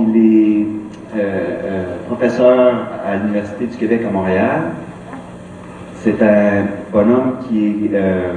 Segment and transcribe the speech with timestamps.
[0.00, 0.66] il est
[1.16, 2.74] euh, euh, professeur
[3.06, 4.60] à l'Université du Québec à Montréal.
[6.02, 8.32] C'est un bonhomme qui, euh,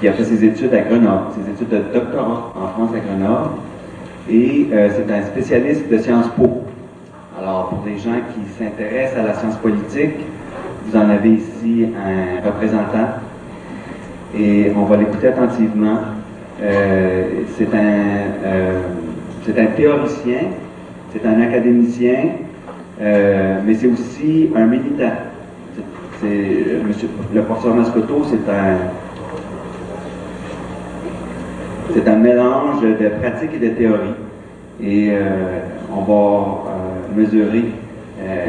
[0.00, 3.50] qui a fait ses études à Grenoble, ses études de doctorat en France à Grenoble.
[4.30, 6.62] Et c'est un spécialiste de Sciences Po.
[7.38, 10.16] Alors, pour les gens qui s'intéressent à la science politique,
[10.86, 13.20] vous en avez ici un représentant.
[14.34, 15.98] Et on va l'écouter attentivement.
[16.58, 18.93] c'est un
[19.44, 20.38] c'est un théoricien,
[21.12, 22.30] c'est un académicien,
[23.00, 25.12] euh, mais c'est aussi un militant.
[26.20, 28.76] C'est, monsieur, le professeur Mascoto, c'est un,
[31.92, 34.14] c'est un mélange de pratique et de théorie.
[34.82, 35.60] Et euh,
[35.94, 37.64] on va euh, mesurer.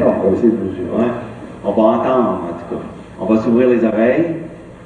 [0.00, 1.10] on va essayer de mesurer.
[1.64, 2.82] on va entendre, en tout cas.
[3.20, 4.36] On va s'ouvrir les oreilles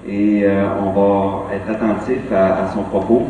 [0.09, 0.45] et
[0.81, 3.27] on va être attentif à son propos.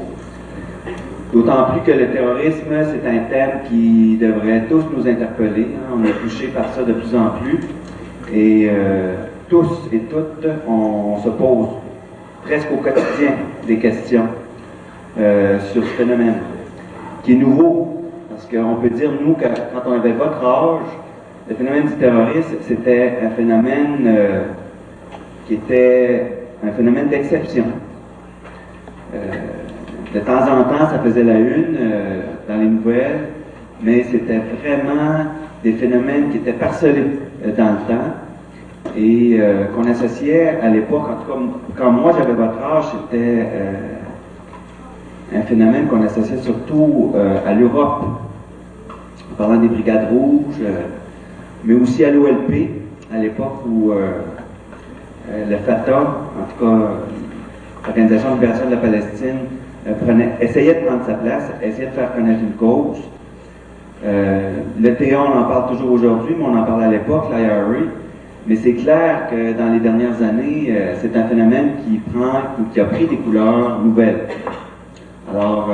[1.32, 5.68] D'autant plus que le terrorisme, c'est un thème qui devrait tous nous interpeller.
[5.76, 5.94] Hein.
[5.96, 7.60] On est touché par ça de plus en plus.
[8.34, 9.14] Et euh,
[9.48, 11.68] tous et toutes, on, se pose
[12.44, 14.26] presque au quotidien des questions
[15.20, 16.34] euh, sur ce phénomène,
[17.22, 18.10] qui est nouveau.
[18.28, 20.88] Parce qu'on peut dire, nous, que quand on avait votre âge,
[21.48, 24.42] le phénomène du terrorisme, c'était un phénomène euh,
[25.46, 26.32] qui était
[26.66, 27.64] un phénomène d'exception
[30.14, 33.28] de temps en temps, ça faisait la une euh, dans les nouvelles,
[33.82, 35.26] mais c'était vraiment
[35.62, 37.04] des phénomènes qui étaient parcelés
[37.44, 38.94] euh, dans le temps.
[38.96, 41.38] Et euh, qu'on associait à l'époque, en tout cas,
[41.76, 43.46] quand moi j'avais votre âge, c'était
[45.36, 47.12] un phénomène qu'on associait surtout
[47.46, 48.04] à l'Europe,
[49.30, 50.64] en parlant des brigades rouges,
[51.64, 52.70] mais aussi à l'OLP,
[53.14, 56.88] à l'époque où le Fatah, en tout cas,
[57.86, 61.92] l'Organisation de libération de la Palestine, euh, prenait, essayait de prendre sa place, essayait de
[61.92, 62.98] faire connaître une cause.
[64.04, 67.64] Euh, le TA, on en parle toujours aujourd'hui, mais on en parle à l'époque, l'IRA.
[68.46, 72.40] Mais c'est clair que dans les dernières années, euh, c'est un phénomène qui prend
[72.72, 74.28] qui a pris des couleurs nouvelles.
[75.30, 75.70] Alors,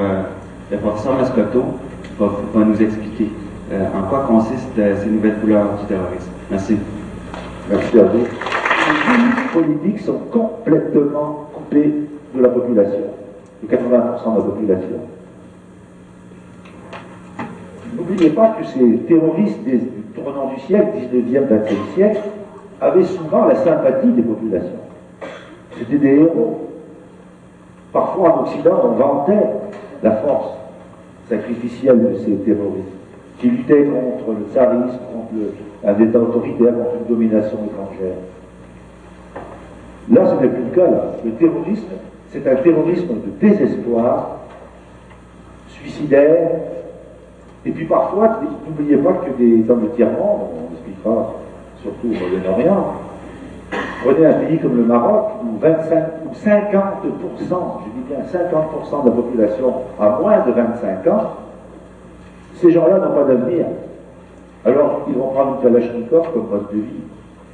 [0.70, 1.64] le professeur Mascotto
[2.18, 3.30] va, va nous expliquer
[3.72, 6.30] en quoi consistent ces nouvelles couleurs du terrorisme.
[6.50, 6.76] Merci.
[7.70, 8.18] Merci à vous.
[8.18, 11.92] Les politiques sont complètement coupées
[12.34, 13.15] de la population
[13.62, 14.96] de 80% de la population.
[17.96, 22.20] N'oubliez pas que ces terroristes des, du tournant du siècle, 19e, 20e siècle,
[22.80, 24.80] avaient souvent la sympathie des populations.
[25.78, 26.68] C'était des héros.
[27.92, 29.46] Parfois en Occident, on vantait
[30.02, 30.50] la force
[31.28, 32.86] sacrificielle de ces terroristes,
[33.38, 38.16] qui luttaient contre le tsarisme, contre un État autoritaire, contre une domination étrangère.
[40.10, 40.90] Là, ce n'est plus le cas.
[40.90, 41.12] Là.
[41.24, 41.88] Le terrorisme
[42.30, 44.38] c'est un terrorisme de désespoir,
[45.68, 46.50] suicidaire,
[47.64, 51.34] et puis parfois, n'oubliez pas que des, dans le tiers-monde, on expliquera
[51.82, 52.94] surtout au Moyen-Orient,
[54.04, 59.08] prenez un pays comme le Maroc, où 25 ou 50%, je dis bien 50% de
[59.10, 61.32] la population a moins de 25 ans,
[62.54, 63.66] ces gens-là n'ont pas d'avenir.
[64.64, 67.04] Alors, ils vont prendre une Kalachnikov comme mode de vie.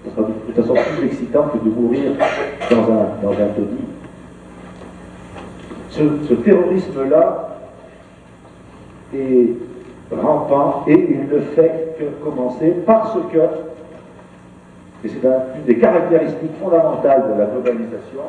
[0.04, 2.12] Ce sera de toute façon plus excitant que de mourir
[2.70, 3.32] dans un, dans
[5.92, 7.48] ce, terrorisme-là
[9.14, 9.48] est
[10.10, 13.38] rampant et il ne fait que commencer parce que,
[15.04, 18.22] et c'est une des caractéristiques fondamentales de la globalisation,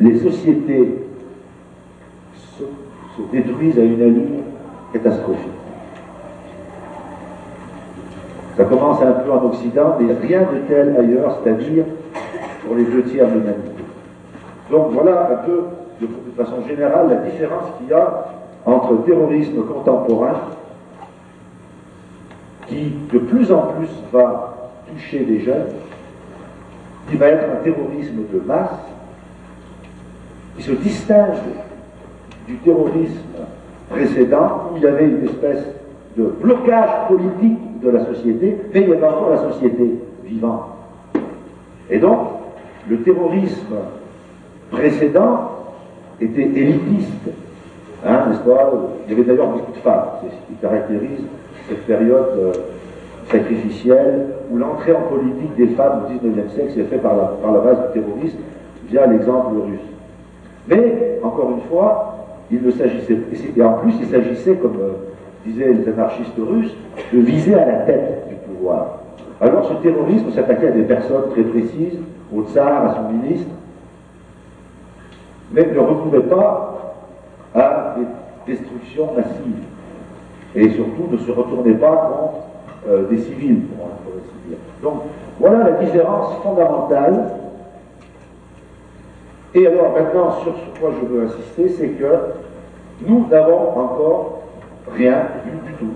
[0.00, 0.98] les sociétés
[2.58, 2.64] se,
[3.32, 4.42] détruisent à une allure
[4.92, 5.50] catastrophique.
[8.56, 11.84] Ça commence un peu en Occident, mais rien de tel ailleurs, c'est-à-dire
[12.64, 13.73] pour les deux tiers de l'humanité.
[14.70, 15.64] Donc voilà un peu,
[16.00, 18.26] de, façon générale, la différence qu'il y a
[18.64, 20.40] entre terrorisme contemporain,
[22.66, 25.68] qui de plus en plus va toucher les jeunes,
[27.08, 28.80] qui va être un terrorisme de masse,
[30.56, 31.34] qui se distingue
[32.46, 33.20] du terrorisme
[33.90, 35.64] précédent, où il y avait une espèce
[36.16, 40.70] de blocage politique de la société, mais il y avait encore la société vivante.
[41.90, 42.28] Et donc,
[42.88, 43.74] le terrorisme
[44.74, 45.50] précédent
[46.20, 47.30] était élitiste.
[48.06, 48.72] Hein, pas?
[49.06, 50.04] Il y avait d'ailleurs beaucoup de femmes.
[50.22, 51.24] C'est ce qui caractérise
[51.68, 52.52] cette période euh,
[53.30, 57.52] sacrificielle où l'entrée en politique des femmes au XIXe siècle s'est faite par la, par
[57.52, 58.38] la base du terrorisme
[58.90, 59.80] via l'exemple russe.
[60.68, 63.16] Mais, encore une fois, il ne s'agissait,
[63.56, 64.92] et en plus il s'agissait, comme euh,
[65.46, 66.74] disaient les anarchistes russes,
[67.12, 68.98] de viser à la tête du pouvoir.
[69.40, 71.98] Alors ce terrorisme s'attaquait à des personnes très précises,
[72.34, 73.48] au tsar, à son ministre,
[75.52, 76.94] mais ne retrouvait pas
[77.54, 79.64] à des destructions massives.
[80.54, 82.44] Et surtout, ne se retournez pas contre
[82.88, 84.58] euh, des civils, pour ainsi dire.
[84.82, 85.02] Donc,
[85.40, 87.32] voilà la différence fondamentale.
[89.54, 92.14] Et alors, maintenant, sur ce quoi je veux insister, c'est que
[93.06, 94.42] nous n'avons encore
[94.96, 95.94] rien vu du tout.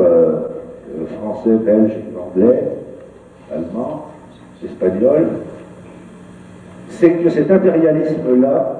[0.00, 0.48] Euh,
[0.96, 2.64] euh, français, belge, anglais,
[3.52, 4.06] allemand,
[4.64, 5.28] espagnol,
[6.98, 8.76] c'est que cet impérialisme-là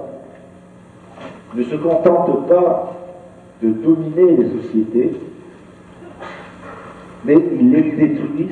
[1.54, 2.94] ne se contente pas
[3.62, 5.12] de dominer les sociétés,
[7.24, 8.48] mais il les détruit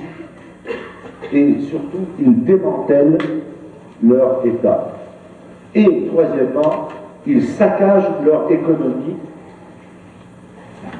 [1.32, 3.18] et surtout il démantèle
[4.04, 4.92] leur État.
[5.74, 6.88] Et troisièmement,
[7.26, 9.16] il saccage leur économie,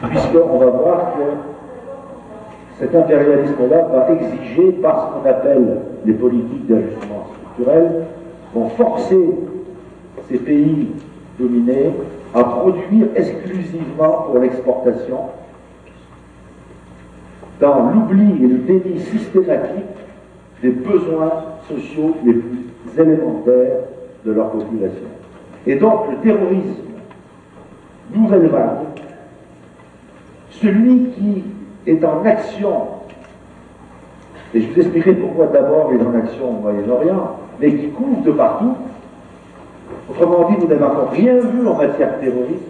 [0.09, 7.29] puisqu'on va voir que cet impérialisme-là va exiger, par ce qu'on appelle les politiques d'ajustement
[7.33, 8.07] structurel,
[8.57, 9.21] vont forcer
[10.29, 10.89] ces pays
[11.39, 11.93] dominés
[12.35, 15.19] à produire exclusivement pour l'exportation,
[17.61, 19.85] dans l'oubli et le déni systématique
[20.63, 21.33] des besoins
[21.69, 22.67] sociaux les plus
[22.99, 23.81] élémentaires
[24.25, 25.07] de leur population.
[25.67, 26.85] Et donc le terrorisme,
[28.15, 29.01] nouvelle vague,
[30.51, 31.45] celui qui
[31.87, 32.73] est en action,
[34.55, 38.23] et je vous expliquerai pourquoi d'abord il est en action au Moyen-Orient, mais qui couvre
[38.23, 38.75] de partout,
[40.11, 42.63] autrement dit, vous n'avez encore rien vu en matière terroriste,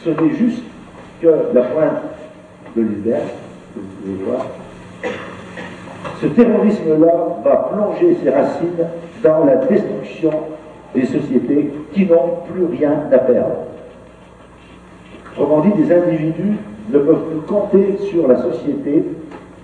[0.00, 0.62] ce n'est juste
[1.20, 2.02] que la pointe
[2.76, 3.22] de l'iceberg,
[3.74, 4.46] que vous pouvez voir.
[6.20, 7.12] Ce terrorisme-là
[7.44, 8.86] va plonger ses racines
[9.22, 10.30] dans la destruction
[10.94, 13.64] des sociétés qui n'ont plus rien à perdre.
[15.36, 16.56] Autrement dit, des individus
[16.90, 19.04] ne peuvent plus compter sur la société,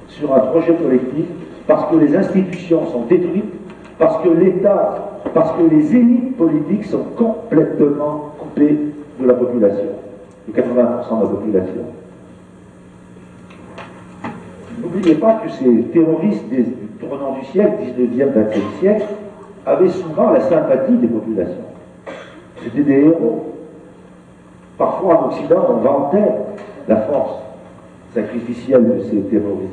[0.09, 1.25] sur un projet collectif,
[1.67, 3.54] parce que les institutions sont détruites,
[3.99, 8.79] parce que l'État, parce que les élites politiques sont complètement coupées
[9.21, 9.87] de la population,
[10.49, 11.83] de 80% de la population.
[14.81, 16.65] N'oubliez pas que ces terroristes du
[17.01, 19.07] tournant du siècle, 19e, 20e siècle,
[19.65, 21.55] avaient souvent la sympathie des populations.
[22.63, 23.55] C'était des héros.
[24.77, 26.33] Parfois en Occident, on vantait
[26.89, 27.39] la force
[28.13, 29.73] sacrificielle de ces terroristes,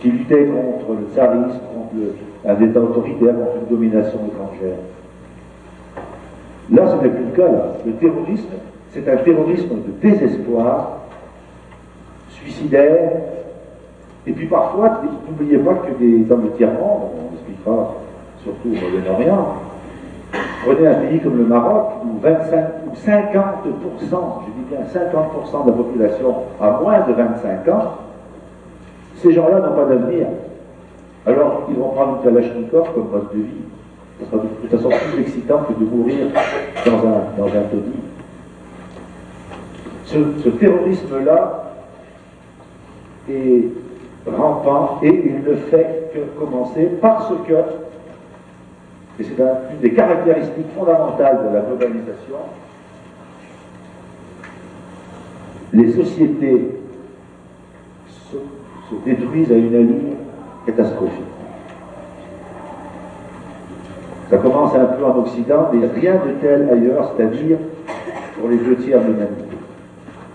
[0.00, 1.94] qui luttaient contre le tsarisme, contre
[2.46, 4.78] un État autoritaire, contre une domination étrangère.
[6.72, 7.52] Là, ce n'est plus le cas.
[7.84, 8.48] Le terrorisme,
[8.90, 10.98] c'est un terrorisme de désespoir,
[12.30, 13.12] suicidaire,
[14.26, 17.94] et puis parfois, n'oubliez pas que des, dans le tiers-monde, on expliquera
[18.42, 19.54] surtout au Moyen-Orient,
[20.64, 25.70] Prenez un pays comme le Maroc, où 25 ou 50%, je dis bien 50% de
[25.70, 27.94] la population a moins de 25 ans,
[29.16, 30.26] ces gens-là n'ont pas d'avenir.
[31.26, 33.64] Alors, ils vont prendre une kalachnikov comme mode de vie.
[34.18, 36.26] Ce sera de toute façon plus excitant que de mourir
[36.86, 37.92] dans un, dans un taudis.
[40.06, 41.72] Ce, ce terrorisme-là
[43.28, 43.64] est
[44.26, 47.54] rampant et il ne fait que commencer parce que
[49.20, 52.36] et c'est une des caractéristiques fondamentales de la globalisation,
[55.74, 56.80] les sociétés
[58.08, 58.36] se,
[59.04, 60.16] détruisent à une allure
[60.66, 61.24] catastrophique.
[64.30, 67.58] Ça commence un peu en Occident, mais rien de tel ailleurs, c'est-à-dire
[68.38, 69.56] pour les deux tiers de l'humanité.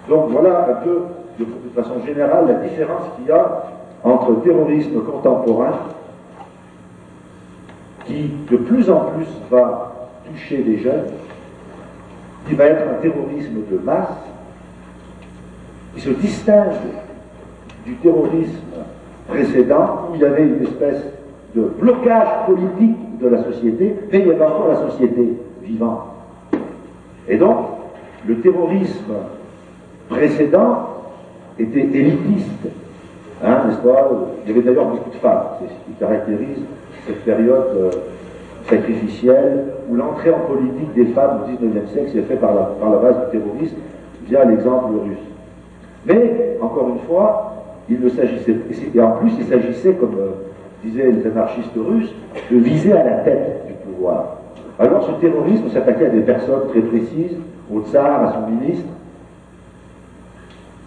[0.10, 1.04] Donc voilà un peu,
[1.40, 3.64] de, de façon générale, la différence qu'il y a
[4.04, 5.74] entre terrorisme contemporain
[8.06, 11.08] qui de plus en plus va toucher les jeunes,
[12.48, 14.10] qui va être un terrorisme de masse,
[15.96, 16.74] qui se distingue
[17.86, 18.60] du terrorisme
[19.28, 21.04] précédent, où il y avait une espèce
[21.56, 26.04] de blocage politique de la société, mais il y avait encore la société vivante.
[27.28, 27.58] Et donc,
[28.28, 29.14] le terrorisme
[30.10, 30.90] précédent
[31.58, 32.68] était élitiste,
[33.44, 34.10] hein, n'est-ce pas?
[34.44, 36.60] Il y avait d'ailleurs beaucoup de femmes, c'est ce qui caractérise
[37.08, 37.92] cette période euh,
[38.68, 42.90] sacrificielle où l'entrée en politique des femmes au XIXe siècle s'est faite par la, par
[42.90, 43.78] la base du terrorisme
[44.28, 45.18] via l'exemple russe.
[46.06, 47.55] Mais, encore une fois,
[47.90, 48.00] il
[48.96, 50.32] et en plus il s'agissait, comme euh,
[50.84, 52.14] disaient les anarchistes russes,
[52.52, 54.38] de viser à la tête du pouvoir.
[54.80, 57.38] Alors ce terrorisme s'attaquait à des personnes très précises,
[57.72, 58.90] au tsar, à son ministre,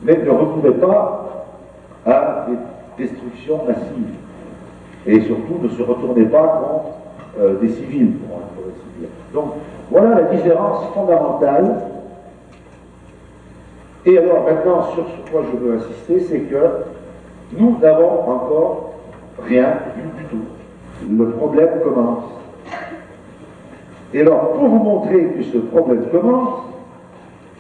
[0.02, 1.46] mais ne recouvrait pas
[2.06, 4.14] à des destructions massives
[5.06, 6.94] et surtout ne se retournez pas contre
[7.40, 9.08] euh, des civils, pour ainsi dire.
[9.32, 9.52] Donc
[9.90, 11.76] voilà la différence fondamentale.
[14.06, 16.56] Et alors maintenant, sur ce quoi je veux insister, c'est que
[17.58, 18.94] nous n'avons encore
[19.46, 21.14] rien vu du tout.
[21.24, 22.24] Le problème commence.
[24.14, 26.62] Et alors, pour vous montrer que ce problème commence,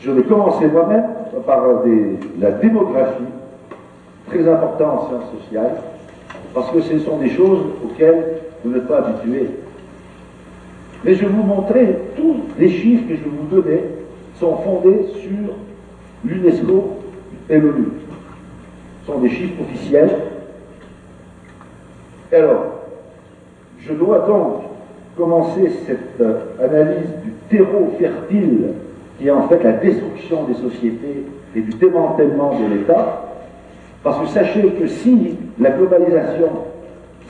[0.00, 1.06] Je vais commencer moi-même
[1.44, 1.66] par
[2.38, 3.24] la démographie,
[4.28, 5.76] très importante en sciences sociales,
[6.54, 9.50] parce que ce sont des choses auxquelles vous n'êtes pas habitués.
[11.04, 13.80] Mais je vais vous montrer, tous les chiffres que je vais vous donner
[14.38, 15.54] sont fondés sur
[16.24, 16.98] l'UNESCO
[17.50, 17.88] et l'ONU.
[19.02, 20.10] Ce sont des chiffres officiels.
[22.32, 22.66] Alors,
[23.80, 24.62] je dois donc
[25.16, 28.74] commencer cette euh, analyse du terreau fertile
[29.18, 33.24] qui est en fait la destruction des sociétés et du démantèlement de l'État,
[34.04, 36.48] parce que sachez que si la globalisation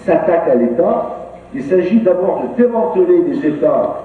[0.04, 4.02] s'attaque à l'État, il s'agit d'abord de démanteler des États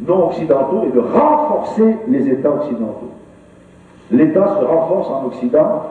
[0.00, 3.12] non occidentaux et de renforcer les États occidentaux.
[4.10, 5.82] L'État se renforce en Occident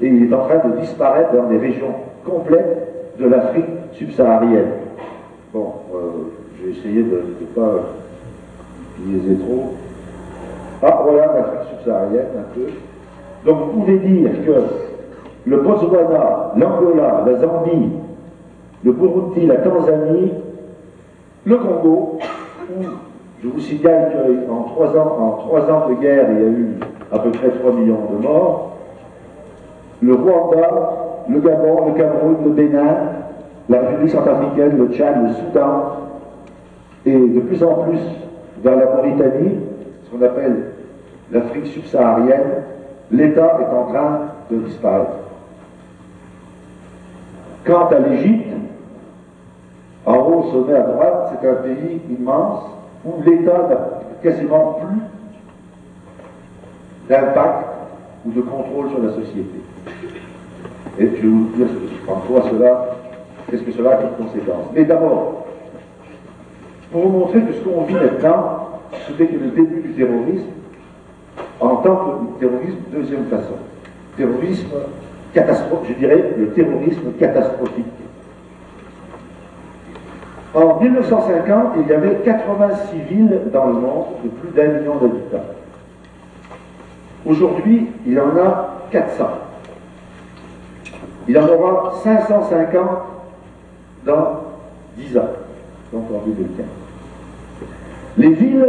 [0.00, 4.72] et il est en train de disparaître dans des régions complètes de l'Afrique subsaharienne.
[5.52, 5.98] Bon, euh,
[6.58, 7.80] je vais essayer de ne pas
[9.06, 9.74] liaiser trop.
[10.82, 12.66] Ah, voilà l'Afrique subsaharienne un peu.
[13.44, 14.52] Donc vous pouvez dire que
[15.46, 17.90] le Botswana, l'Angola, la Zambie,
[18.84, 20.32] le Burundi, la Tanzanie,
[21.44, 22.18] le Congo,
[22.70, 22.84] où
[23.42, 24.12] je vous signale
[24.46, 26.76] qu'en trois ans, en trois ans de guerre, il y a eu
[27.12, 28.76] à peu près 3 millions de morts,
[30.00, 30.68] le Rwanda,
[31.28, 32.96] le Gabon, le Cameroun, le Bénin,
[33.68, 35.96] la République centrafricaine, le Tchad, le Soudan,
[37.04, 38.00] et de plus en plus
[38.62, 39.58] vers la Mauritanie,
[40.04, 40.72] ce qu'on appelle
[41.30, 42.64] l'Afrique subsaharienne,
[43.10, 45.12] l'État est en train de disparaître.
[47.64, 48.48] Quant à l'Égypte,
[50.04, 52.64] en haut, au sommet à droite, c'est un pays immense
[53.04, 53.78] où l'État n'a
[54.22, 54.98] quasiment plus
[57.12, 57.66] d'impact
[58.24, 59.60] ou de contrôle sur la société.
[60.98, 61.66] Et je vais vous dire
[62.06, 62.96] quoi cela,
[63.50, 64.66] qu'est-ce que cela a comme conséquence?
[64.74, 65.46] Mais d'abord,
[66.90, 70.46] pour vous montrer que ce qu'on vit maintenant, que le début du terrorisme,
[71.60, 73.54] en tant que terrorisme deuxième façon.
[74.16, 74.68] Terrorisme
[75.32, 77.86] catastrophique, je dirais le terrorisme catastrophique.
[80.54, 85.44] En 1950, il y avait 86 villes dans le monde de plus d'un million d'habitants.
[87.24, 89.24] Aujourd'hui, il en a 400.
[91.28, 92.82] Il en aura 550
[94.04, 94.40] dans
[94.96, 95.30] 10 ans,
[95.92, 96.66] donc en 2015.
[98.18, 98.68] Les villes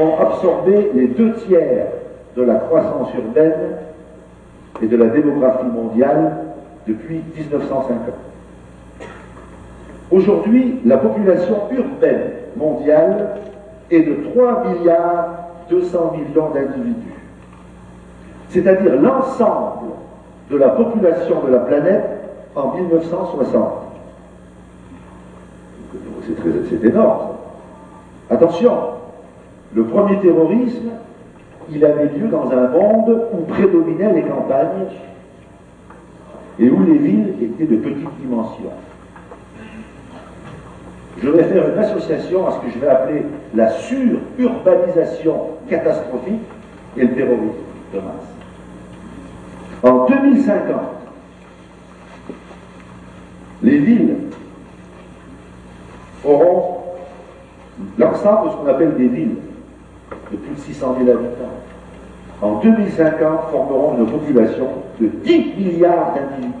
[0.00, 1.86] ont absorbé les deux tiers
[2.36, 3.76] de la croissance urbaine
[4.80, 6.36] et de la démographie mondiale
[6.86, 8.14] depuis 1950.
[10.10, 13.36] Aujourd'hui, la population urbaine mondiale
[13.90, 15.28] est de 3 milliards
[15.68, 17.19] 200 millions d'individus.
[18.50, 19.90] C'est-à-dire l'ensemble
[20.50, 22.04] de la population de la planète
[22.54, 23.72] en 1960.
[26.68, 27.28] C'est énorme.
[28.28, 28.72] Attention,
[29.74, 30.90] le premier terrorisme,
[31.70, 34.86] il avait lieu dans un monde où prédominaient les campagnes
[36.58, 38.70] et où les villes étaient de petite dimension
[41.22, 43.22] je vais faire une association à ce que je vais appeler
[43.54, 46.40] la sururbanisation catastrophique
[46.96, 47.54] et le terrorisme
[47.92, 48.39] de masse.
[49.82, 50.76] En 2050,
[53.62, 54.16] les villes
[56.24, 56.80] auront
[57.98, 59.36] l'ensemble de ce qu'on appelle des villes
[60.32, 61.60] de plus de 600 000 habitants.
[62.42, 64.68] En 2050, formeront une population
[65.00, 66.54] de 10 milliards d'individus.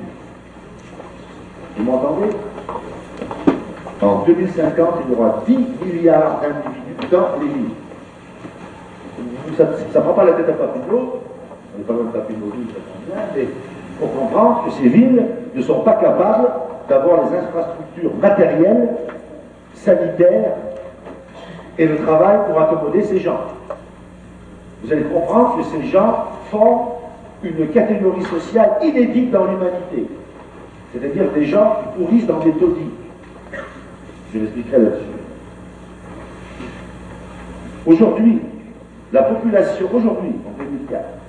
[1.76, 2.30] Vous m'entendez?
[4.02, 7.74] En 2050, il y aura 10 milliards d'individus dans les villes.
[9.58, 11.22] Ça ne prend pas la tête à Papineau,
[11.76, 13.48] on loin de ça bien, mais il
[13.98, 15.24] faut comprendre que ces villes
[15.54, 16.48] ne sont pas capables
[16.88, 18.88] d'avoir les infrastructures matérielles,
[19.74, 20.54] sanitaires
[21.78, 23.40] et le travail pour accommoder ces gens.
[24.82, 26.88] Vous allez comprendre que ces gens font
[27.42, 30.06] une catégorie sociale inédite dans l'humanité.
[30.92, 32.90] C'est-à-dire des gens qui pourrissent dans des taudis.
[34.34, 35.04] Je l'expliquerai là-dessus.
[37.86, 38.40] Aujourd'hui,
[39.12, 41.19] la population, aujourd'hui, en 2004,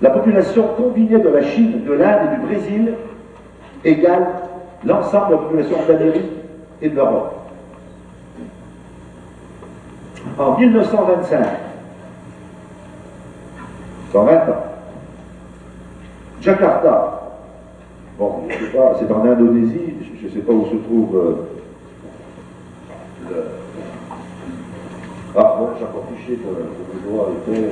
[0.00, 2.94] la population combinée de la Chine, de l'Inde et du Brésil
[3.84, 4.26] égale
[4.84, 6.30] l'ensemble de la population d'Amérique
[6.82, 7.34] et de l'Europe.
[10.38, 11.46] En 1925,
[14.12, 14.42] 120 ans,
[16.40, 17.22] Jakarta,
[18.18, 21.58] bon, je sais pas, c'est en Indonésie, je ne sais pas où se trouve euh,
[25.36, 27.70] ah bon, j'ai encore fiché que, le doigt était.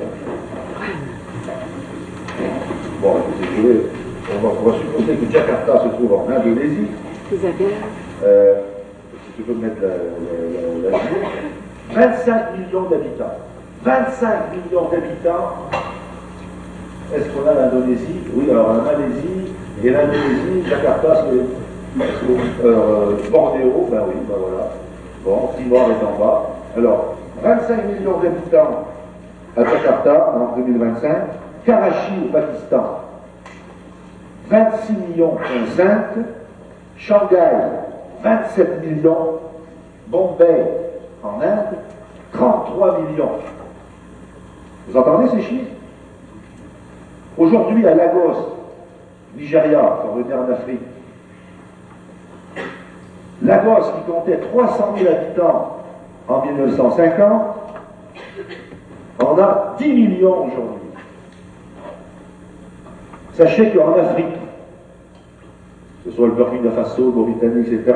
[3.02, 3.82] Bon, désolé,
[4.34, 6.88] on va, on va supposer que Jakarta se trouve en Indonésie.
[7.32, 7.74] Isabelle.
[8.24, 8.54] Euh,
[9.26, 10.98] si tu peux mettre la, la,
[11.92, 13.38] 25 millions d'habitants.
[13.84, 15.70] 25 millions d'habitants.
[17.14, 18.20] Est-ce qu'on a l'Indonésie?
[18.34, 19.52] Oui, alors la Malaisie
[19.84, 22.02] et l'Indonésie, Jakarta, c'est
[22.64, 24.70] euh, Bornéo, ben oui, ben voilà.
[25.24, 26.50] Bon, Timor est en bas.
[26.76, 28.86] Alors, 25 millions d'habitants
[29.56, 31.10] à Jakarta en 2025,
[31.66, 33.00] Karachi au Pakistan,
[34.48, 35.36] 26 millions
[35.76, 35.84] 5,
[36.96, 37.54] Shanghai,
[38.22, 39.40] 27 millions,
[40.06, 40.64] Bombay
[41.24, 41.78] en Inde,
[42.32, 43.30] 33 millions.
[44.86, 45.72] Vous entendez ces chiffres?
[47.36, 48.54] Aujourd'hui à Lagos,
[49.36, 50.80] Nigeria, pour revenir en Afrique,
[53.42, 55.78] Lagos qui comptait 300 000 habitants
[56.28, 57.56] en 1950,
[59.20, 60.85] en a 10 millions aujourd'hui.
[63.36, 64.34] Sachez qu'en Afrique,
[66.02, 67.94] que ce soit le Burkina Faso, Mauritanie, etc.,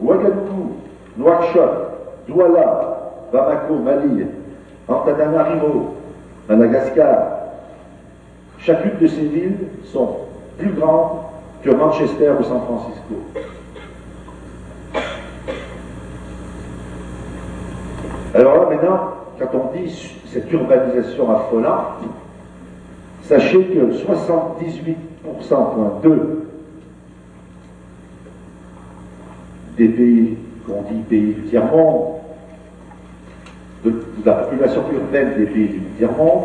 [0.00, 0.76] Ouagadougou,
[1.16, 4.26] Nouakchott, Douala, Bamako, Mali,
[4.86, 5.94] Antananarivo,
[6.48, 7.16] Madagascar,
[8.58, 9.56] chacune de ces villes
[9.86, 10.18] sont
[10.56, 11.18] plus grandes
[11.64, 13.14] que Manchester ou San Francisco.
[18.34, 19.00] Alors là, maintenant,
[19.40, 22.04] quand on dit cette urbanisation affolante,
[23.28, 26.44] sachez que 78,2%
[29.76, 32.14] des pays qu'on dit pays du tiers-monde,
[33.84, 33.92] de,
[34.24, 36.44] la population urbaine des pays du tiers-monde,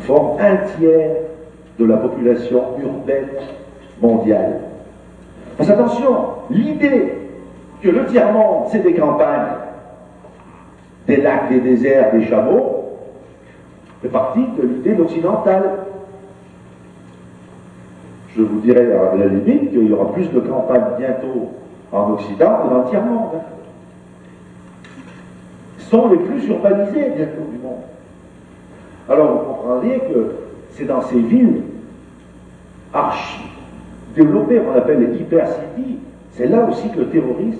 [0.00, 1.10] forment un tiers
[1.78, 3.28] de la population urbaine
[4.00, 4.60] mondiale.
[5.56, 6.16] Parce attention,
[6.50, 7.14] l'idée
[7.82, 9.54] que le tiers-monde, c'est des campagnes,
[11.06, 12.67] des lacs, des déserts, des chameaux,
[14.02, 15.64] fait partie de l'idée occidentale.
[18.36, 21.52] Je vous dirais à la limite qu'il y aura plus de campagnes bientôt
[21.92, 23.30] en Occident que dans le tiers-monde.
[25.78, 27.80] sont les plus urbanisés bientôt du monde.
[29.08, 30.34] Alors vous comprendrez que
[30.72, 31.62] c'est dans ces villes
[32.92, 33.40] archi
[34.14, 35.98] développées, qu'on appelle les hyper-cities,
[36.32, 37.58] c'est là aussi que le terrorisme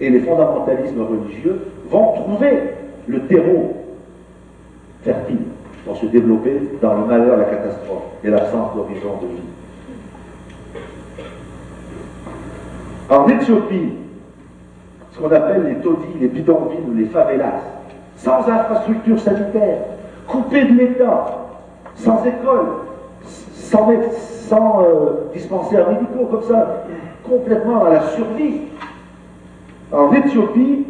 [0.00, 2.60] et les fondamentalismes religieux vont trouver
[3.06, 3.74] le terreau
[5.02, 5.38] fertile
[5.84, 9.42] pour se développer dans le malheur, la catastrophe et l'absence d'horizon de vie.
[13.10, 13.92] En Éthiopie,
[15.12, 17.62] ce qu'on appelle les taudis, les bidonvilles ou les favelas,
[18.16, 19.78] sans infrastructure sanitaire,
[20.26, 21.38] coupés de l'État,
[21.94, 22.66] sans école,
[23.24, 23.88] sans,
[24.48, 26.84] sans euh, dispensaires médicaux, comme ça,
[27.26, 28.60] complètement à la survie.
[29.90, 30.86] En Éthiopie,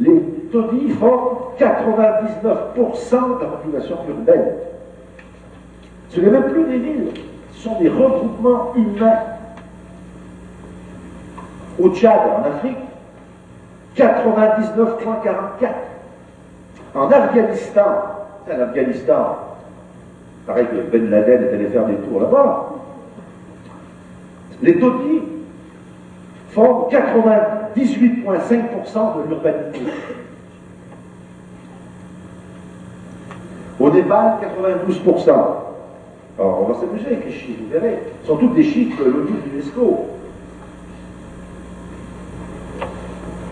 [0.00, 4.52] les taudis forment 99% de la population urbaine.
[6.08, 7.12] Ce n'est même plus des villes,
[7.52, 9.20] ce sont des regroupements humains.
[11.78, 12.78] Au Tchad, en Afrique,
[13.96, 15.68] 99,44.
[16.94, 17.86] En Afghanistan,
[18.48, 19.38] en Afghanistan,
[20.46, 22.70] pareil que Ben Laden est allé faire des tours là-bas,
[24.62, 25.22] les taudis
[26.50, 29.80] forment 98,5% de l'urbanité.
[34.02, 34.38] Népal,
[34.96, 35.30] 92%.
[36.38, 37.98] Alors, on va s'amuser avec les chiffres, vous verrez.
[38.22, 40.06] Ce sont tous des chiffres de l'UNESCO.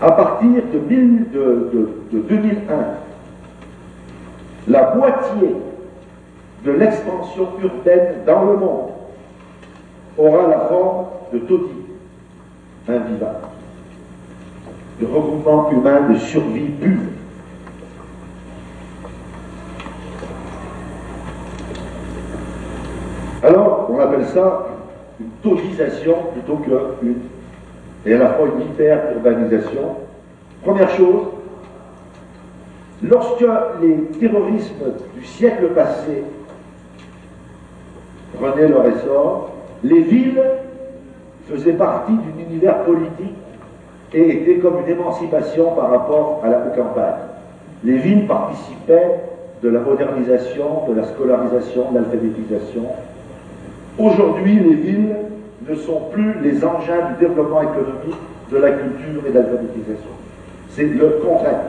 [0.01, 2.59] À partir de, de 2001,
[4.69, 5.55] la moitié
[6.65, 8.89] de l'expansion urbaine dans le monde
[10.17, 11.85] aura la forme de taudis
[12.87, 13.47] invivable,
[14.99, 16.99] de regroupement humain de survie pure.
[23.41, 24.65] Alors, on appelle ça
[25.19, 27.15] une taudisation plutôt qu'une,
[28.05, 29.97] et à la fois une hyper-urbanisation.
[30.63, 31.27] Première chose,
[33.03, 33.45] lorsque
[33.81, 36.23] les terrorismes du siècle passé
[38.39, 39.49] prenaient leur essor,
[39.83, 40.41] les villes
[41.49, 43.35] faisaient partie d'un univers politique
[44.13, 47.15] et étaient comme une émancipation par rapport à la campagne.
[47.83, 49.19] Les villes participaient
[49.61, 52.85] de la modernisation, de la scolarisation, de l'alphabétisation.
[53.99, 55.15] Aujourd'hui, les villes
[55.67, 58.15] ne sont plus les engins du développement économique,
[58.49, 60.09] de la culture et de l'alphabétisation.
[60.69, 61.59] C'est le contraire.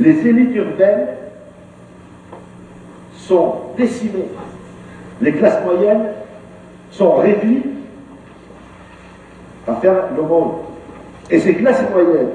[0.00, 1.08] Les élites urbaines
[3.14, 4.28] sont décimées.
[5.20, 6.06] Les classes moyennes
[6.90, 7.66] sont réduites
[9.68, 10.52] à faire le monde.
[11.30, 12.30] Et ces classes moyennes,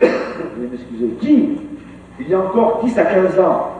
[0.74, 1.50] excusez, qui,
[2.18, 3.70] il y a encore 10 à 15 ans,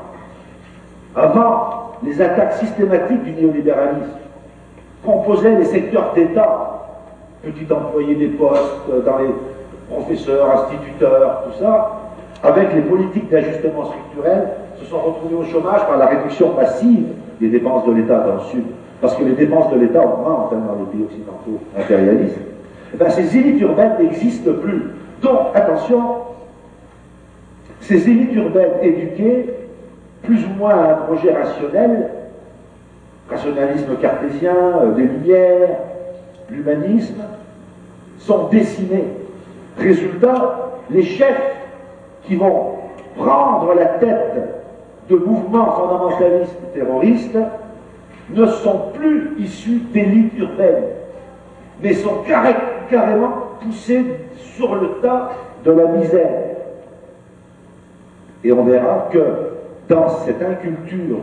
[1.17, 4.19] avant les attaques systématiques du néolibéralisme,
[5.05, 6.87] composaient les secteurs d'État,
[7.43, 9.31] petits employés des postes, dans les
[9.91, 12.01] professeurs, instituteurs, tout ça,
[12.43, 17.07] avec les politiques d'ajustement structurel, se sont retrouvés au chômage par la réduction massive
[17.41, 18.65] des dépenses de l'État dans le Sud.
[19.01, 22.39] Parce que les dépenses de l'État augmentent hein, dans les pays occidentaux impérialistes.
[22.93, 24.83] Eh ben, ces élites urbaines n'existent plus.
[25.21, 26.01] Donc, attention,
[27.81, 29.47] ces élites urbaines éduquées,
[30.25, 32.11] plus ou moins un projet rationnel,
[33.31, 35.69] rationalisme cartésien, euh, des Lumières,
[36.51, 37.23] l'humanisme,
[38.19, 39.05] sont décimées.
[39.79, 41.57] Résultat, les chefs
[42.25, 42.75] qui vont
[43.17, 44.63] prendre la tête
[45.09, 47.39] de mouvements fondamentalistes terroristes
[48.31, 50.85] ne sont plus issus d'élites urbaines,
[51.83, 52.23] mais sont
[52.91, 54.05] carrément poussés
[54.57, 55.33] sur le tas
[55.65, 56.41] de la misère.
[58.43, 59.54] Et on verra que
[59.89, 61.19] dans cette inculture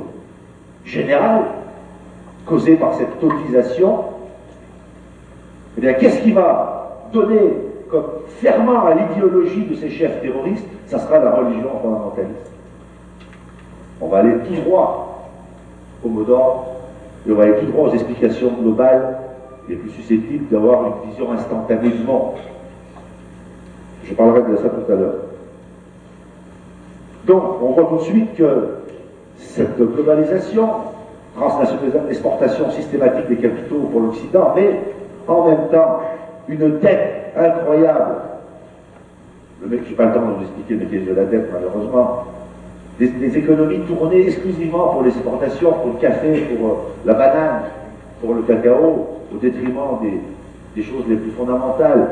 [0.85, 1.43] générale,
[2.45, 4.05] causée par cette totalisation,
[5.77, 7.53] eh bien, qu'est-ce qui va donner
[7.89, 8.05] comme
[8.39, 10.65] ferment à l'idéologie de ces chefs terroristes?
[10.87, 12.51] Ça sera la religion fondamentaliste.
[14.01, 15.29] On va aller tout droit
[16.03, 16.65] au mot d'ordre
[17.27, 19.17] et on va aller tout droit aux explications globales
[19.69, 22.33] les plus susceptibles d'avoir une vision instantanée du monde.
[24.03, 25.30] Je parlerai de ça tout à l'heure.
[27.25, 28.77] Donc, on voit tout de suite que
[29.37, 30.69] cette globalisation,
[31.35, 34.79] transnationalisation, exportation systématique des capitaux pour l'Occident, mais
[35.27, 35.99] en même temps
[36.47, 38.15] une dette incroyable.
[39.61, 41.49] Le mec, je n'ai pas le temps de vous expliquer le métier de la dette,
[41.53, 42.25] malheureusement.
[42.99, 46.73] Des, économies tournées exclusivement pour les exportations, pour le café, pour euh,
[47.05, 47.61] la banane,
[48.21, 52.09] pour le cacao, au détriment des, choses les plus fondamentales.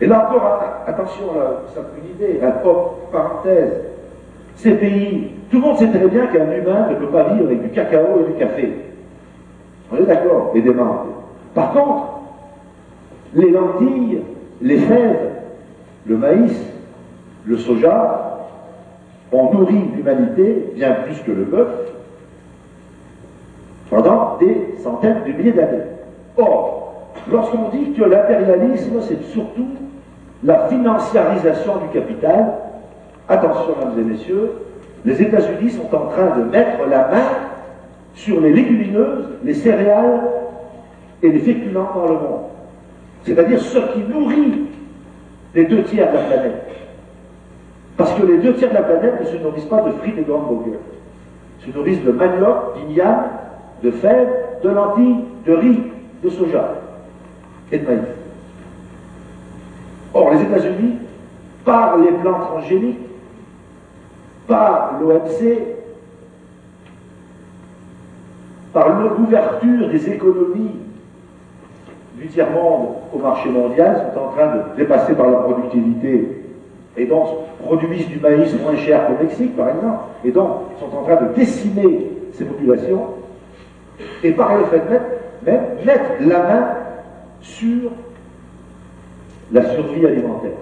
[0.00, 1.24] Et là encore, attention,
[1.74, 3.72] ça peut une idée, un pop, parenthèse.
[4.58, 7.62] Ces pays, tout le monde sait très bien qu'un humain ne peut pas vivre avec
[7.62, 8.72] du cacao et du café.
[9.92, 10.72] On est d'accord Et des.
[11.54, 12.08] Par contre,
[13.34, 14.20] les lentilles,
[14.60, 15.30] les fèves,
[16.06, 16.60] le maïs,
[17.46, 18.48] le soja
[19.30, 21.68] ont nourri l'humanité bien plus que le bœuf
[23.90, 25.84] pendant des centaines de milliers d'années.
[26.36, 29.68] Or, lorsqu'on dit que l'impérialisme, c'est surtout
[30.42, 32.54] la financiarisation du capital,
[33.28, 34.52] attention, mesdames et messieurs,
[35.04, 37.28] les États-Unis sont en train de mettre la main
[38.14, 40.22] sur les légumineuses, les céréales
[41.22, 42.44] et les féculents dans le monde.
[43.24, 44.66] C'est-à-dire ce qui nourrit
[45.54, 46.64] les deux tiers de la planète.
[47.96, 50.22] Parce que les deux tiers de la planète ne se nourrissent pas de frites et
[50.22, 50.78] de hamburgers.
[51.60, 53.24] Ils se nourrissent de manioc, d'igname,
[53.82, 55.82] de fèves, de lentilles, de riz,
[56.22, 56.74] de soja
[57.70, 58.00] et de maïs.
[60.14, 60.94] Or, les États-Unis,
[61.64, 63.07] par les plans transgéniques,
[64.48, 65.58] par l'OMC,
[68.72, 70.76] par l'ouverture des économies
[72.16, 76.42] du tiers-monde au marché mondial sont en train de dépasser par leur productivité
[76.96, 77.28] et donc
[77.64, 80.48] produisent du maïs moins cher qu'au Mexique, par exemple, et donc
[80.80, 83.06] sont en train de décimer ces populations,
[84.22, 85.04] et par le fait mettre,
[85.44, 86.68] même, mettre la main
[87.40, 87.90] sur
[89.52, 90.52] la survie alimentaire.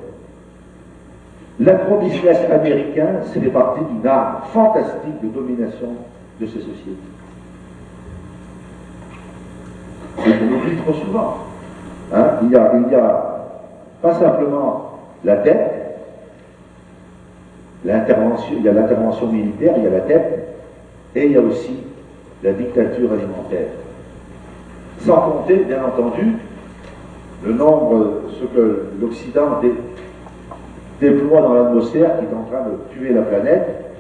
[1.59, 5.89] L'agro-business américain, c'est fait partie d'une arme fantastique de domination
[6.39, 6.97] de ces sociétés.
[10.19, 11.37] On oublie trop souvent.
[12.15, 13.51] Hein, il, y a,
[14.03, 15.73] pas simplement la dette,
[17.85, 17.91] il
[18.63, 20.57] y a l'intervention militaire, il y a la dette,
[21.15, 21.79] et il y a aussi
[22.43, 23.69] la dictature alimentaire.
[25.01, 26.35] Sans compter, bien entendu,
[27.45, 29.61] le nombre, ce que l'Occident
[31.01, 33.95] déploie dans l'atmosphère qui est en train de tuer la planète,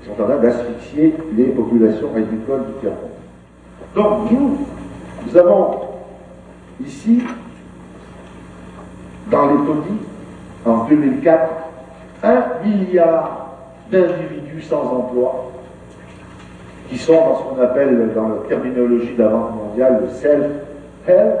[0.00, 2.92] qui sont en train d'asphyxier les populations agricoles du tiers
[3.94, 4.58] Donc nous,
[5.26, 5.80] nous avons
[6.84, 7.22] ici,
[9.30, 9.56] dans les
[10.64, 11.50] en 2004,
[12.22, 13.48] un milliard
[13.90, 15.50] d'individus sans emploi
[16.88, 21.40] qui sont dans ce qu'on appelle, dans la terminologie de la Banque mondiale, le self-help,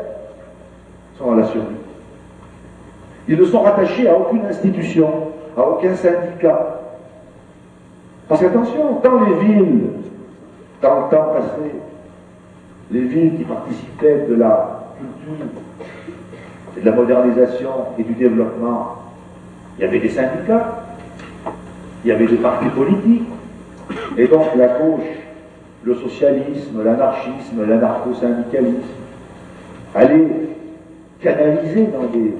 [1.18, 1.76] sont à la survie.
[3.28, 5.08] Ils ne sont rattachés à aucune institution,
[5.56, 6.80] à aucun syndicat.
[8.28, 9.82] Parce qu'attention, dans les villes,
[10.80, 11.72] dans le temps passé,
[12.90, 15.46] les villes qui participaient de la culture,
[16.76, 18.96] de la modernisation et du développement,
[19.78, 20.84] il y avait des syndicats,
[22.04, 23.28] il y avait des partis politiques,
[24.16, 25.02] et donc la gauche,
[25.84, 28.82] le socialisme, l'anarchisme, l'anarcho-syndicalisme,
[29.94, 30.28] allaient
[31.20, 32.34] canaliser dans des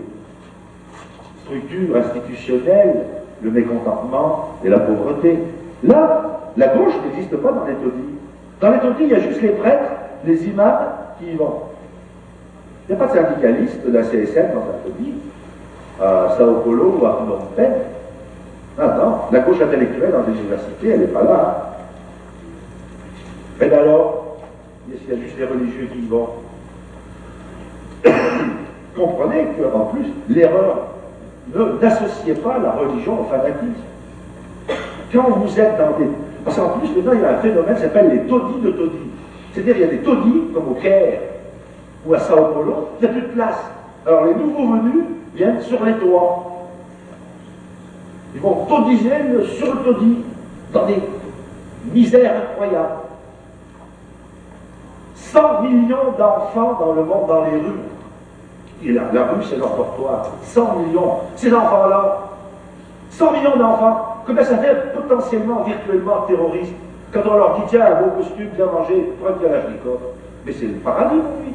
[1.52, 3.04] structures institutionnelles
[3.42, 5.38] le mécontentement et la pauvreté.
[5.82, 7.74] Là, la gauche n'existe pas dans les.
[8.60, 9.90] Dans les il y a juste les prêtres,
[10.24, 10.86] les imams
[11.18, 11.62] qui y vont.
[12.88, 17.06] Il n'y a pas de syndicaliste de la CSN dans un à Sao Paulo ou
[17.06, 17.72] à Phnom Penh.
[18.78, 21.76] Non, non, la gauche intellectuelle dans les universités, elle n'est pas là.
[23.60, 24.38] Mais alors,
[24.88, 26.28] qu'il y a juste les religieux qui y vont?
[28.96, 30.92] Comprenez qu'en plus, l'erreur,
[31.54, 33.82] n'associez pas la religion au fanatisme.
[35.12, 36.08] Quand vous êtes dans des...
[36.44, 39.10] Parce qu'en plus, maintenant, il y a un phénomène qui s'appelle les taudis de taudis.
[39.52, 41.20] C'est-à-dire, il y a des taudis, comme au Caire
[42.06, 43.58] ou à Sao Paulo, il n'y a plus de place.
[44.06, 46.46] Alors, les nouveaux venus viennent sur les toits.
[48.34, 49.10] Ils vont taudiser
[49.58, 50.18] sur le taudis,
[50.72, 51.00] dans des
[51.92, 53.02] misères incroyables.
[55.14, 57.91] 100 millions d'enfants dans le monde, dans les rues.
[58.84, 60.26] Et la, rue, c'est leur portoir.
[60.42, 61.18] 100 millions.
[61.36, 62.30] Ces enfants-là,
[63.10, 66.74] 100 millions d'enfants, comment ça fait potentiellement, virtuellement terroristes
[67.12, 69.98] Quand on leur dit, tiens, un beau costume, bien manger, prends un Kalachnikov.
[70.44, 71.52] Mais c'est le paradis pour lui.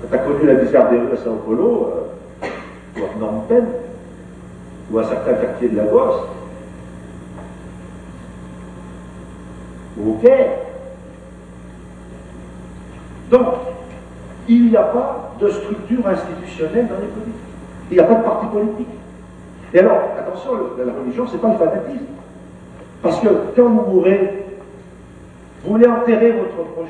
[0.00, 1.92] Quand tu as connu la misère des rues à Sao Paulo,
[2.44, 2.48] euh,
[3.00, 3.44] ou à Phnom
[4.90, 6.22] ou à certains quartiers de la Bosse,
[9.98, 10.50] ou au Caire.
[13.30, 13.46] Donc,
[14.52, 17.34] il n'y a pas de structure institutionnelle dans les politiques.
[17.90, 18.88] Il n'y a pas de parti politique.
[19.74, 22.06] Et alors, attention, la religion, ce n'est pas le fanatisme.
[23.02, 24.44] Parce que quand vous mourrez,
[25.64, 26.88] vous voulez enterrer votre proche,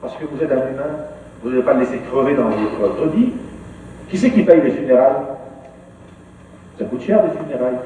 [0.00, 0.96] parce que vous êtes un humain,
[1.42, 3.32] vous n'allez pas le laisser crever dans votre taudis.
[4.08, 5.22] Qui c'est qui paye les funérailles?
[6.78, 7.78] Ça coûte cher les funérailles.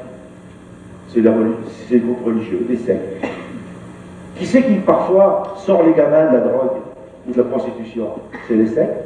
[1.08, 3.24] C'est le groupe religieux, des sectes.
[4.36, 6.85] Qui c'est qui parfois sort les gamins de la drogue?
[7.26, 8.08] De la prostitution
[8.46, 9.04] C'est les sectes.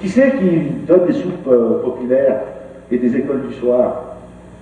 [0.00, 2.40] Qui c'est qui donne des soupes euh, populaires
[2.90, 4.16] et des écoles du soir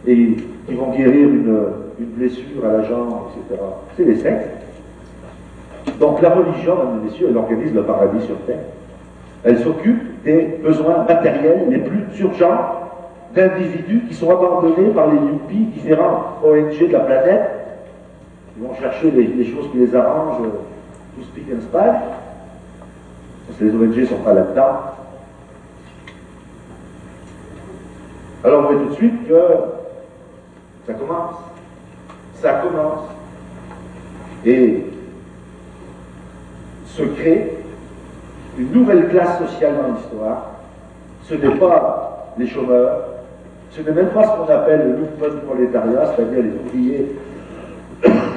[0.06, 1.58] et qui vont guérir une,
[1.98, 3.60] blessure à la jambe, etc.
[3.96, 4.48] C'est les sectes.
[6.00, 8.58] Donc la religion, mesdames et messieurs, elle organise le paradis sur terre.
[9.44, 12.82] Elle s'occupe des besoins matériels les plus urgents
[13.34, 17.50] d'individus qui sont abandonnés par les yuppies, différents ONG de la planète.
[18.56, 20.42] Ils vont chercher les, choses qui les arrangent,
[21.14, 21.90] tout speak and spy.
[23.46, 24.80] Parce que les ONG ne sont pas là-dedans.
[28.44, 29.40] Alors on voit tout de suite que
[30.86, 31.36] ça commence.
[32.34, 33.08] Ça commence.
[34.44, 34.86] Et
[36.86, 37.58] se crée
[38.58, 40.50] une nouvelle classe sociale dans l'histoire.
[41.24, 43.00] Ce n'est pas les chômeurs,
[43.70, 47.12] ce n'est même pas ce qu'on appelle le mouvement prolétariat, c'est-à-dire les ouvriers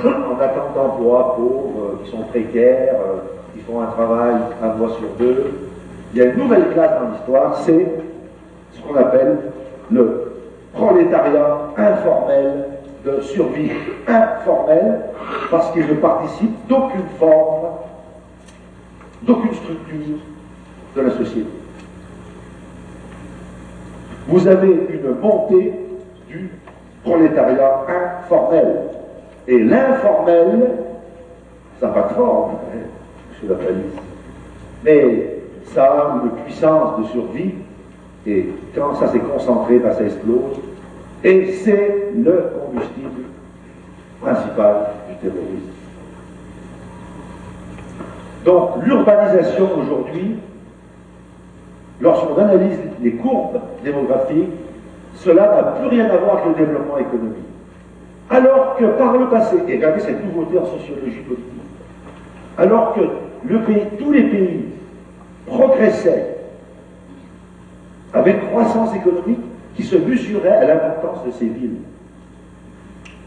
[0.32, 3.20] en attente d'emploi, pauvres, euh, qui sont précaires, euh,
[3.54, 5.52] qui font un travail un mois sur deux.
[6.14, 7.88] Il y a une nouvelle classe dans l'histoire, c'est
[8.74, 9.38] ce qu'on appelle
[9.92, 10.32] le
[10.74, 12.66] prolétariat informel
[13.06, 13.72] de survie
[14.08, 15.02] informelle,
[15.52, 17.68] parce qu'il ne participe d'aucune forme
[19.24, 20.18] d'aucune structure
[20.96, 21.50] de la société.
[24.28, 25.74] Vous avez une montée
[26.28, 26.52] du
[27.04, 28.95] prolétariat informel.
[29.48, 30.70] Et l'informel,
[31.80, 32.80] ça n'a pas de forme, hein,
[33.30, 33.94] monsieur la police.
[34.84, 37.54] Mais ça a une puissance de survie,
[38.26, 40.58] et quand ça s'est concentré, ben, ça explose.
[41.24, 43.24] Et c'est le combustible
[44.22, 45.76] principal du terrorisme.
[48.46, 50.36] Donc l'urbanisation aujourd'hui,
[52.00, 54.52] lorsqu'on analyse les courbes démographiques,
[55.16, 57.45] cela n'a plus rien à voir avec le développement économique.
[58.30, 61.46] Alors que par le passé, et regardez cette nouveauté en sociologie politique,
[62.58, 63.02] alors que
[63.98, 64.66] tous les pays
[65.46, 66.38] progressaient
[68.14, 69.42] avec croissance économique
[69.76, 71.78] qui se mesurait à l'importance de ces villes.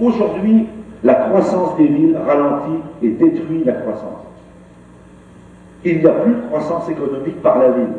[0.00, 0.66] Aujourd'hui,
[1.04, 4.28] la croissance des villes ralentit et détruit la croissance
[5.84, 7.94] il n'y a plus de croissance économique par la ville.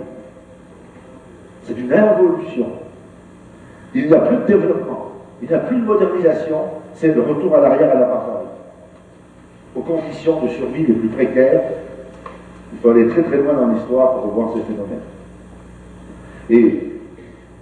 [1.63, 2.67] C'est une involution.
[3.95, 5.11] Il n'y a plus de développement.
[5.41, 6.57] Il n'y a plus de modernisation.
[6.95, 8.47] C'est le retour à l'arrière à la barbarie.
[9.75, 11.61] Aux conditions de survie les plus précaires,
[12.73, 14.99] il faut aller très très loin dans l'histoire pour voir ces phénomènes.
[16.49, 16.89] Et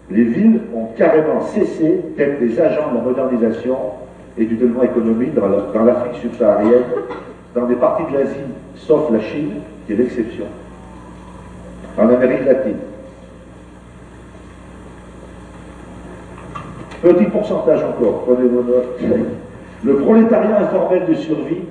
[0.09, 3.77] les villes ont carrément cessé d'être des agents de la modernisation
[4.37, 6.83] et du développement économique dans l'Afrique subsaharienne,
[7.53, 8.35] dans des parties de l'Asie,
[8.75, 10.45] sauf la Chine, qui est l'exception.
[11.97, 12.77] En Amérique latine.
[17.01, 18.99] Petit pourcentage encore, prenez vos notes.
[19.83, 21.61] Le prolétariat informel de survie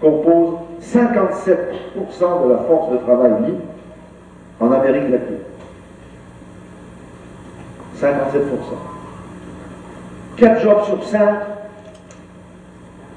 [0.00, 3.60] compose 57% de la force de travail libre
[4.60, 5.38] en Amérique latine.
[7.96, 8.06] 57%.
[10.36, 11.20] 4 jobs sur 5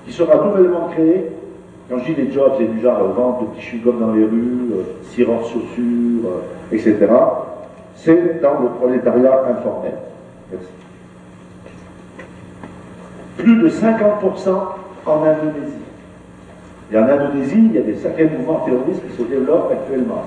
[0.05, 1.31] qui sera nouvellement créés
[1.91, 4.71] quand je dis des jobs, c'est du genre vente de petits chewing dans les rues,
[4.71, 4.83] euh,
[5.17, 7.05] de chaussures, euh, etc.
[7.95, 9.95] c'est dans le prolétariat informel.
[10.49, 10.67] Merci.
[13.41, 14.49] Plus de 50%
[15.07, 15.73] en Indonésie.
[16.91, 20.23] Et en Indonésie, il y a des sacrés mouvements terroristes qui se développent actuellement.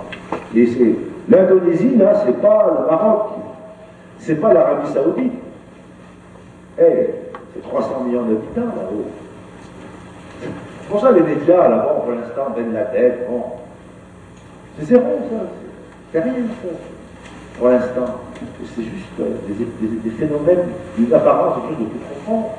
[0.54, 0.96] Et c'est
[1.28, 3.34] l'Indonésie, là, c'est pas le Maroc,
[4.18, 5.32] c'est pas l'Arabie Saoudite.
[6.78, 6.82] Eh,
[7.54, 9.06] c'est 300 millions d'habitants là-haut.
[10.40, 13.42] C'est pour ça les médias, là, bon, pour l'instant, Ben tête, bon.
[14.78, 15.46] C'est zéro, ça.
[16.12, 16.68] C'est rien, ça.
[17.58, 18.20] Pour l'instant.
[18.74, 20.66] C'est juste euh, des, phénomènes
[20.98, 22.50] d'une apparence de de tout profond.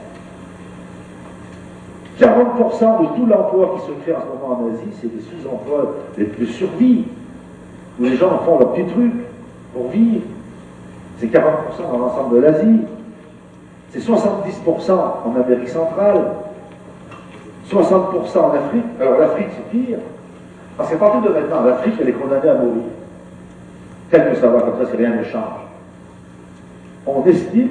[2.20, 5.96] 40% de tout l'emploi qui se crée en ce moment en Asie, c'est des sous-emplois
[6.18, 7.06] de survie,
[8.00, 9.12] où les gens font leur petit truc
[9.74, 10.24] pour vivre.
[11.20, 12.82] C'est 40% dans l'ensemble de l'Asie.
[13.92, 16.22] C'est 70% en Amérique centrale.
[17.70, 18.86] 60% en Afrique.
[19.00, 20.00] Alors l'Afrique, c'est pire.
[20.78, 22.84] Parce qu'à partir de maintenant, l'Afrique, elle est condamnée à mourir.
[24.12, 25.66] Tel que ça va comme ça, si rien ne change.
[27.08, 27.70] On estime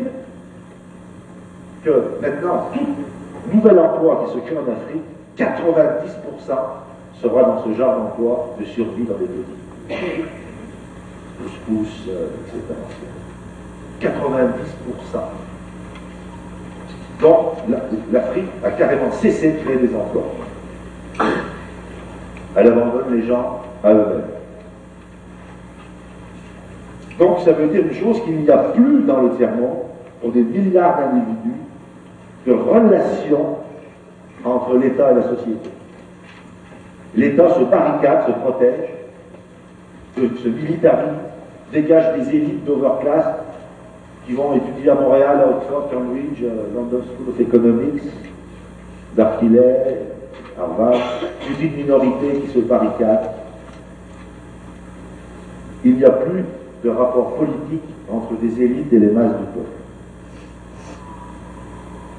[1.85, 1.91] que
[2.23, 2.87] maintenant, tout
[3.53, 5.03] nouvel emploi qui se crée en Afrique,
[5.39, 6.53] 90%
[7.21, 10.25] sera dans ce genre d'emploi de survie dans les pays.
[11.67, 12.61] Pousse, euh, etc.
[14.01, 15.19] 90%.
[17.21, 17.55] Donc,
[18.13, 20.25] l'Afrique a carrément cessé de créer des emplois.
[22.57, 24.35] Elle abandonne les gens à eux-mêmes.
[27.19, 29.79] Donc, ça veut dire une chose qu'il n'y a plus dans le tiers-monde,
[30.21, 31.64] pour des milliards d'individus,
[32.47, 33.57] de relation
[34.45, 35.71] entre l'État et la société.
[37.17, 38.91] L'État se barricade, se protège,
[40.17, 41.19] se militarise,
[41.73, 43.37] dégage des élites d'overclass
[44.27, 48.03] qui vont étudier à Montréal, à Oxford, Cambridge, euh, London School of Economics,
[49.17, 50.01] Darfilet,
[50.59, 50.99] Harvard,
[51.49, 53.31] une petite minorité qui se barricade.
[55.85, 56.45] Il n'y a plus
[56.83, 59.84] de rapport politique entre des élites et les masses du peuple.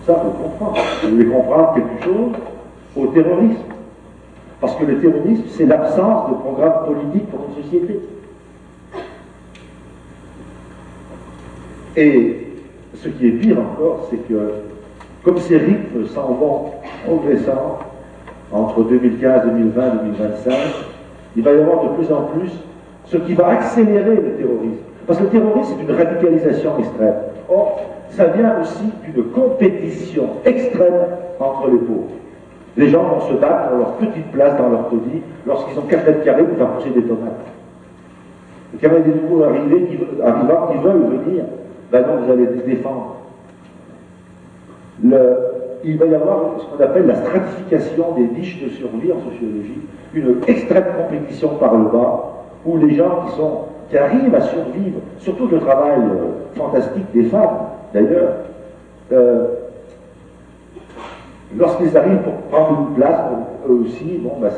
[0.06, 0.78] Ça, vous comprendre.
[1.04, 2.34] Vous voulez comprendre quelque chose
[2.96, 3.64] au terrorisme.
[4.62, 8.00] Parce que le terrorisme, c'est l'absence de programme politique pour une société.
[11.98, 12.48] Et
[12.96, 14.54] ce qui est pire encore, c'est que
[15.24, 16.72] comme ces rythmes s'en vont
[17.06, 17.80] progressant
[18.52, 20.54] entre 2015, 2020, 2025,
[21.36, 22.52] il va y avoir de plus en plus
[23.06, 24.84] ce qui va accélérer le terrorisme.
[25.08, 27.16] Parce que le terrorisme, c'est une radicalisation extrême.
[27.50, 27.80] Or,
[28.16, 30.94] ça vient aussi d'une compétition extrême
[31.40, 32.16] entre les pauvres.
[32.78, 36.06] Les gens vont se battre pour leur petite place dans leur taudis lorsqu'ils ont 4
[36.06, 37.32] mètres carrés pour faire pousser des tomates.
[38.74, 41.46] Et quand il y a des nouveaux arrivés qui, arrivants qui veulent venir,
[41.92, 43.18] ben non, vous allez les défendre.
[45.84, 49.82] il va y avoir ce qu'on appelle la stratification des niches de survie en sociologie,
[50.14, 53.42] une extrême compétition par le bas, où les gens qui,
[53.90, 58.30] qui arrivent à survivre, surtout le travail euh, fantastique des femmes, D'ailleurs,
[59.12, 59.46] euh,
[61.58, 63.20] lorsqu'ils arrivent pour prendre une place,
[63.68, 64.50] eux aussi, bon, bah,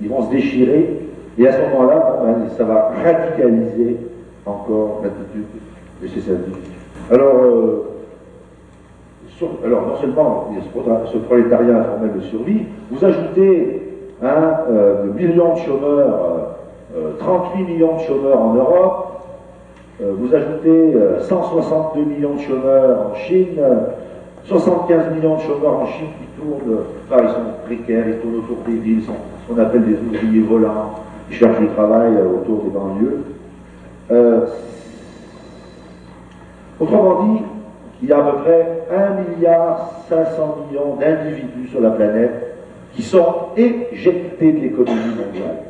[0.00, 1.00] ils vont se déchirer,
[1.38, 3.98] et à ce moment-là, bah, ça va radicaliser
[4.46, 5.46] encore l'attitude
[6.02, 6.60] de ces individus.
[7.10, 7.90] Alors, euh,
[9.64, 10.48] alors, non seulement
[11.12, 13.82] ce prolétariat informel de survie, vous ajoutez
[14.22, 16.56] un euh, millions de chômeurs,
[17.18, 19.03] 38 millions de chômeurs en Europe, euh,
[20.00, 23.60] vous ajoutez 162 euh, millions de chômeurs en Chine,
[24.44, 26.78] 75 millions de chômeurs en Chine qui tournent,
[27.08, 29.12] enfin ils sont précaires, ils tournent autour des villes, sont
[29.46, 30.94] ce qu'on appelle des ouvriers volants,
[31.30, 33.24] ils cherchent du travail euh, autour des banlieues.
[36.80, 37.42] autrement dit,
[38.02, 42.56] il y a à peu près 1 milliard 500 millions d'individus sur la planète
[42.94, 45.62] qui sont éjectés de l'économie mondiale.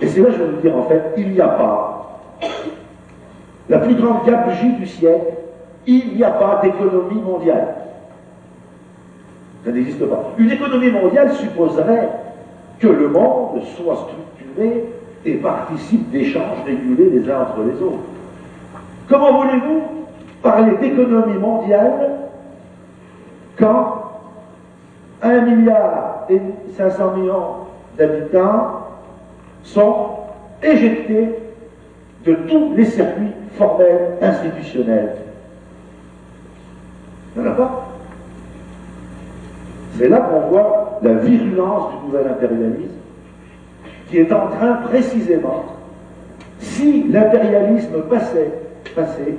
[0.00, 1.89] Et c'est là que je veux vous dire, en fait, il n'y a pas
[3.70, 5.32] la plus grande gabegie du siècle,
[5.86, 7.68] il n'y a pas d'économie mondiale.
[9.64, 10.32] Ça n'existe pas.
[10.38, 12.10] Une économie mondiale supposerait
[12.80, 14.84] que le monde soit structuré
[15.24, 18.02] et participe d'échanges régulés les uns entre les autres.
[19.08, 19.82] Comment voulez-vous
[20.42, 22.10] parler d'économie mondiale
[23.56, 24.02] quand
[25.22, 26.40] 1 milliard et
[26.76, 27.44] 500 millions
[27.96, 28.86] d'habitants
[29.62, 30.06] sont
[30.62, 31.36] éjectés
[32.24, 35.16] de tous les circuits formels, institutionnels.
[37.36, 37.86] Il n'y en a pas.
[39.96, 42.90] C'est là qu'on voit la virulence du nouvel impérialisme
[44.08, 45.64] qui est en train précisément,
[46.58, 48.50] si l'impérialisme passait,
[48.94, 49.36] passait,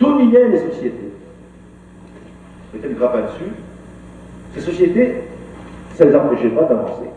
[0.00, 1.12] dominait les sociétés.
[2.72, 3.52] Mettez le grappin dessus.
[4.54, 5.24] Ces sociétés,
[5.94, 7.10] ça ne les empêchait pas d'avancer.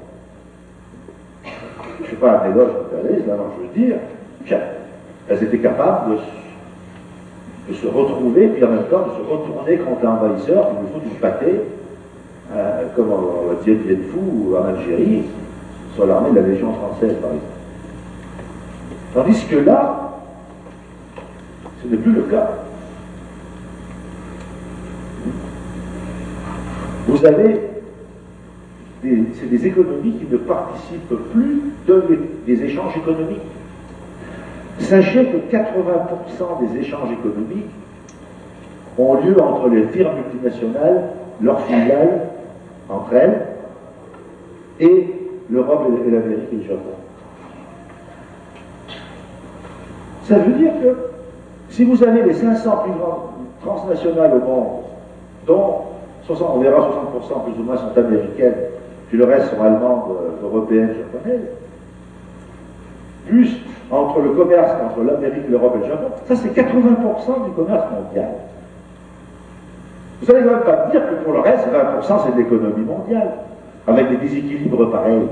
[1.43, 3.97] Je ne suis pas un là, non, je veux dire,
[5.29, 6.17] elles étaient capables
[7.67, 11.07] de, se retrouver, puis en même temps de se retourner contre l'envahisseur, qui nous faut
[11.07, 11.61] du pâté,
[12.53, 15.23] euh, comme on va dire Phu en Algérie,
[15.95, 17.55] sur l'armée de la Légion française, par exemple.
[19.13, 20.11] Tandis que là,
[21.81, 22.49] ce n'est plus le cas.
[27.07, 27.61] Vous avez
[29.39, 31.61] c'est des économies qui ne participent plus
[32.47, 33.41] des échanges économiques.
[34.79, 37.71] Sachez que 80% des échanges économiques
[38.97, 41.03] ont lieu entre les firmes multinationales,
[41.41, 42.21] leurs filiales,
[42.89, 43.41] entre elles,
[44.79, 45.13] et
[45.49, 46.95] l'Europe et l'Amérique et le Japon.
[50.23, 50.95] Ça veut dire que
[51.69, 53.29] si vous avez les 500 plus grandes
[53.61, 54.81] transnationales au monde,
[55.47, 55.75] dont
[56.25, 58.55] 60, on verra 60% plus ou moins sont américaines,
[59.09, 61.47] puis le reste sont allemandes, euh, européennes, japonaises,
[63.27, 63.59] plus
[63.91, 68.29] entre le commerce entre l'Amérique, l'Europe et le Japon, ça c'est 80% du commerce mondial.
[70.21, 73.31] Vous n'allez même pas dire que pour le reste, 20% c'est de l'économie mondiale,
[73.87, 75.27] avec des déséquilibres pareils.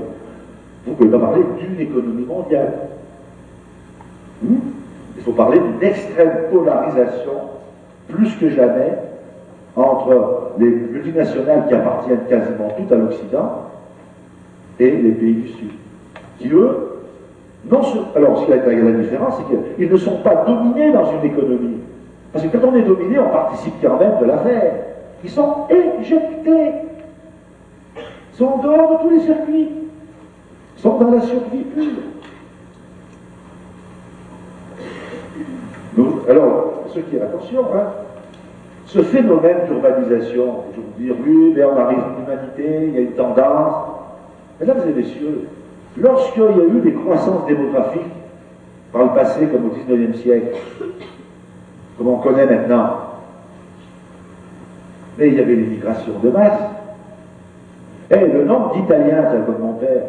[0.84, 2.72] Vous ne pouvez pas parler d'une économie mondiale.
[4.42, 4.56] Hmm?
[5.16, 7.32] Il faut parler d'une extrême polarisation,
[8.08, 8.98] plus que jamais,
[9.76, 13.62] entre les multinationales qui appartiennent quasiment toutes à l'Occident
[14.78, 15.70] et les pays du Sud,
[16.38, 16.93] qui eux,
[17.70, 17.80] non
[18.14, 21.78] alors ce qui est la différence, c'est qu'ils ne sont pas dominés dans une économie.
[22.32, 24.72] Parce que quand on est dominé, on participe quand même de l'affaire.
[25.22, 26.72] Ils sont éjectés.
[27.96, 29.68] Ils sont en dehors de tous les circuits.
[30.76, 31.84] Ils sont dans la survie pure.
[36.28, 37.86] alors, ceux qui, attention, hein,
[38.86, 43.00] ce phénomène d'urbanisation, je vous dire, oui, mais on arrive à l'humanité, il y a
[43.02, 43.86] une tendance.
[44.60, 45.48] Mesdames et messieurs,
[45.96, 48.02] lorsqu'il y a eu des croissances démographiques,
[48.92, 50.56] par le passé comme au XIXe siècle,
[51.98, 52.90] comme on connaît maintenant,
[55.18, 56.60] mais il y avait l'immigration de masse.
[58.10, 60.02] Et le nombre d'Italiens, c'est comme mon père,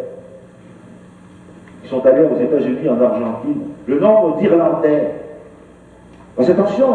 [1.81, 5.11] qui sont allés aux États-Unis, en Argentine, le nombre d'Irlandais.
[6.37, 6.87] Attention,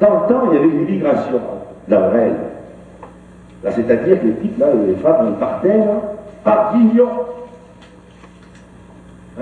[0.00, 1.40] dans le temps, il y avait une immigration,
[1.88, 2.32] la vraie.
[3.62, 5.80] C'est-à-dire que les types, là, les femmes, elles partaient,
[6.42, 7.08] par millions.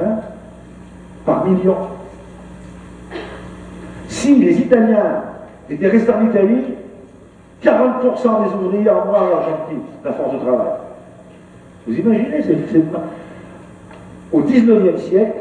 [0.00, 0.16] Hein
[1.24, 1.76] Par millions.
[4.08, 5.22] Si les Italiens
[5.70, 6.74] étaient restés en Italie,
[7.62, 10.72] 40% des ouvriers en moins en Argentine, la force de travail.
[11.86, 12.82] Vous imaginez, c'est
[14.32, 15.38] Au 19e siècle,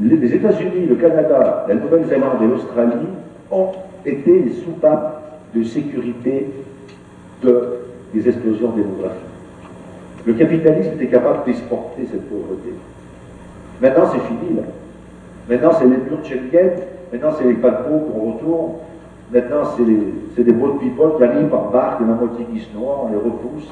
[0.00, 3.08] les États-Unis, le Canada, la Nouvelle-Zélande et l'Australie
[3.50, 3.72] ont
[4.04, 6.46] été les soupapes de sécurité
[7.42, 7.78] de,
[8.14, 9.22] des explosions démographiques.
[10.26, 12.74] Le capitalisme était capable d'exporter cette pauvreté.
[13.80, 14.62] Maintenant, c'est fini, là.
[15.48, 16.70] Maintenant, c'est les murs de Schengen,
[17.12, 18.72] maintenant, c'est les paquebots qu'on retourne,
[19.32, 19.62] maintenant,
[20.36, 23.16] c'est des boat people qui arrivent par barque, la moitié qui se noie, on les
[23.16, 23.68] repousse.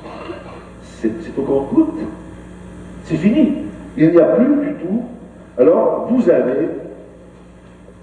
[0.82, 2.00] C'est au compte-goutte.
[3.04, 3.52] C'est fini.
[3.96, 5.02] Il n'y a plus du tout.
[5.58, 6.68] Alors, vous avez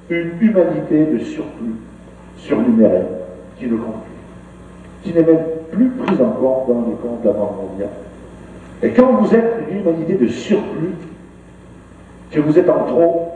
[0.10, 1.76] une humanité de surplus
[2.38, 3.06] surnuméraire
[3.58, 7.28] qui ne compte plus, qui n'est même plus prise en compte dans les comptes de
[7.28, 7.90] la Banque mondiale.
[8.82, 10.96] Et quand vous êtes une humanité de surplus,
[12.34, 13.32] que vous êtes en trop,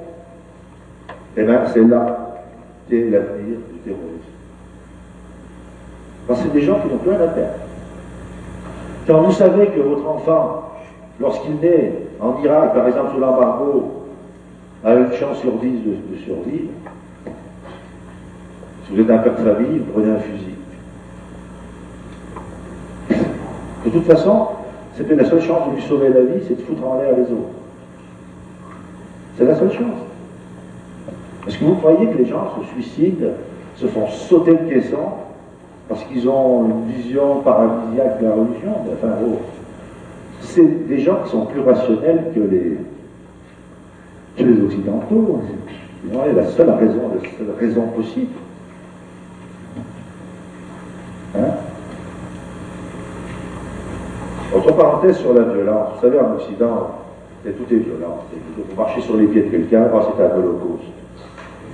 [1.38, 2.18] eh bien c'est là
[2.90, 4.18] qu'est l'avenir du terrorisme.
[6.28, 7.54] Parce que c'est des gens qui n'ont plus rien à perdre.
[9.06, 10.72] Quand vous savez que votre enfant,
[11.20, 14.04] lorsqu'il naît en Irak, par exemple sous l'embargo,
[14.84, 16.72] a une chance sur dix de, de survivre,
[18.86, 20.56] si vous êtes un père de famille, vous prenez un fusil.
[23.86, 24.48] De toute façon,
[24.96, 27.24] c'était la seule chance de lui sauver la vie, c'est de foutre en l'air les
[27.24, 27.67] autres.
[29.38, 30.00] C'est la seule chance.
[31.48, 33.28] Est-ce que vous croyez que les gens se suicident,
[33.76, 34.98] se font sauter le caisson
[35.88, 38.76] parce qu'ils ont une vision paralysiaque de la religion?
[38.92, 39.38] Enfin, oh,
[40.42, 42.78] c'est des gens qui sont plus rationnels que les,
[44.38, 45.42] que Occidentaux.
[46.12, 48.34] C'est la seule raison, la seule raison possible.
[51.38, 51.52] Hein?
[54.56, 55.90] Autre parenthèse sur la violence.
[55.96, 56.90] Vous savez, en Occident,
[57.52, 58.24] tout est violent.
[58.58, 60.84] Vous marchez sur les pieds de quelqu'un, oh, c'est un holocauste.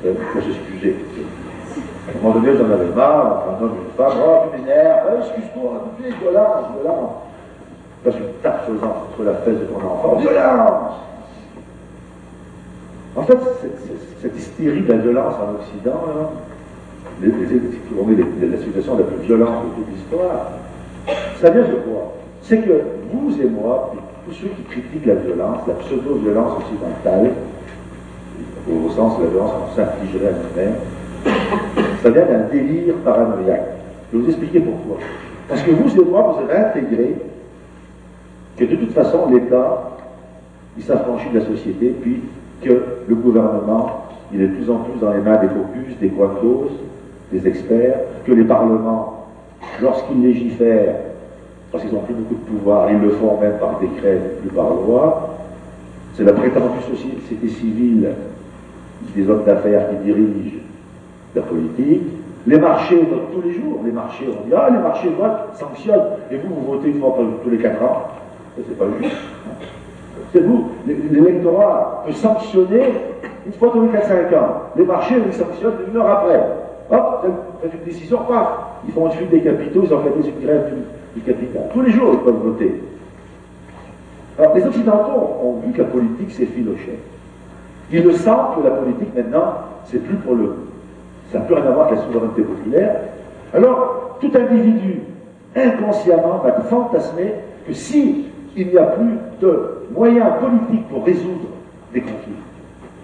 [0.06, 0.96] Il faut s'excuser.
[2.08, 5.84] À un moment donné, j'en avais marre, un homme, une femme, oh, tu m'énerves, excuse-moi,
[5.98, 7.12] tu es violence, violence.
[8.04, 10.94] Parce qu'une tape faisant entre la fesse de ton enfant, violence
[13.16, 13.38] En fait,
[14.22, 16.30] cette hystérie de violence en Occident, là,
[17.22, 20.52] on est la situation la plus violente de toute l'histoire.
[21.40, 22.14] Ça vient de quoi?
[22.42, 23.94] C'est que vous et moi,
[24.26, 27.32] tous ceux qui critiquent la violence, la pseudo-violence occidentale,
[28.70, 30.76] au sens de la violence qu'on s'infligerait à nous-mêmes,
[32.02, 33.68] ça vient d'un délire paranoïaque.
[34.12, 34.98] Je vais vous expliquer pourquoi.
[35.50, 37.16] Parce que vous et moi, vous avez intégré
[38.58, 39.98] que de toute façon, l'État,
[40.78, 42.22] il s'affranchit de la société, puis
[42.62, 46.10] que le gouvernement, il est de plus en plus dans les mains des focus, des
[46.10, 46.70] quantos,
[47.32, 49.28] des experts, que les parlements,
[49.82, 50.96] lorsqu'ils légifèrent,
[51.74, 54.70] parce qu'ils n'ont plus beaucoup de pouvoir, ils le font même par décret, plus par
[54.70, 55.30] loi.
[56.14, 58.10] C'est la prétendue société civile
[59.16, 60.60] des hommes d'affaires qui dirigent
[61.36, 62.04] la politique.
[62.46, 63.80] Les marchés votent tous les jours.
[63.84, 66.20] Les marchés, on dit, ah, les marchés votent, sanctionnent.
[66.30, 68.04] Et vous, vous votez une fois tous les quatre ans.
[68.56, 69.16] C'est pas juste.
[70.32, 70.70] C'est vous.
[70.86, 72.94] L'électorat peut sanctionner
[73.48, 74.62] une fois tous les 4-5 ans.
[74.76, 76.40] Les marchés, ils sanctionnent une heure après.
[76.92, 77.26] Hop,
[77.64, 78.48] faites une décision, paf.
[78.88, 80.66] Ils font une fuite des capitaux, ils organisent une grève
[81.16, 81.64] du, capital.
[81.74, 82.82] Tous les jours, ils peuvent voter.
[84.40, 87.00] Alors, les Occidentaux ont vu que la politique s'effilochait.
[87.92, 89.54] Ils le sentent que la politique, maintenant,
[89.86, 90.56] c'est plus pour le.
[91.32, 92.96] Ça n'a plus rien à voir avec la souveraineté populaire.
[93.54, 95.02] Alors, tout individu,
[95.56, 97.34] inconsciemment, va fantasmer
[97.68, 101.48] que si il n'y a plus de moyens politiques pour résoudre
[101.94, 102.34] des conflits,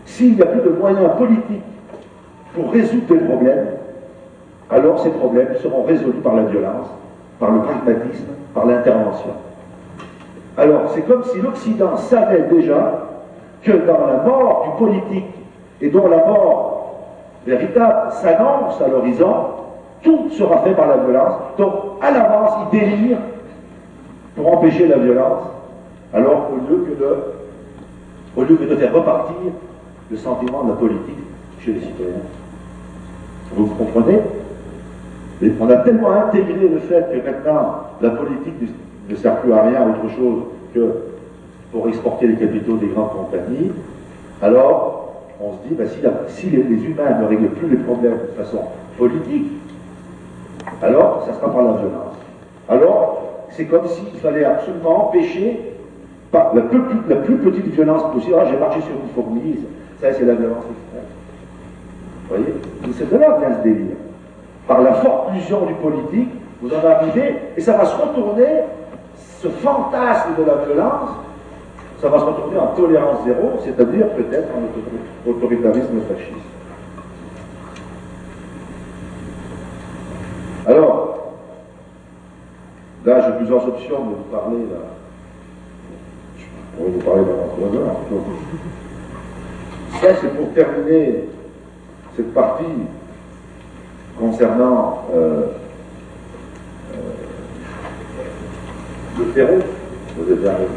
[0.06, 1.64] s'il n'y a plus de moyens politiques
[2.54, 3.68] pour résoudre des problèmes,
[4.70, 6.88] alors ces problèmes seront résolus par la violence,
[7.40, 9.32] par le pragmatisme, par l'intervention.
[10.58, 13.08] Alors, c'est comme si l'Occident savait déjà
[13.64, 15.34] que dans la mort du politique
[15.82, 16.96] et dont la mort
[17.46, 19.36] véritable s'annonce à l'horizon,
[20.04, 21.34] tout sera fait par la violence.
[21.58, 23.18] Donc, à l'avance, il délire
[24.36, 25.44] pour empêcher la violence,
[26.14, 27.18] alors au lieu que de,
[28.38, 29.36] au lieu que de faire repartir
[30.10, 31.18] le sentiment de la politique
[31.60, 32.14] chez les citoyens.
[33.56, 34.20] Vous comprenez?
[35.42, 38.56] On a tellement intégré le fait que maintenant la politique
[39.10, 40.94] ne sert plus à rien autre chose que
[41.72, 43.72] pour exporter les capitaux des grandes compagnies,
[44.42, 45.00] alors
[45.42, 45.88] on se dit, ben,
[46.28, 48.60] si, les, humains ne règlent plus les problèmes de façon
[48.98, 49.48] politique,
[50.82, 52.18] alors ça sera par la violence.
[52.68, 55.60] Alors, c'est comme s'il fallait absolument empêcher
[56.32, 58.36] par la plus, la plus petite violence possible.
[58.40, 59.64] Ah, j'ai marché sur une fourmise,
[60.02, 61.10] ça c'est la violence extrême.
[62.28, 62.94] Vous voyez?
[62.98, 63.96] C'est de là vient ce délire.
[64.70, 66.30] Par la forte fusion du politique,
[66.62, 68.46] vous en arrivez, et ça va se retourner,
[69.42, 71.10] ce fantasme de la violence,
[72.00, 76.46] ça va se retourner en tolérance zéro, c'est-à-dire peut-être en autoritarisme fasciste.
[80.68, 81.34] Alors,
[83.06, 84.60] là j'ai plusieurs options de vous parler.
[84.70, 84.86] Là.
[86.38, 86.46] Je
[86.78, 87.96] pourrais vous parler pendant trois heures.
[90.00, 91.24] Ça, c'est pour terminer
[92.16, 92.66] cette partie
[94.20, 95.48] concernant euh,
[96.94, 97.00] euh,
[99.18, 99.60] le terreau.
[100.18, 100.68] Vous avez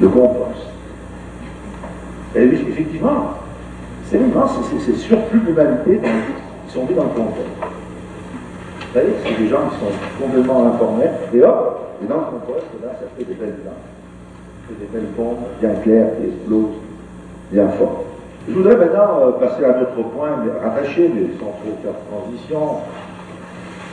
[0.00, 0.60] le compost.
[2.34, 3.34] Et effectivement,
[4.08, 4.52] c'est immense,
[4.84, 6.00] c'est surplus d'humanité
[6.66, 7.46] qui sont mis dans le compost.
[7.60, 12.66] Vous savez, c'est des gens qui sont complètement informés, et hop, et dans le compost,
[12.82, 13.56] là, ça fait des belles
[14.68, 16.78] fait des belles bombes bien claires qui explosent
[17.52, 18.04] bien fort.
[18.50, 20.30] Je voudrais maintenant euh, passer à un autre point,
[20.60, 22.78] rattaché, mais sans trop faire de transition,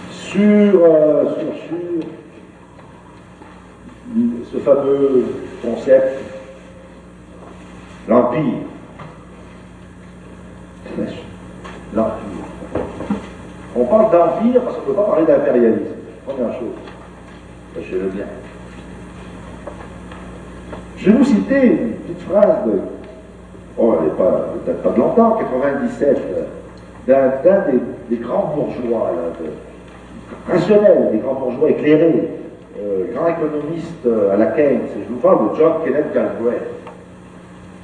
[0.09, 1.77] sur, euh, sur, sur
[4.51, 5.25] ce fameux
[5.61, 6.23] concept,
[8.07, 8.41] l'Empire.
[11.93, 12.81] L'Empire.
[13.75, 15.93] On parle d'Empire parce qu'on ne peut pas parler d'impérialisme.
[16.25, 16.73] Première chose.
[17.75, 18.25] Sachez-le bien.
[20.97, 22.96] Je vais vous citer une petite phrase de.
[23.77, 24.53] Oh, elle n'est pas,
[24.83, 26.19] pas de longtemps, 97,
[27.07, 27.29] d'un
[28.09, 29.11] des, grands bourgeois,
[30.49, 32.29] rationnels, des grands bourgeois éclairés,
[32.79, 36.61] euh, grand économiste euh, à la Keynes, je vous parle de John Kenneth Galbraith.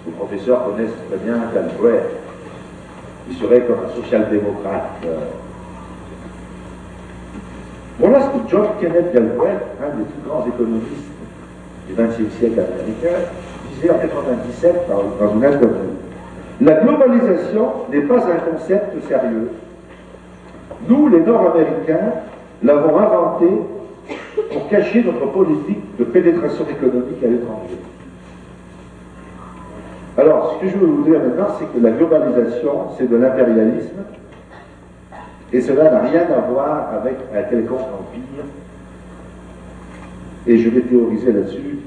[0.06, 2.10] Les professeurs connaissent très bien Galbraith.
[3.30, 4.90] Il serait comme un social-démocrate.
[5.06, 5.18] Euh.
[8.00, 11.12] Voilà ce que John Kenneth Galbraith, un des plus grands économistes
[11.88, 13.30] du XXe siècle américain,
[13.90, 14.88] en 1997
[15.20, 15.94] dans une interview.
[16.62, 19.50] La globalisation n'est pas un concept sérieux.
[20.88, 22.14] Nous, les Nord-Américains,
[22.64, 23.48] l'avons inventé
[24.52, 27.78] pour cacher notre politique de pénétration économique à l'étranger.
[30.18, 34.04] Alors, ce que je veux vous dire maintenant, c'est que la globalisation, c'est de l'impérialisme,
[35.52, 38.46] et cela n'a rien à voir avec un quelconque empire,
[40.46, 41.80] et je vais théoriser là-dessus,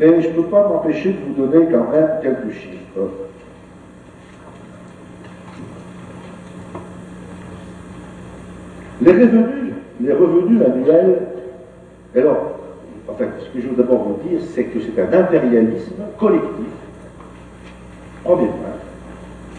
[0.00, 3.10] mais je ne peux pas m'empêcher de vous donner quand même quelques chiffres.
[9.02, 11.26] Les revenus, les revenus annuels
[12.16, 12.58] alors,
[13.08, 16.66] enfin, ce que je veux d'abord vous dire, c'est que c'est un impérialisme collectif
[18.24, 18.56] Premier point.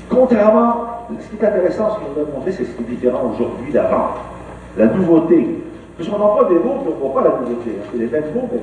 [0.09, 3.33] Contrairement, ce qui est intéressant, ce que je voudrais montrer, c'est ce qui est différent
[3.33, 4.09] aujourd'hui d'avant.
[4.77, 5.63] La nouveauté.
[5.97, 7.71] Parce qu'on emploie des mots, on ne voit pas la nouveauté.
[7.91, 8.59] C'est les mêmes mots, mais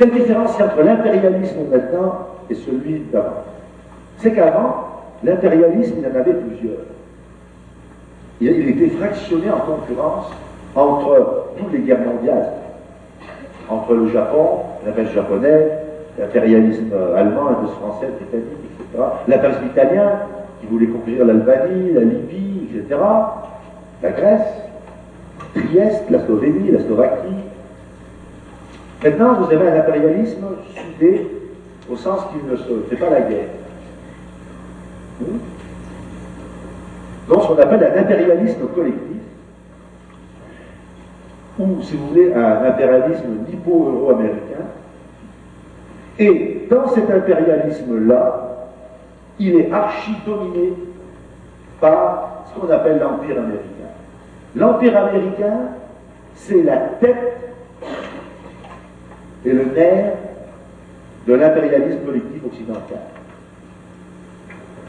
[0.00, 3.44] quelle différence y a entre l'impérialisme maintenant et celui d'avant
[4.16, 4.86] C'est qu'avant,
[5.22, 6.78] l'impérialisme, il en avait plusieurs.
[8.40, 10.30] Il, était fractionné en concurrence
[10.74, 12.48] entre toutes les guerres mondiales,
[13.68, 15.68] entre le Japon, l'impérialisme japonais,
[16.18, 20.12] l'impérialisme allemand, l'impérialisme français, britannique, etc., l'impérialisme italien,
[20.60, 22.98] qui voulait conquérir l'Albanie, la Libye, etc.,
[24.02, 24.48] la Grèce,
[25.54, 27.39] Trieste, la Slovénie, la Slovaquie.
[29.02, 30.44] Maintenant, vous avez un impérialisme
[30.74, 31.26] soudé
[31.90, 33.48] au sens qu'il ne se fait pas la guerre.
[35.20, 35.38] Hmm?
[37.28, 39.06] Donc, ce qu'on appelle un impérialisme collectif,
[41.58, 44.64] ou, si vous voulez, un impérialisme nippo-euro-américain.
[46.18, 48.68] Et dans cet impérialisme-là,
[49.38, 50.74] il est archi-dominé
[51.80, 53.90] par ce qu'on appelle l'Empire américain.
[54.54, 55.58] L'Empire américain,
[56.34, 57.49] c'est la tête
[59.44, 60.12] et le nerf
[61.26, 62.98] de l'impérialisme collectif occidental.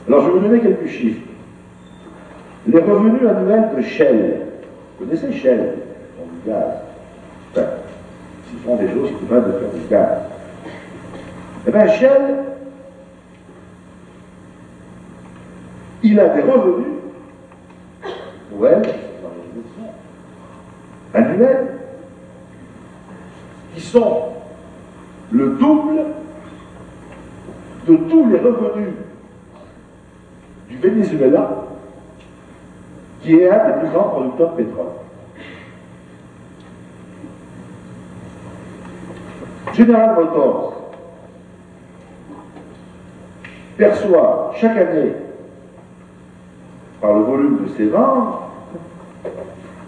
[0.07, 1.21] Alors je vais vous donner quelques chiffres.
[2.67, 4.41] Les revenus annuels de Shell,
[4.99, 5.75] vous connaissez Shell,
[6.43, 6.73] du gaz.
[7.51, 7.67] Enfin,
[8.47, 10.17] s'ils font des choses, ils peuvent de faire du gaz.
[11.67, 12.35] Eh bien, Shell,
[16.03, 16.87] il a des revenus,
[18.53, 18.81] ou elle,
[21.13, 21.67] annuels,
[23.73, 24.29] qui sont
[25.31, 26.01] le double
[27.87, 28.93] de tous les revenus
[30.69, 31.49] du Venezuela,
[33.21, 34.85] qui est un des plus grands producteurs de pétrole.
[39.73, 40.91] General Motors
[43.77, 45.13] perçoit chaque année
[46.99, 48.41] par le volume de ses ventes,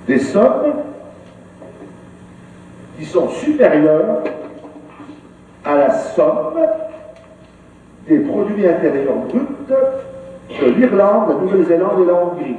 [0.07, 0.73] des sommes
[2.97, 4.23] qui sont supérieures
[5.66, 6.59] à la somme
[8.07, 12.55] des produits intérieurs bruts de l'Irlande, la Nouvelle-Zélande et la Hongrie.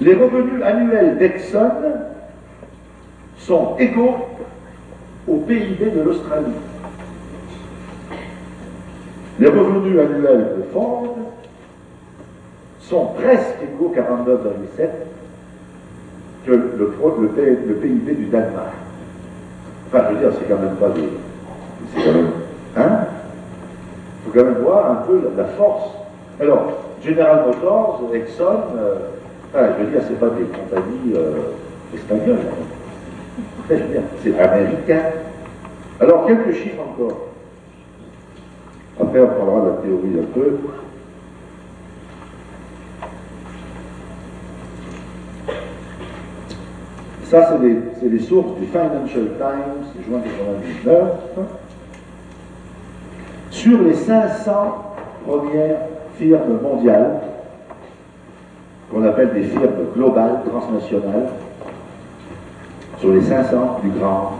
[0.00, 1.70] Les revenus annuels d'Exxon
[3.38, 4.16] sont égaux
[5.28, 6.54] au PIB de l'Australie.
[9.38, 11.16] Les revenus annuels de Ford
[12.80, 14.88] sont presque égaux 49,7
[16.44, 18.72] que le, le, PIB du Danemark.
[19.86, 21.08] Enfin, je veux dire, c'est quand même pas des.
[21.94, 22.30] C'est quand même.
[22.76, 23.06] Hein?
[24.24, 25.90] Il faut quand même voir un peu la, force.
[26.40, 26.72] Alors,
[27.04, 28.44] General Motors, Exxon,
[28.76, 28.94] euh,
[29.54, 32.38] je veux dire, c'est pas des compagnies euh, espagnoles.
[33.70, 33.76] Hein.
[34.22, 35.02] C'est américain.
[36.00, 37.28] Alors, quelques chiffres encore.
[39.00, 40.58] Après, on parlera de la théorie un peu.
[47.32, 51.46] Ça, c'est les, sources du Financial Times, juin 1999.
[53.50, 54.52] Sur les 500
[55.26, 55.78] premières
[56.18, 57.22] firmes mondiales,
[58.90, 61.28] qu'on appelle des firmes globales, transnationales,
[62.98, 64.32] sur les 500 plus grandes,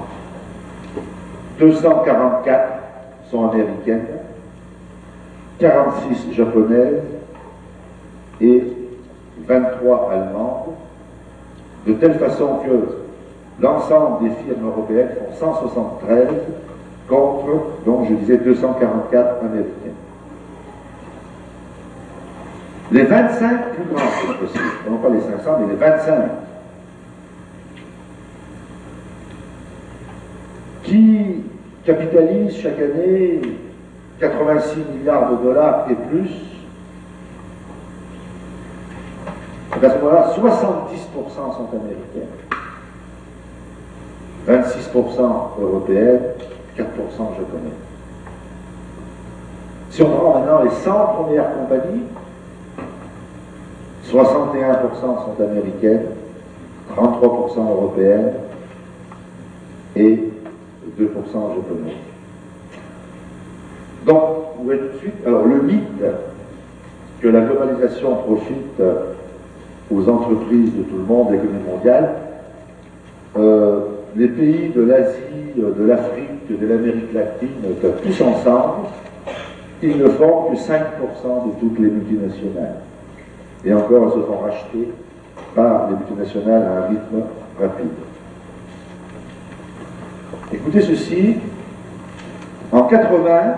[1.61, 2.73] 244
[3.31, 4.05] sont américaines,
[5.59, 7.05] 46 japonaises
[8.39, 8.65] et
[9.49, 10.72] 23 allemandes,
[11.87, 16.29] de telle façon que l'ensemble des firmes européennes font 173
[17.09, 17.47] contre,
[17.85, 19.93] donc je disais, 244 américaines.
[22.91, 26.15] Les 25 plus grands, c'est possible, non pas les 500, mais les 25,
[30.83, 31.45] qui
[31.85, 33.41] capitalisent chaque année
[34.21, 36.52] 86 milliards de dollars et plus,
[39.73, 42.29] à ce moment-là, 70% sont américaines,
[44.47, 46.21] 26% européennes,
[46.77, 47.73] 4% japonaises.
[49.91, 52.05] Si on prend maintenant les 100 premières compagnies,
[54.07, 54.13] 61%
[55.01, 56.07] sont américaines,
[56.95, 58.33] 33% européennes
[59.97, 60.31] et
[60.99, 61.07] 2%
[61.55, 61.97] japonaises.
[64.05, 64.21] Donc,
[64.59, 66.05] vous voyez tout de suite, alors le mythe
[67.21, 68.81] que la globalisation profite
[69.93, 72.11] aux entreprises de tout le monde, l'économie mondiale,
[73.37, 73.81] euh,
[74.17, 75.19] les pays de l'Asie,
[75.57, 77.49] de l'Afrique, de l'Amérique latine,
[78.03, 78.89] tous ensemble,
[79.83, 80.77] ils ne font que 5%
[81.47, 82.77] de toutes les multinationales.
[83.65, 84.89] Et encore, elles se font racheter
[85.55, 87.23] par les multinationales à un rythme
[87.61, 87.89] rapide.
[90.53, 91.37] Écoutez ceci,
[92.71, 93.57] 80,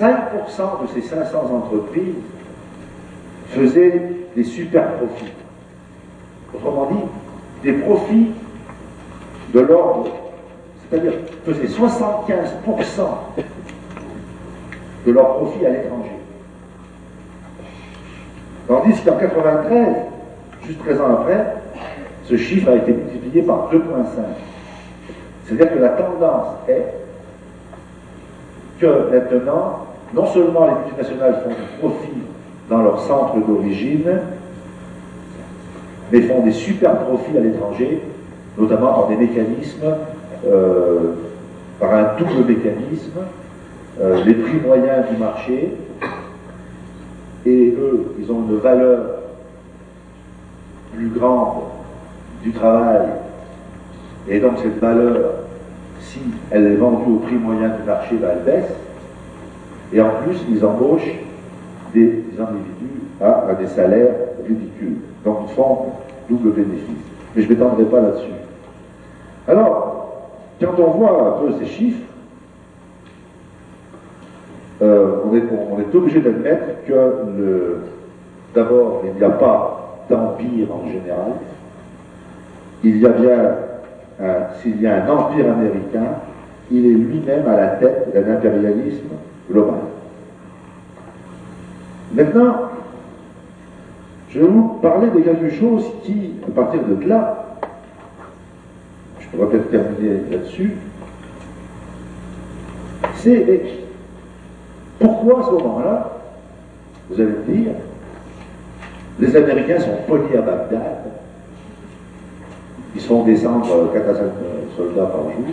[0.00, 2.14] 5% de ces 500 entreprises
[3.48, 5.32] faisaient des super profits.
[6.54, 6.98] Autrement dit,
[7.62, 8.30] des profits
[9.52, 10.10] de l'ordre,
[10.90, 11.12] c'est-à-dire
[11.44, 13.42] faisaient 75%
[15.06, 16.10] de leurs profits à l'étranger.
[18.68, 19.88] Tandis qu'en 93,
[20.66, 21.56] juste 13 ans après,
[22.24, 23.80] ce chiffre a été multiplié par 2,5.
[25.44, 26.94] C'est-à-dire que la tendance est
[28.80, 32.22] que maintenant, non seulement les multinationales font du profit
[32.68, 34.20] dans leur centre d'origine,
[36.10, 38.02] mais font des super profits à l'étranger,
[38.58, 39.94] notamment par des mécanismes,
[40.46, 41.14] euh,
[41.80, 43.20] par un double mécanisme,
[44.00, 45.74] euh, les prix moyens du marché,
[47.44, 49.00] et eux, ils ont une valeur
[50.94, 51.62] plus grande
[52.42, 53.06] du travail,
[54.28, 55.32] et donc cette valeur,
[56.00, 58.72] si elle est vendue au prix moyen du marché, ben, elle baisse,
[59.92, 61.18] et en plus, ils embauchent
[61.94, 64.14] des individus à, des salaires
[64.46, 64.96] ridicules.
[65.24, 65.78] Donc ils font
[66.28, 66.88] double bénéfice.
[67.34, 68.32] Mais je ne m'étendrai pas là-dessus.
[69.48, 72.06] Alors, quand on voit un peu ces chiffres,
[74.82, 77.78] euh, on, est, on, est, obligé d'admettre que
[78.54, 81.32] d'abord, il n'y a pas d'empire en général.
[82.82, 83.36] Il y a bien,
[84.60, 86.16] s'il y a un empire américain,
[86.70, 89.08] il est lui-même à la tête d'un impérialisme
[89.50, 89.80] global.
[92.14, 92.54] Maintenant,
[94.28, 97.56] je vais vous parler de quelque chose qui, à partir de là,
[99.18, 100.72] je pourrais peut-être terminer là-dessus,
[103.16, 103.62] c'est
[104.98, 106.10] pourquoi à ce moment-là,
[107.08, 107.72] vous allez me dire,
[109.18, 110.98] les Américains sont polis à Bagdad,
[112.94, 114.22] ils font descendre 4 à 5
[114.76, 115.44] soldats par jour,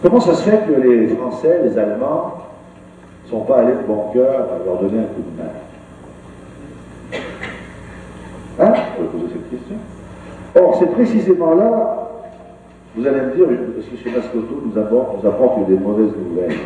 [0.00, 2.47] Comment ça se fait que les Français, les Allemands,
[3.28, 5.50] ne sont pas allés de bon cœur à leur donner un coup de main
[8.60, 8.72] Hein?
[8.96, 9.76] Je vais poser cette question.
[10.56, 12.08] Or, c'est précisément là,
[12.96, 13.46] vous allez me dire,
[13.78, 14.14] est-ce que M.
[14.16, 14.78] Mascoto nous
[15.28, 16.56] apporte, nous des mauvaises nouvelles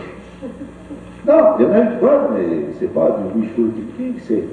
[1.27, 4.45] Non, il y en a une bonne, mais c'est pas du wishful thinking, c'est.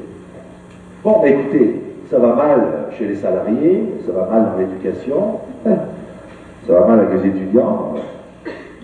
[1.03, 6.85] Bon, écoutez, ça va mal chez les salariés, ça va mal dans l'éducation, ça va
[6.87, 7.93] mal avec les étudiants,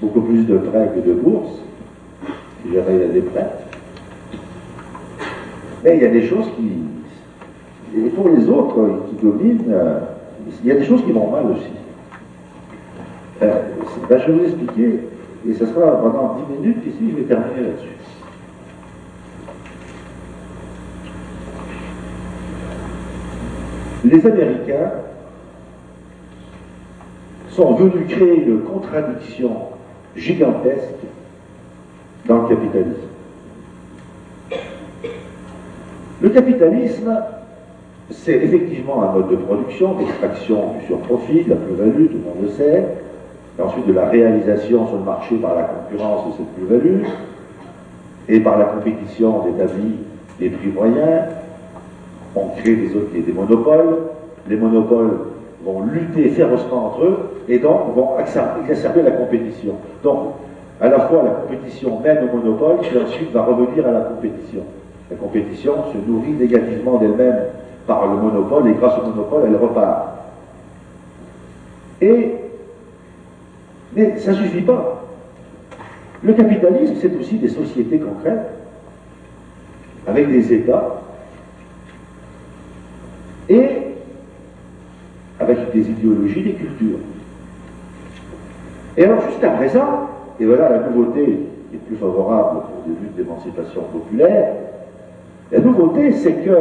[0.01, 1.59] beaucoup plus de prêts que de bourses,
[2.65, 3.51] si jamais il y a des prêts.
[5.83, 7.97] Mais il y a des choses qui.
[7.97, 9.99] Et pour les autres qui dominent, euh,
[10.63, 11.71] il y a des choses qui vont mal aussi.
[13.41, 13.61] Euh,
[14.09, 14.99] je vais vous expliquer,
[15.47, 17.89] et ce sera pendant 10 minutes, ici je vais terminer là-dessus.
[24.03, 24.91] Les Américains
[27.49, 29.51] sont venus créer une contradiction
[30.15, 31.05] gigantesque
[32.27, 33.01] dans le capitalisme.
[36.21, 37.17] Le capitalisme,
[38.11, 42.43] c'est effectivement un mode de production, d'extraction du surprofit, de la plus-value, tout le monde
[42.43, 42.85] le sait,
[43.57, 47.03] et ensuite de la réalisation sur le marché par la concurrence de cette plus-value,
[48.27, 49.91] et par la compétition d'établir
[50.39, 51.25] des prix moyens,
[52.35, 53.97] on crée des, des monopoles,
[54.49, 55.19] les monopoles
[55.63, 57.17] vont lutter férocement entre eux
[57.47, 59.75] et donc vont exacerber la compétition.
[60.03, 60.33] Donc,
[60.81, 64.63] à la fois la compétition mène au monopole, qui ensuite va revenir à la compétition.
[65.09, 67.37] La compétition se nourrit négativement d'elle-même
[67.87, 70.15] par le monopole et grâce au monopole, elle repart.
[72.01, 72.35] Et,
[73.95, 75.03] mais ça ne suffit pas.
[76.23, 78.51] Le capitalisme, c'est aussi des sociétés concrètes,
[80.07, 81.01] avec des États,
[83.47, 83.69] et
[85.39, 86.97] avec des idéologies, des cultures.
[88.97, 90.09] Et alors, jusqu'à présent,
[90.39, 91.25] et voilà la nouveauté
[91.69, 94.53] qui est plus favorable des luttes d'émancipation populaire,
[95.51, 96.57] la nouveauté, c'est que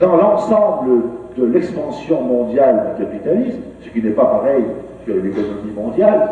[0.00, 1.02] dans l'ensemble
[1.36, 4.64] de l'expansion mondiale du capitalisme, ce qui n'est pas pareil
[5.06, 6.30] que l'économie mondiale,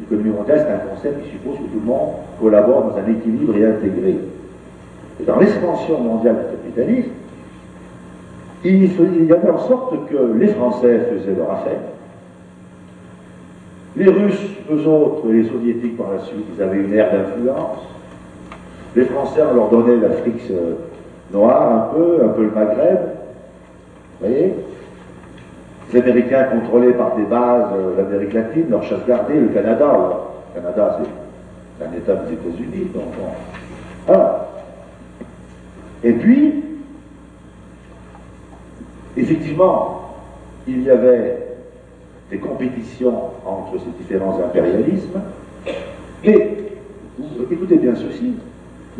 [0.00, 3.56] l'économie mondiale, c'est un concept qui suppose que tout le monde collabore dans un équilibre
[3.56, 4.16] et intégré.
[5.20, 7.10] Et dans l'expansion mondiale du capitalisme,
[8.64, 11.78] il, y avait en sorte que les Français faisaient leur affaire,
[13.98, 17.80] les Russes, eux autres, et les Soviétiques par la suite, ils avaient une ère d'influence.
[18.94, 20.74] Les Français, on leur donnait l'Afrique euh,
[21.32, 22.98] noire un peu, un peu le Maghreb.
[24.20, 24.54] Vous voyez?
[25.92, 29.92] Les Américains contrôlés par des bases euh, l'Amérique latine, leur chasse gardée, le Canada.
[30.54, 31.00] Le Canada,
[31.78, 32.90] c'est un État des États-Unis.
[32.94, 33.04] Donc,
[34.08, 34.46] Alors,
[36.04, 36.64] et puis,
[39.16, 40.14] effectivement,
[40.66, 41.47] il y avait
[42.30, 43.14] des compétitions
[43.46, 45.20] entre ces différents impérialismes.
[46.24, 46.56] Et,
[47.50, 48.34] écoutez bien ceci,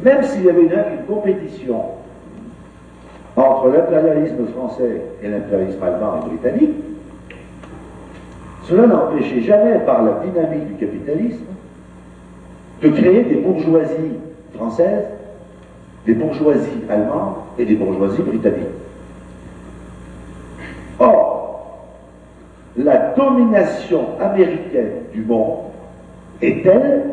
[0.02, 1.82] même s'il y avait une, compétition
[3.36, 6.76] entre l'impérialisme français et l'impérialisme allemand et britannique,
[8.64, 11.44] cela n'empêchait jamais, par la dynamique du capitalisme,
[12.82, 14.18] de créer des bourgeoisies
[14.54, 15.06] françaises,
[16.06, 18.66] des bourgeoisies allemandes et des bourgeoisies britanniques.
[20.98, 21.37] Or,
[22.78, 25.58] la domination américaine du monde
[26.40, 27.04] est telle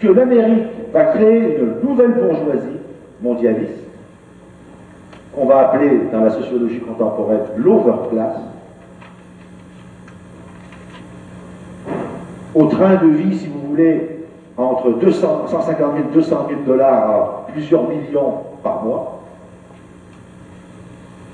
[0.00, 2.78] que l'Amérique va créer une nouvelle bourgeoisie
[3.22, 3.84] mondialiste,
[5.34, 8.36] qu'on va appeler dans la sociologie contemporaine l'overclass,
[12.54, 14.24] au train de vie, si vous voulez,
[14.56, 19.22] entre 200, 150 000 200 000 dollars à plusieurs millions par mois,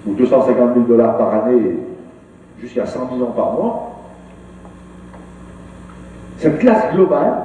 [0.05, 1.77] ou 250 000 dollars par année
[2.63, 3.91] jusqu'à 100 millions par mois,
[6.39, 7.43] cette classe globale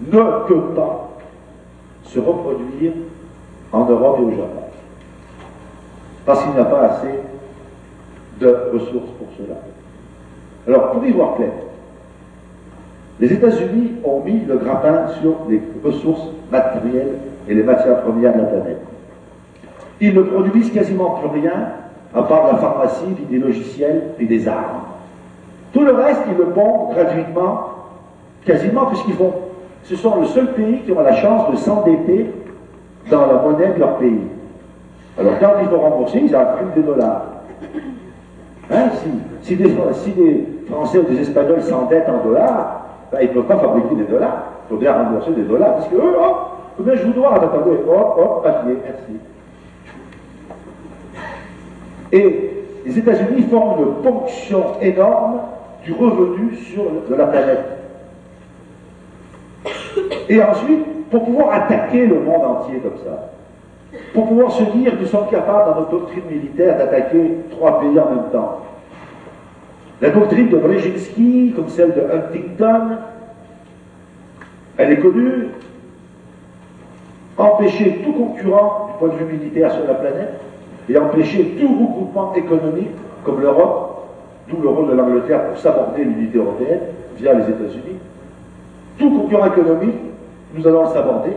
[0.00, 1.10] ne peut pas
[2.04, 2.92] se reproduire
[3.72, 4.62] en Europe et au Japon.
[6.26, 7.14] Parce qu'il n'y a pas assez
[8.40, 9.56] de ressources pour cela.
[10.66, 11.50] Alors, pour y voir clair,
[13.20, 18.38] les États-Unis ont mis le grappin sur les ressources matérielles et les matières premières de
[18.38, 18.82] la planète.
[20.00, 21.68] Ils ne produisent quasiment plus rien
[22.14, 24.82] à part la pharmacie, des logiciels et des armes.
[25.72, 27.68] Tout le reste, ils le pondent gratuitement,
[28.44, 29.32] quasiment, puisqu'ils font.
[29.84, 32.30] Ce sont le seul pays qui ont la chance de s'endetter
[33.10, 34.20] dans la monnaie de leur pays.
[35.18, 37.22] Alors, quand il faut rembourser, ils impriment des dollars.
[38.70, 38.90] Hein,
[39.42, 39.68] si, des,
[40.70, 44.44] Français ou des Espagnols s'endettent en dollars, ben, ils ne peuvent pas fabriquer des dollars.
[44.66, 45.76] Il faut bien rembourser des dollars.
[45.76, 49.20] Parce que eux, hop, je vous dois, attendez, hop, hop, papier, merci.
[52.12, 52.50] Et
[52.86, 55.40] les États-Unis font une ponction énorme
[55.84, 57.64] du revenu sur de la planète.
[60.28, 63.30] Et ensuite, pour pouvoir attaquer le monde entier comme ça,
[64.12, 68.10] pour pouvoir se dire qu'ils sont capables, dans notre doctrine militaire, d'attaquer trois pays en
[68.10, 68.60] même temps.
[70.00, 72.98] La doctrine de Brzezinski, comme celle de Huntington,
[74.76, 75.48] elle est connue.
[77.36, 80.40] Empêcher tout concurrent du point de vue militaire sur la planète
[80.88, 82.90] et empêcher tout regroupement économique
[83.24, 84.06] comme l'Europe,
[84.48, 86.80] d'où le rôle de l'Angleterre pour s'aborder l'unité européenne
[87.16, 87.98] via les États-Unis.
[88.98, 89.96] Tout concurrent économique,
[90.54, 91.32] nous allons le s'aborder,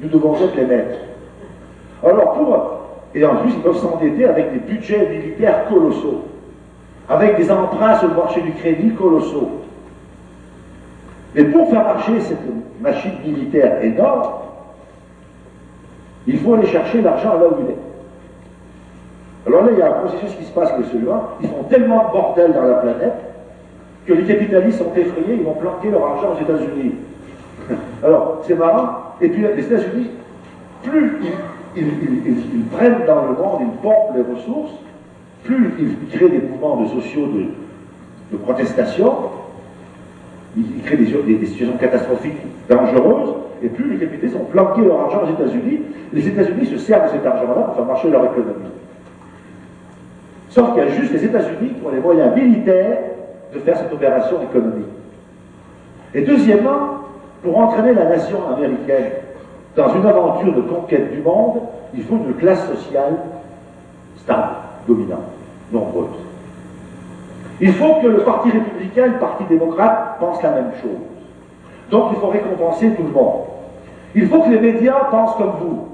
[0.00, 0.98] nous devons être les maîtres.
[2.04, 2.80] Alors pour,
[3.14, 6.22] et en plus ils peuvent s'endetter avec des budgets militaires colossaux,
[7.08, 9.48] avec des emprunts sur le marché du crédit colossaux.
[11.34, 12.38] Mais pour faire marcher cette
[12.80, 14.28] machine militaire énorme,
[16.26, 17.87] il faut aller chercher l'argent là où il est.
[19.48, 21.30] Alors là, il y a un processus qui se passe que celui-là.
[21.40, 23.14] Ils font tellement de bordel dans la planète
[24.06, 26.94] que les capitalistes sont effrayés, ils vont planquer leur argent aux États-Unis.
[28.04, 29.14] Alors, c'est marrant.
[29.20, 30.10] Et puis, les États-Unis,
[30.82, 31.18] plus
[31.76, 34.72] ils, prennent dans le monde, ils pompent les ressources,
[35.44, 37.26] plus ils créent des mouvements de sociaux
[38.32, 39.12] de, protestation,
[40.56, 42.38] ils, créent des, situations catastrophiques
[42.68, 45.80] dangereuses, et plus les capitalistes ont planqué leur argent aux États-Unis,
[46.12, 48.70] les États-Unis se servent de cet argent-là pour faire marcher leur économie.
[50.50, 52.98] Sauf qu'il y a juste les États-Unis qui ont les moyens militaires
[53.52, 54.86] de faire cette opération économique.
[56.14, 57.02] Et deuxièmement,
[57.42, 59.12] pour entraîner la nation américaine
[59.76, 61.60] dans une aventure de conquête du monde,
[61.94, 63.14] il faut une classe sociale
[64.16, 64.54] stable,
[64.86, 65.20] dominante,
[65.72, 66.06] nombreuse.
[67.60, 70.98] Il faut que le Parti républicain et le Parti démocrate pensent la même chose.
[71.90, 73.44] Donc il faut récompenser tout le monde.
[74.14, 75.88] Il faut que les médias pensent comme vous.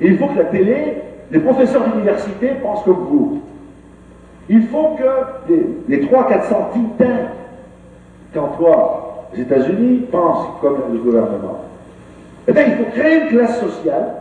[0.00, 1.02] il faut que la télé,
[1.32, 3.40] les professeurs d'université pensent comme vous.
[4.50, 5.52] Il faut que
[5.88, 6.98] les, 300-400 think
[8.34, 8.58] tanks
[9.34, 11.64] les États-Unis pensent comme le gouvernement.
[12.46, 14.14] Eh bien, il faut créer une classe sociale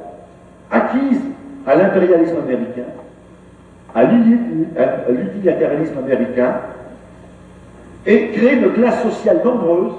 [0.69, 1.19] acquise
[1.67, 2.87] à l'impérialisme américain,
[3.93, 6.55] à l'unilatéralisme américain,
[8.05, 9.93] et créer une classe sociale nombreuse,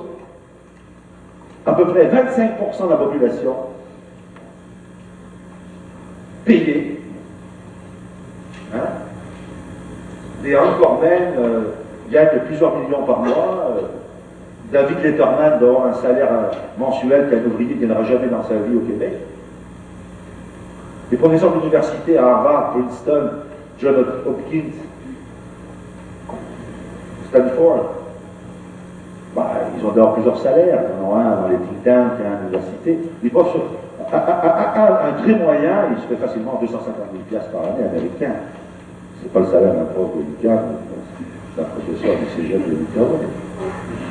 [1.67, 3.55] à peu près 25% de la population,
[6.45, 7.02] payée.
[8.75, 8.79] Hein,
[10.43, 11.61] des encore même euh,
[12.11, 13.71] gagnent plusieurs millions par mois.
[13.77, 13.81] Euh,
[14.73, 16.29] David Letterman doit avoir un salaire
[16.79, 19.13] mensuel qu'un ouvrier n'aura jamais dans sa vie au Québec.
[21.11, 23.31] Les professeurs d'université à Harvard, Princeton,
[23.79, 24.73] John Hopkins,
[27.29, 27.91] Stanford,
[29.37, 30.81] bah, ils ont d'ailleurs plusieurs salaires.
[30.89, 32.99] Ils en ont un dans les think tanks, un à l'université.
[34.13, 36.95] Les profs, un, un, très moyen, il se fait facilement 250
[37.31, 38.35] 000 par année américain.
[39.23, 40.61] c'est pas le salaire d'un prof de l'UQAM,
[41.55, 43.07] c'est un professeur du cégep de l'UQAM.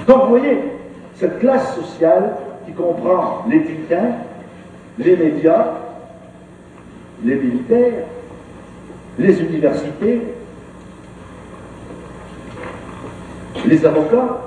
[0.07, 0.57] Donc vous voyez,
[1.15, 2.33] cette classe sociale
[2.65, 3.63] qui comprend les
[4.97, 5.65] les médias,
[7.23, 8.05] les militaires,
[9.19, 10.21] les universités,
[13.65, 14.37] les avocats,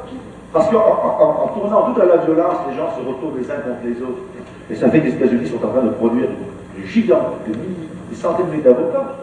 [0.52, 4.02] parce qu'en tournant tout à la violence, les gens se retournent les uns contre les
[4.02, 4.22] autres.
[4.70, 6.28] Et ça fait que les États-Unis sont en train de produire
[6.76, 9.16] du gigant, des centaines de milliers d'avocats.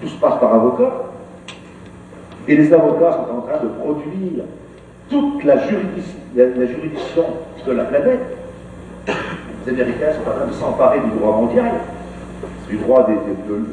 [0.00, 0.92] Tout se passe par avocat.
[2.46, 4.44] Et les avocats sont en train de produire
[5.08, 7.24] toute la, juridiction
[7.66, 8.20] de la planète.
[9.66, 11.72] Les Américains sont en train de s'emparer du droit mondial,
[12.68, 13.14] du droit des,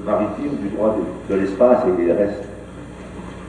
[0.05, 0.95] maritime, du droit
[1.29, 2.47] de, l'espace et des restes.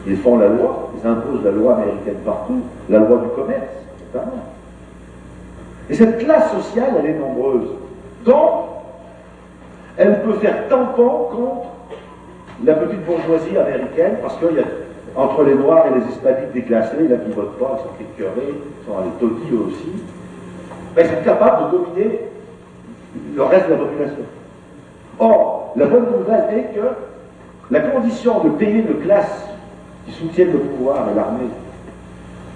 [0.06, 3.70] Ils font la loi, ils imposent la loi américaine partout, la loi du commerce,
[4.12, 4.42] notamment.
[5.92, 7.68] Et cette classe sociale, elle est nombreuse.
[8.24, 8.50] Donc,
[9.98, 11.66] elle peut faire tampon contre
[12.64, 14.64] la petite bourgeoisie américaine, parce qu'il y a
[15.14, 18.54] entre les Noirs et les Hispaniques déclassés, là qui ne votent pas, ils sont écœurés,
[18.54, 19.92] ils sont allés totis eux aussi,
[20.96, 22.20] ben, ils sont capables de dominer
[23.36, 24.24] le reste de la population.
[25.18, 26.86] Or, la bonne nouvelle est que
[27.70, 29.46] la condition de payer une classe
[30.06, 31.50] qui soutienne le pouvoir et l'armée,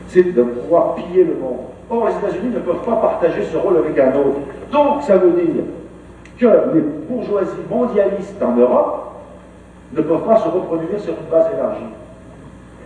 [0.09, 1.76] c'est de pouvoir piller le monde.
[1.89, 4.41] Or, les États-Unis ne peuvent pas partager ce rôle avec un autre.
[4.73, 5.63] Donc, ça veut dire
[6.39, 9.13] que les bourgeoisies mondialistes en Europe
[9.93, 11.87] ne peuvent pas se reproduire sur une base élargie.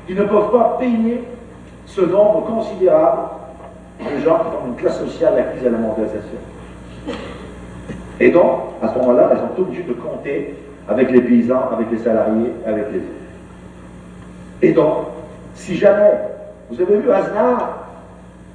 [0.08, 1.24] Ils ne peuvent pas payer
[1.86, 3.22] ce nombre considérable
[4.00, 6.38] de gens qui ont une classe sociale acquise à la mondialisation.
[8.20, 10.56] Et donc, à ce moment-là, elles sont obligées de compter
[10.88, 13.06] avec les paysans, avec les salariés, avec les autres.
[14.62, 15.06] Et donc,
[15.54, 16.12] si jamais,
[16.70, 17.89] vous avez vu Aznar,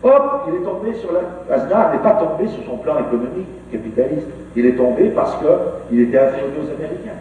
[0.05, 1.55] hop, il est tombé sur la...
[1.55, 4.27] Aznar n'est pas tombé sur son plan économique capitaliste.
[4.55, 7.19] Il est tombé parce qu'il était affilié aux Américains,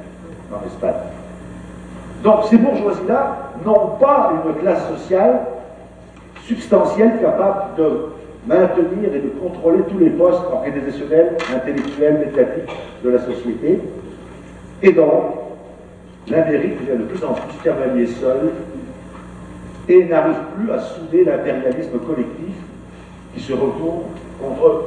[0.52, 1.02] en Espagne.
[2.22, 5.40] Donc ces bourgeoisies-là n'ont pas une classe sociale
[6.42, 8.06] substantielle capable de
[8.46, 13.80] maintenir et de contrôler tous les postes organisationnels, intellectuels, médiatiques de la société.
[14.82, 15.22] Et donc,
[16.28, 18.50] l'Amérique devient de plus en plus cavalier seul
[19.88, 22.54] et n'arrive plus à souder l'impérialisme collectif
[23.34, 24.02] qui se retourne
[24.40, 24.84] contre eux.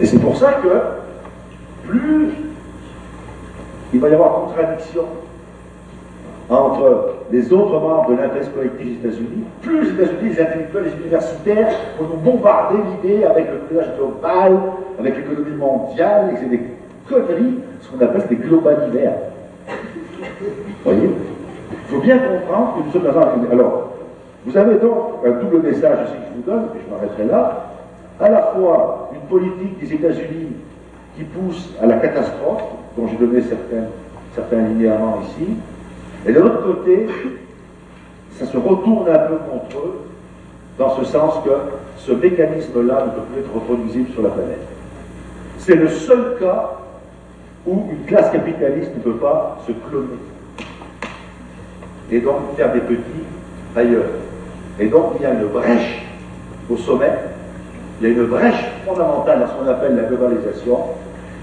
[0.00, 2.30] Et c'est pour ça que plus
[3.92, 5.04] il va y avoir contradiction
[6.50, 11.00] entre les autres membres de l'interest collectif des États-Unis, plus les États-Unis, les intellectuels, les
[11.02, 11.68] universitaires
[11.98, 14.58] vont nous bombarder l'idée avec le village global,
[14.98, 16.62] avec l'économie mondiale, et c'est des
[17.08, 19.18] conneries, ce qu'on appelle des globalisaires.
[19.66, 21.10] Vous voyez?
[21.70, 23.52] Il faut bien comprendre que nous sommes dans un...
[23.52, 23.92] Alors,
[24.48, 27.66] vous avez donc un double message aussi que je vous donne, et je m'arrêterai là,
[28.18, 30.52] à la fois une politique des États-Unis
[31.16, 32.62] qui pousse à la catastrophe,
[32.96, 33.88] dont j'ai donné certains,
[34.34, 35.50] certains linéaments ici,
[36.26, 37.08] et de l'autre côté,
[38.32, 40.00] ça se retourne un peu contre eux,
[40.78, 41.50] dans ce sens que
[41.98, 44.66] ce mécanisme-là ne peut plus être reproduisible sur la planète.
[45.58, 46.70] C'est le seul cas
[47.66, 50.18] où une classe capitaliste ne peut pas se cloner.
[52.10, 53.24] Et donc faire des petits
[53.76, 54.04] ailleurs.
[54.80, 56.02] Et donc il y a une brèche
[56.70, 57.12] au sommet,
[58.00, 60.78] il y a une brèche fondamentale dans ce qu'on appelle la globalisation,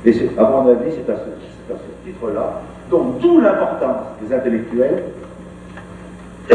[0.05, 2.61] et à mon avis, c'est à ce, titre-là,
[2.91, 5.03] donc d'où l'importance des intellectuels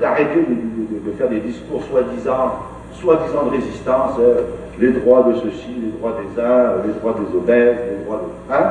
[0.00, 2.52] d'arrêter de, faire des discours soi-disant
[2.94, 4.42] soi-disant de résistance, euh,
[4.78, 8.54] les droits de ceci, les droits des uns, les droits des obèses, les droits de...
[8.54, 8.70] Hein?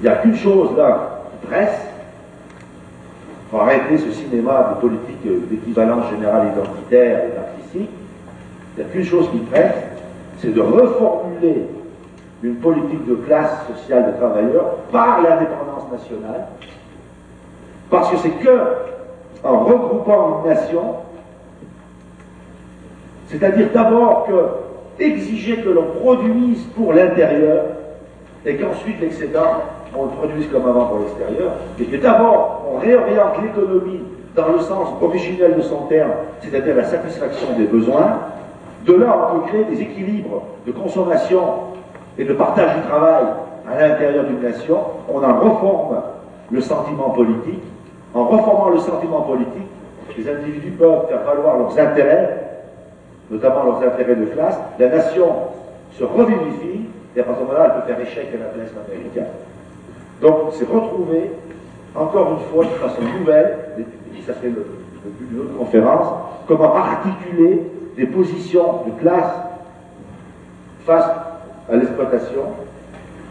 [0.00, 1.87] Il n'y a qu'une chose là qui presse,
[3.50, 7.90] pour arrêter ce cinéma de politique d'équivalence générale identitaire et narcissique,
[8.76, 9.74] il n'y a qu'une chose qui presse,
[10.38, 11.64] c'est de reformuler
[12.42, 16.46] d'une politique de classe sociale des travailleurs par l'indépendance nationale,
[17.90, 18.58] parce que c'est que
[19.42, 20.82] en regroupant une nation,
[23.28, 27.64] c'est-à-dire d'abord que exiger que l'on produise pour l'intérieur
[28.44, 29.62] et qu'ensuite l'excédent,
[29.96, 34.00] on le produise comme avant pour l'extérieur, et que d'abord on réoriente l'économie
[34.34, 38.18] dans le sens originel de son terme, c'est-à-dire la satisfaction des besoins,
[38.86, 41.42] de là on peut créer des équilibres de consommation
[42.18, 43.24] et de partage du travail
[43.70, 44.78] à l'intérieur d'une nation,
[45.12, 45.96] on en reforme
[46.50, 47.62] le sentiment politique.
[48.14, 49.68] En reformant le sentiment politique,
[50.16, 52.62] les individus peuvent faire valoir leurs intérêts,
[53.30, 54.58] notamment leurs intérêts de classe.
[54.78, 55.26] La nation
[55.92, 59.30] se revivifie et à ce moment-là, elle peut faire échec à l'impérialisme américain.
[60.20, 61.30] Donc, c'est retrouver,
[61.94, 64.66] encore une fois, de façon nouvelle, et ça serait le,
[65.04, 66.06] but d'une autre conférence,
[66.46, 67.62] comment articuler
[67.96, 69.32] des positions de classe
[70.84, 71.10] face
[71.70, 72.42] à l'exploitation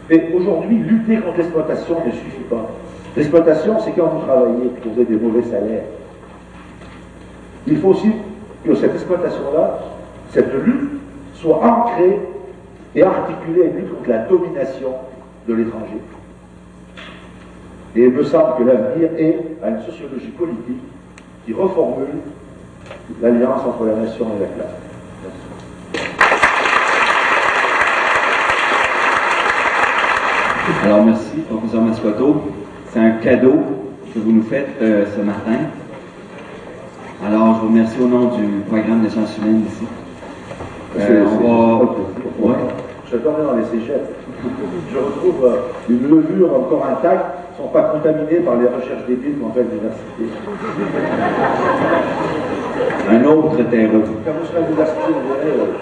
[0.08, 2.66] Mais aujourd'hui, lutter contre l'exploitation ne suffit pas.
[3.16, 5.84] L'exploitation, c'est quand vous travaillez, que vous avez des mauvais salaires.
[7.66, 8.10] Il faut aussi
[8.64, 9.78] que cette exploitation-là,
[10.30, 11.00] cette lutte,
[11.34, 12.18] soit ancrée
[12.94, 14.90] et articulée à une lutte contre la domination
[15.46, 15.98] de l'étranger.
[17.96, 20.82] Et il me semble que l'avenir est à une sociologie politique
[21.44, 22.18] qui reformule
[23.22, 24.88] l'alliance entre la nation et la classe.
[30.84, 32.42] Alors merci, professeur Mascoto.
[32.90, 33.56] C'est un cadeau
[34.14, 35.64] que vous nous faites euh, ce matin.
[37.26, 39.84] Alors, je vous remercie au nom du programme de sciences humaines ici.
[40.98, 41.84] Euh, on va...
[42.38, 42.54] Ouais.
[43.10, 44.10] Je dormais dans les cégettes.
[44.92, 45.56] Je retrouve euh,
[45.88, 47.24] une levure encore intacte,
[47.58, 50.24] ne sont pas contaminés par les recherches débiles qu'on fait à l'université.
[53.10, 53.62] Un autre
[55.28, 55.56] verrez.
[55.58, 55.72] euh,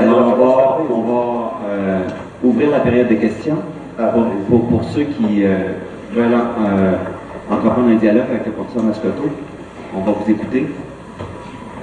[0.00, 2.00] Alors, on va, on va euh,
[2.42, 3.58] ouvrir la période de questions
[3.98, 5.74] Ah, pour, pour- pour ceux qui euh,
[6.12, 6.92] veulent euh,
[7.50, 9.22] entreprendre un dialogue avec le professeur Mascoto.
[9.96, 10.66] On va vous écouter.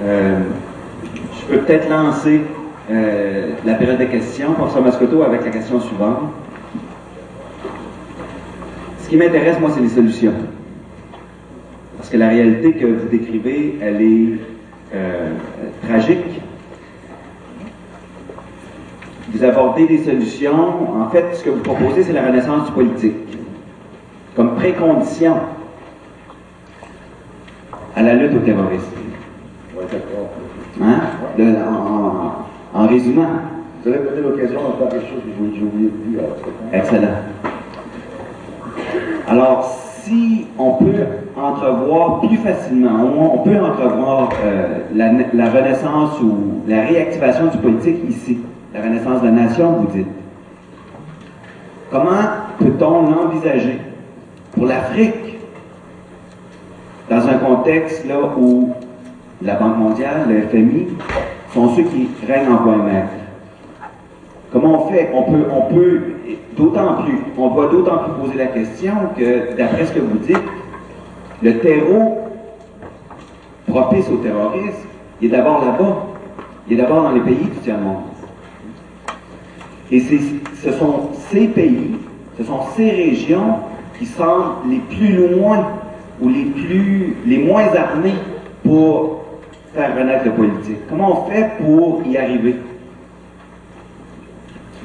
[0.02, 2.42] Je peux peut-être lancer
[2.90, 6.30] euh, la période de questions, professeur Mascoto, avec la question suivante.
[8.98, 10.32] Ce qui m'intéresse, moi, c'est les solutions.
[11.96, 14.38] Parce que la réalité que vous décrivez, elle est
[14.94, 15.30] euh,
[15.86, 16.40] tragique.
[19.32, 21.00] Vous abordez des solutions.
[21.00, 23.14] En fait, ce que vous proposez, c'est la renaissance du politique.
[24.34, 25.36] Comme précondition
[27.94, 28.84] à la lutte au terrorisme.
[30.82, 31.00] Hein?
[31.36, 33.26] De- en, en- résumant.
[33.82, 36.20] Vous allez me donner l'occasion d'en faire quelque chose que j'ai oublié de dire.
[36.72, 37.08] Excellent.
[39.28, 39.64] Alors,
[40.02, 40.92] si on peut
[41.36, 47.58] entrevoir plus facilement, on, on peut entrevoir euh, la, la renaissance ou la réactivation du
[47.58, 48.38] politique ici,
[48.74, 50.06] la renaissance de la nation, vous dites.
[51.90, 52.10] Comment
[52.58, 53.80] peut-on l'envisager
[54.52, 55.38] pour l'Afrique
[57.08, 58.70] dans un contexte là où
[59.42, 60.86] la Banque mondiale, le FMI,
[61.52, 63.12] sont ceux qui règnent en point maître?
[64.52, 65.10] Comment on fait?
[65.14, 66.00] On peut, on peut,
[66.56, 70.36] d'autant plus, on va d'autant plus poser la question que, d'après ce que vous dites,
[71.42, 72.18] le terreau
[73.66, 74.88] propice au terrorisme,
[75.20, 76.06] il est d'abord là-bas.
[76.68, 78.02] Il est d'abord dans les pays du tiers-monde.
[79.90, 81.96] Et ce sont ces pays,
[82.38, 83.56] ce sont ces régions
[83.98, 85.66] qui semblent les plus loin
[86.20, 88.14] ou les plus, les moins armées
[88.62, 89.19] pour
[89.74, 90.78] faire renaître le politique.
[90.88, 92.56] Comment on fait pour y arriver?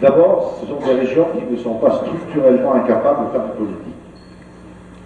[0.02, 3.96] D'abord, ce sont des régions qui ne sont pas structurellement incapables de faire de politique.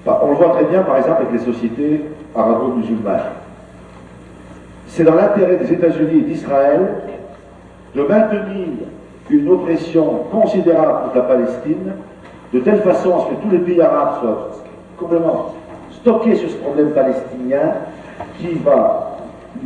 [0.06, 2.06] On le voit très bien, par exemple, avec les sociétés
[2.36, 3.22] arabo-musulmanes.
[4.88, 6.88] C'est dans l'intérêt des États-Unis et d'Israël
[7.96, 8.68] de maintenir
[9.30, 11.94] une oppression considérable contre la Palestine,
[12.52, 14.50] de telle façon à ce que tous les pays arabes soient
[14.98, 15.54] complètement
[15.92, 17.74] stockés sur ce problème palestinien
[18.40, 19.09] qui va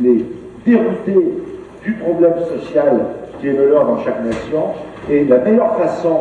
[0.00, 0.24] les
[0.66, 1.38] dérouter
[1.84, 3.00] du problème social
[3.40, 4.64] qui est le leur dans chaque nation.
[5.10, 6.16] Et la meilleure façon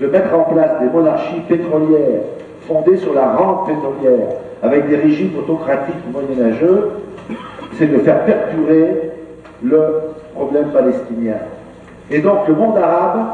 [0.00, 2.20] de mettre en place des monarchies pétrolières
[2.68, 4.28] fondées sur la rente pétrolière,
[4.62, 6.90] avec des régimes autocratiques moyenâgeux,
[7.74, 9.10] c'est de faire perdurer
[9.62, 9.80] le
[10.34, 11.36] problème palestinien.
[12.10, 13.26] Et donc le monde arabe,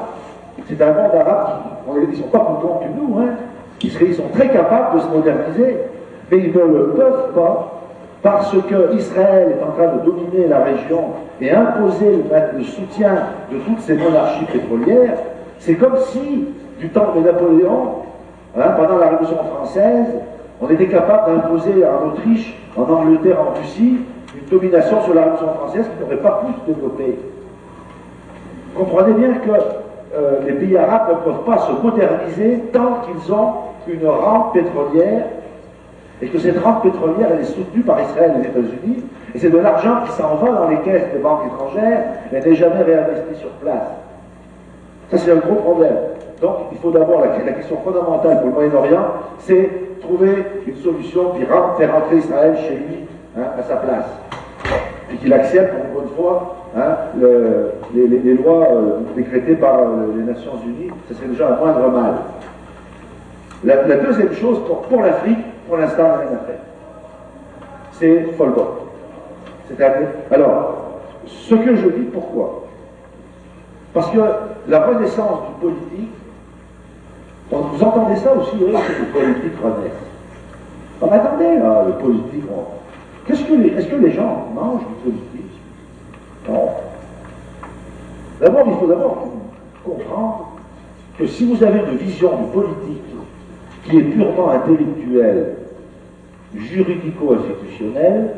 [0.69, 4.13] c'est un monde arabe qui, on- ils ne sont pas plus grands que nous, hein.
[4.13, 5.77] sont très capables de se moderniser,
[6.31, 7.82] mais ils ne le peuvent pas
[8.23, 12.23] parce que Israël est en train de dominer la région et imposer
[12.57, 13.15] le, soutien
[13.51, 15.17] de toutes ces monarchies pétrolières.
[15.59, 16.47] C'est comme si,
[16.79, 17.97] du temps de Napoléon,
[18.57, 20.07] hein, pendant la Révolution française,
[20.61, 23.99] on était capable d'imposer en Autriche, en Angleterre, en Russie,
[24.35, 27.19] une domination sur la Révolution française qui n'aurait pas pu se développer.
[28.77, 29.51] Comprenez bien que
[30.15, 33.53] euh, les pays arabes ne peuvent pas se moderniser tant qu'ils ont
[33.89, 35.25] une rente pétrolière
[36.23, 39.05] et que cette rente pétrolière elle est soutenue par Israël et les États-Unis
[39.35, 42.55] et c'est de l'argent qui s'en va dans les caisses des banques étrangères mais n'est
[42.55, 43.89] jamais réinvesti sur place.
[45.11, 45.97] Ça c'est un gros problème.
[46.41, 49.05] Donc il faut d'abord, la, question fondamentale pour le Moyen-Orient,
[49.39, 49.69] c'est
[50.01, 52.99] trouver une solution ren- faire rentrer Israël chez lui
[53.39, 54.07] hein, à sa place
[55.13, 60.23] et qu'il accepte, encore une fois, hein, le- les, lois euh, décrétées par euh, les
[60.25, 62.15] Nations Unies, ce serait déjà un moindre mal.
[63.65, 66.61] La, deuxième chose, pour, pour l'Afrique, pour l'instant, rien à faire.
[67.93, 68.87] C'est folklore.
[69.69, 72.65] C'est-à-dire, alors, ce que je dis, pourquoi?
[73.95, 74.19] Parce que
[74.69, 76.11] la renaissance du politique,
[77.51, 79.93] on- vous entendez ça aussi, oui, que le politique renaisse.
[81.01, 82.65] Non, mais attendez, là, le politique, on-
[83.27, 85.61] Qu'est-ce que les, est-ce que les gens mangent du politique
[86.49, 86.71] Non.
[88.41, 89.29] D'abord, il faut d'abord
[89.85, 90.49] comprendre
[91.17, 93.12] que si vous avez une vision du politique
[93.85, 95.57] qui est purement intellectuelle,
[96.57, 98.31] juridico-institutionnelle,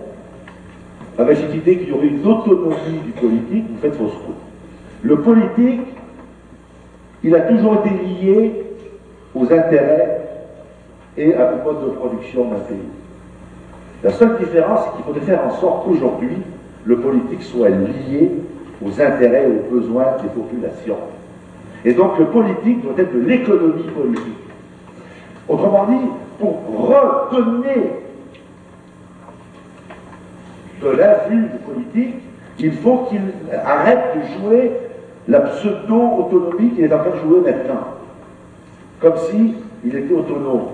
[1.19, 4.35] avec cette idée qu'il y aurait une autonomie du politique, vous faites fausse route.
[5.03, 5.83] Le politique,
[7.23, 8.53] il a toujours été lié
[9.35, 10.21] aux intérêts
[11.17, 12.77] et à au mode de production d'un pays.
[14.03, 16.37] La seule différence, c'est qu'il faudrait faire en sorte qu'aujourd'hui,
[16.85, 18.31] le politique soit lié
[18.85, 20.99] aux intérêts et aux besoins des populations.
[21.85, 24.44] Et donc le politique doit être de l'économie politique.
[25.49, 26.57] Autrement dit, pour
[26.89, 28.01] redonner
[30.83, 32.15] de l'influx du politique,
[32.59, 33.21] il faut qu'il
[33.65, 34.73] arrête de jouer
[35.29, 37.81] la pseudo-autonomie qu'il est en train de jouer maintenant.
[39.01, 39.55] Comme s'il
[39.87, 40.69] était autonome.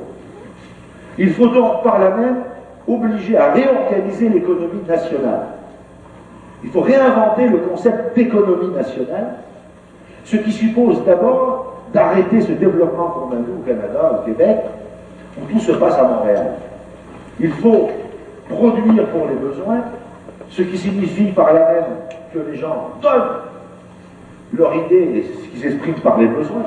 [1.18, 2.36] Il faut donc par là même
[2.86, 5.46] obliger à réorganiser l'économie nationale.
[6.62, 9.34] Il faut réinventer le concept d'économie nationale,
[10.24, 11.59] ce qui suppose d'abord
[11.92, 14.58] d'arrêter ce développement qu'on a vu au Canada, au Québec,
[15.38, 16.52] où tout se passe à Montréal.
[17.40, 17.90] Il faut
[18.48, 19.80] produire pour les besoins,
[20.48, 21.84] ce qui signifie par là même
[22.32, 23.38] que les gens donnent
[24.52, 26.62] leur idée et ce qu'ils expriment par les besoins.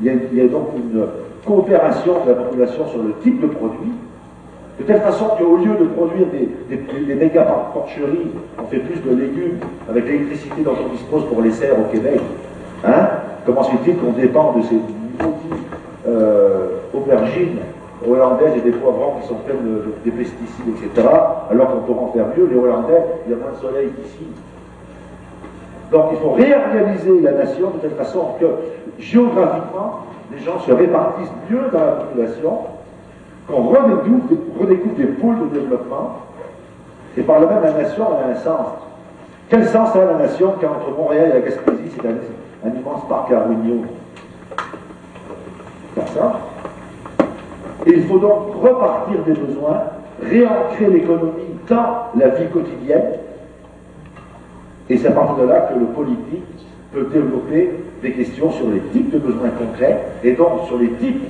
[0.00, 1.06] Il y a donc une
[1.44, 3.92] coopération de la population sur le type de produit,
[4.78, 7.42] de telle façon qu'au lieu de produire des, des, méga
[7.72, 9.58] porcheries, on fait plus de légumes
[9.88, 12.20] avec l'électricité dont on dispose pour les serres au Québec.
[12.84, 13.08] Hein?
[13.44, 15.54] Comment se fait-il qu'on dépend de ces maudites
[16.06, 17.58] euh, aubergines
[18.06, 21.08] hollandaises et des poivrons qui sont pleins de, pesticides, etc.,
[21.50, 24.26] alors qu'on peut en faire mieux, les Hollandais, il y a moins de soleil qu'ici.
[25.90, 28.46] Donc il faut réorganiser la nation de telle façon que
[28.98, 32.58] géographiquement, les gens se répartissent mieux dans la population,
[33.48, 36.16] qu'on redécouvre, des pôles de développement,
[37.16, 38.66] et par là même la nation a un sens.
[39.48, 42.02] Quel sens a la nation quand entre Montréal et la Gaspésie, c'est
[42.66, 43.84] un, immense parc à Ruigno
[46.14, 46.40] ça.
[47.86, 49.82] Il faut donc repartir des besoins,
[50.22, 53.12] réancrer l'économie dans la vie quotidienne,
[54.88, 56.44] et c'est à partir de là que le politique
[56.92, 57.70] peut développer
[58.02, 61.22] des questions sur les types de besoins concrets, et donc sur les types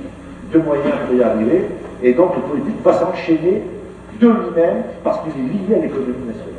[0.53, 1.65] de moyens pour y arriver,
[2.03, 3.63] et donc le politique va s'enchaîner
[4.19, 6.53] de lui-même parce qu'il est lié à l'économie nationale.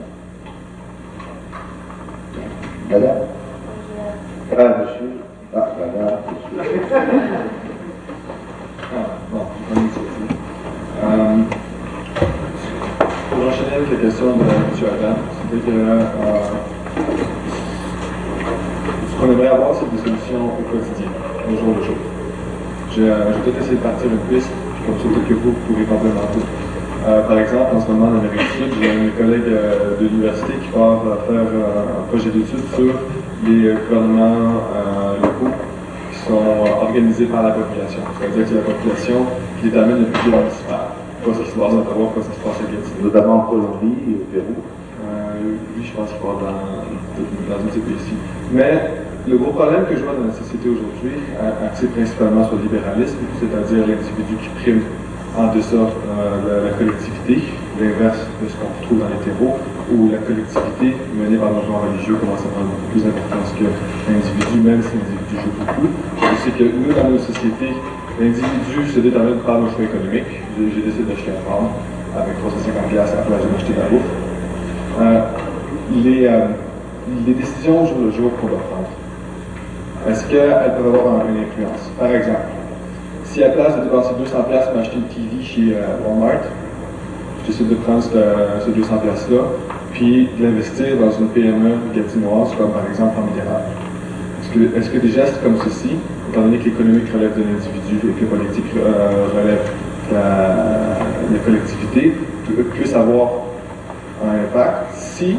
[2.90, 3.38] Madame
[4.50, 5.20] Ah, monsieur.
[5.54, 6.80] Ah, monsieur.
[8.94, 9.46] ah, bon,
[11.02, 11.36] euh,
[13.30, 14.46] pour enchaîner avec la question de M.
[14.80, 16.02] Adam, c'était que euh,
[19.10, 21.08] ce qu'on aimerait avoir, c'est des solutions au quotidien,
[21.46, 21.96] au jour le jour.
[22.94, 24.50] J'ai euh, peut-être essayé de partir une piste
[24.86, 26.40] comme ça que vous pourrez complémenter.
[27.06, 30.06] Euh, par exemple, en ce moment, en Amérique du Sud, j'ai un collègue euh, de
[30.06, 32.94] l'université qui part faire un projet d'étude sur
[33.47, 35.55] les gouvernements euh, locaux
[36.10, 38.01] qui sont organisés par la population.
[38.19, 39.27] C'est-à-dire que c'est la population
[39.59, 40.85] qui détermine le budget municipal.
[41.24, 43.02] Pas ce qui se passe à Ottawa, pas ce qui se passe à Gatineau.
[43.02, 44.56] Notamment en Colombie et au Pérou.
[44.56, 46.86] oui, je pense qu'il part dans,
[47.51, 48.15] dans une de ces pays-ci.
[48.52, 51.20] Mais le gros problème que je vois dans la société aujourd'hui,
[51.66, 54.82] axé principalement sur le libéralisme, c'est-à-dire l'individu qui prime
[55.36, 57.43] en deçà euh, la, collectivité,
[57.80, 59.56] l'inverse de ce qu'on retrouve dans les terreaux,
[59.90, 63.66] où la collectivité menée par le mouvement religieux commence à prendre beaucoup plus d'importance que
[64.10, 65.88] l'individu, même si l'individu joue beaucoup.
[66.44, 67.72] C'est que nous, dans nos sociétés,
[68.18, 70.42] l'individu se détermine par nos choix économiques.
[70.59, 71.70] J'ai décidé d'acheter un farm
[72.14, 74.10] avec 350 à la place de m'acheter de la bouffe.
[75.00, 75.22] Euh,
[76.02, 76.50] les, euh,
[77.26, 78.90] les décisions jour le jour qu'on doit prendre
[80.06, 81.90] est-ce qu'elles peuvent avoir une influence?
[81.98, 82.48] Par exemple,
[83.24, 86.40] si à place de dépenser 200 pièces pour acheter une TV chez euh, Walmart,
[87.48, 89.38] je décide de prendre ce, 200 pièces là
[89.92, 93.62] puis de l'investir dans une PME gatinoise, comme par exemple en Midéral.
[94.76, 95.96] Est-ce que, des gestes comme ceci,
[96.30, 99.60] étant donné que l'économique relève de l'individu et que la politique euh, relève
[100.10, 102.14] de la, collectivité,
[102.74, 103.30] puissent avoir
[104.24, 105.36] un impact si,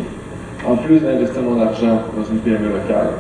[0.68, 3.12] en plus d'investir mon argent dans une PME locale,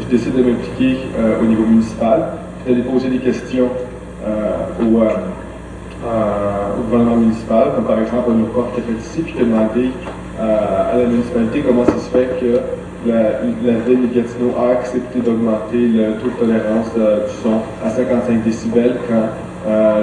[0.00, 2.24] je décide de m'impliquer euh, au niveau municipal,
[2.66, 3.68] d'aller poser des questions
[4.26, 5.08] euh, au, euh,
[6.04, 9.44] au, gouvernement municipal, comme par exemple un porte qui a fait ici, puis qui a
[9.44, 9.90] demandé
[10.38, 12.60] à la municipalité comment ça se fait que
[13.08, 13.40] la,
[13.86, 18.96] ville de Gatineau a accepté d'augmenter le taux de tolérance du son à 55 décibels
[19.08, 19.28] quand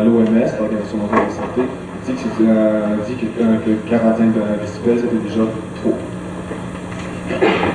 [0.04, 1.62] l'OMS, l'Organisation mondiale de la santé,
[2.06, 2.44] dit que,
[3.08, 5.44] dit que, 41 décibels c'était déjà
[5.82, 5.94] trop.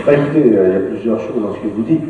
[0.06, 2.04] Bah, écoutez, il y a plusieurs choses dans ce que vous dites.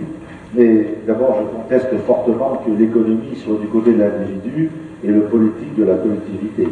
[0.54, 4.70] Mais d'abord, je conteste fortement que l'économie soit du côté de l'individu
[5.04, 6.68] et le politique de la collectivité.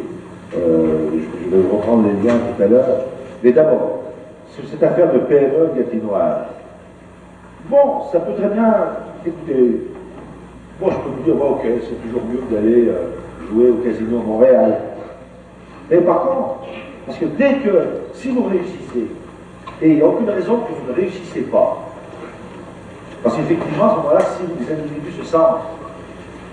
[0.55, 3.05] Euh, je, vais reprendre les liens tout à l'heure.
[3.43, 4.03] Mais d'abord,
[4.51, 6.45] sur cette affaire de PME gatinoise,
[7.69, 8.73] Bon, ça peut très bien,
[9.25, 9.81] écoutez,
[10.79, 13.09] moi je peux vous dire, ok, c'est toujours mieux d'aller euh,
[13.49, 14.77] jouer au Casino Montréal.
[15.91, 16.59] Mais par contre,
[17.05, 19.07] parce que dès que, si vous réussissez,
[19.81, 21.89] et il n'y a aucune raison que vous ne réussissez pas,
[23.21, 25.59] parce qu'effectivement, à ce moment-là, si les individus se sentent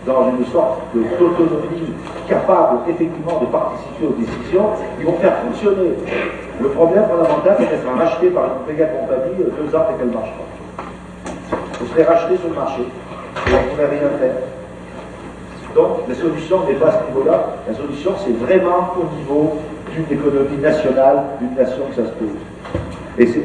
[0.07, 1.93] dans une sorte d'autonomie
[2.29, 4.69] capable effectivement de participer aux décisions,
[4.99, 5.95] ils vont faire fonctionner.
[6.61, 10.09] Le problème fondamental, c'est sera rachetée par une méga compagnie euh, deux ans après qu'elle
[10.09, 10.85] ne marche pas.
[11.81, 14.35] Vous serez racheté sur le marché et vous pourrez rien faire.
[15.75, 19.59] Donc la solution n'est pas à ce niveau-là, la solution c'est vraiment au niveau
[19.93, 22.37] d'une économie nationale, d'une nation que ça se pose.
[23.19, 23.43] Et c'est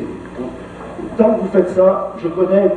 [1.18, 2.69] tant que vous faites ça, je connais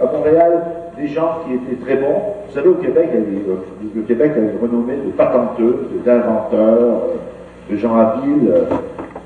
[0.00, 0.62] à Montréal
[0.96, 2.20] des gens qui étaient très bons.
[2.48, 3.56] Vous savez, au Québec, euh,
[3.94, 7.02] le Québec a une renommée de patenteux, d'inventeurs,
[7.70, 8.52] de gens habiles.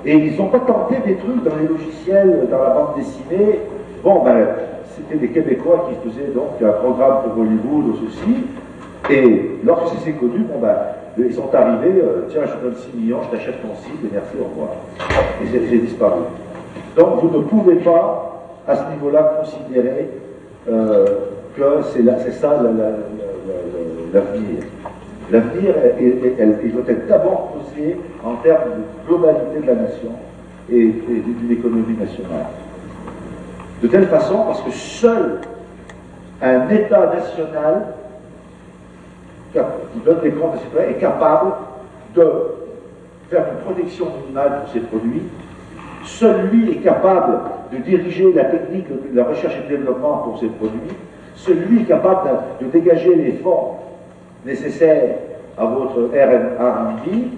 [0.05, 3.61] Et ils ont patenté des trucs dans les logiciels, dans la bande dessinée.
[4.03, 4.47] Bon, ben,
[4.95, 8.45] c'était des Québécois qui faisaient donc un programme pour Hollywood ou ceci.
[9.11, 10.77] Et lorsque c'est connu, bon, ben,
[11.19, 14.09] ils sont arrivés, euh, tiens, je te donne 6 millions, je t'achète ton site et
[14.13, 14.71] merci, au revoir.
[15.43, 16.23] Et j'ai disparu.
[16.97, 20.09] Donc vous ne pouvez pas, à ce niveau-là, considérer
[20.69, 21.07] euh,
[21.57, 21.63] que
[21.93, 22.61] c'est ça
[24.13, 24.65] l'avenir.
[25.31, 30.11] L'avenir, il doit être d'abord posé en termes de globalité de la nation
[30.71, 32.47] et, d'une économie nationale.
[33.83, 35.41] De telle façon, parce que seul
[36.43, 37.87] un État national
[39.53, 41.53] qui donne des comptes à ses citoyens est capable
[42.15, 42.33] de
[43.31, 45.23] faire une protection minimale pour ses produits.
[46.05, 47.39] Seul lui est capable
[47.73, 50.95] de diriger la technique de la recherche et développement pour ses produits
[51.45, 52.31] celui capable
[52.61, 53.77] de, dégager les fonds
[54.45, 55.17] nécessaires
[55.57, 57.29] à votre RND,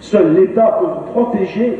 [0.00, 1.78] seul l'État peut vous protéger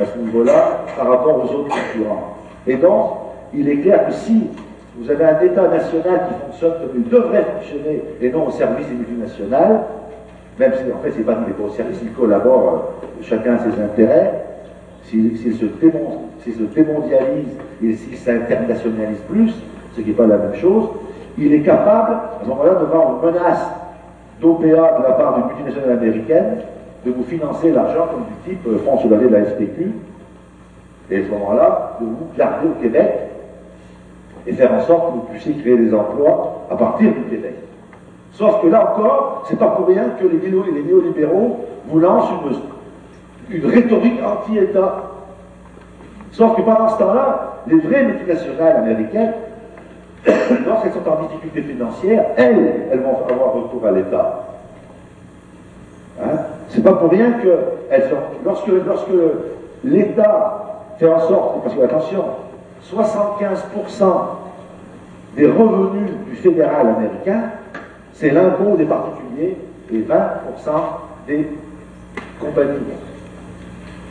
[0.00, 2.36] à ce niveau-là par rapport aux autres concurrents.
[2.66, 3.10] Et donc,
[3.52, 4.48] il est clair que si
[4.96, 8.86] vous avez un État national qui fonctionne comme il devrait fonctionner et non au service
[8.88, 9.82] des multinationales,
[10.58, 13.54] même si en fait c'est pas qu'il n'est pas au service, il collabore euh, chacun
[13.54, 14.44] à ses intérêts,
[15.04, 19.52] s'il se, se, démondialise et s'il s'internationalise plus,
[19.94, 20.88] ce qui n'est pas la même chose,
[21.38, 23.66] il est capable, à ce moment-là, devant une menace
[24.40, 26.58] d'OPA de la part d'une multinationale américaine,
[27.04, 29.92] de vous financer l'argent comme du type euh, sur de la SPQ,
[31.10, 33.10] et à ce moment-là, de vous garder au Québec
[34.46, 37.54] et faire en sorte que vous puissiez créer des emplois à partir du Québec.
[38.32, 42.30] Sauf que là encore, c'est pas pour rien que les, les néolibéraux vous lancent
[43.50, 45.02] une, une rhétorique anti-État.
[46.32, 49.32] Sauf que pendant ce temps-là, les vraies multinationales américaines
[50.26, 54.44] lorsqu'elles sont en difficulté financière, elles, elles vont avoir recours à l'État.
[56.22, 56.36] Hein?
[56.68, 57.58] C'est pas pour rien que
[58.44, 59.08] lorsque, lorsque
[59.84, 62.24] l'État fait en sorte, parce que attention,
[62.94, 64.04] 75%
[65.36, 67.42] des revenus du fédéral américain,
[68.12, 69.56] c'est l'impôt des particuliers
[69.92, 70.04] et 20%
[71.26, 71.48] des
[72.40, 72.78] compagnies.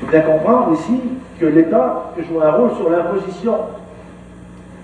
[0.02, 1.00] Il faut bien comprendre ici
[1.40, 3.54] que l'État peut jouer un rôle sur l'imposition.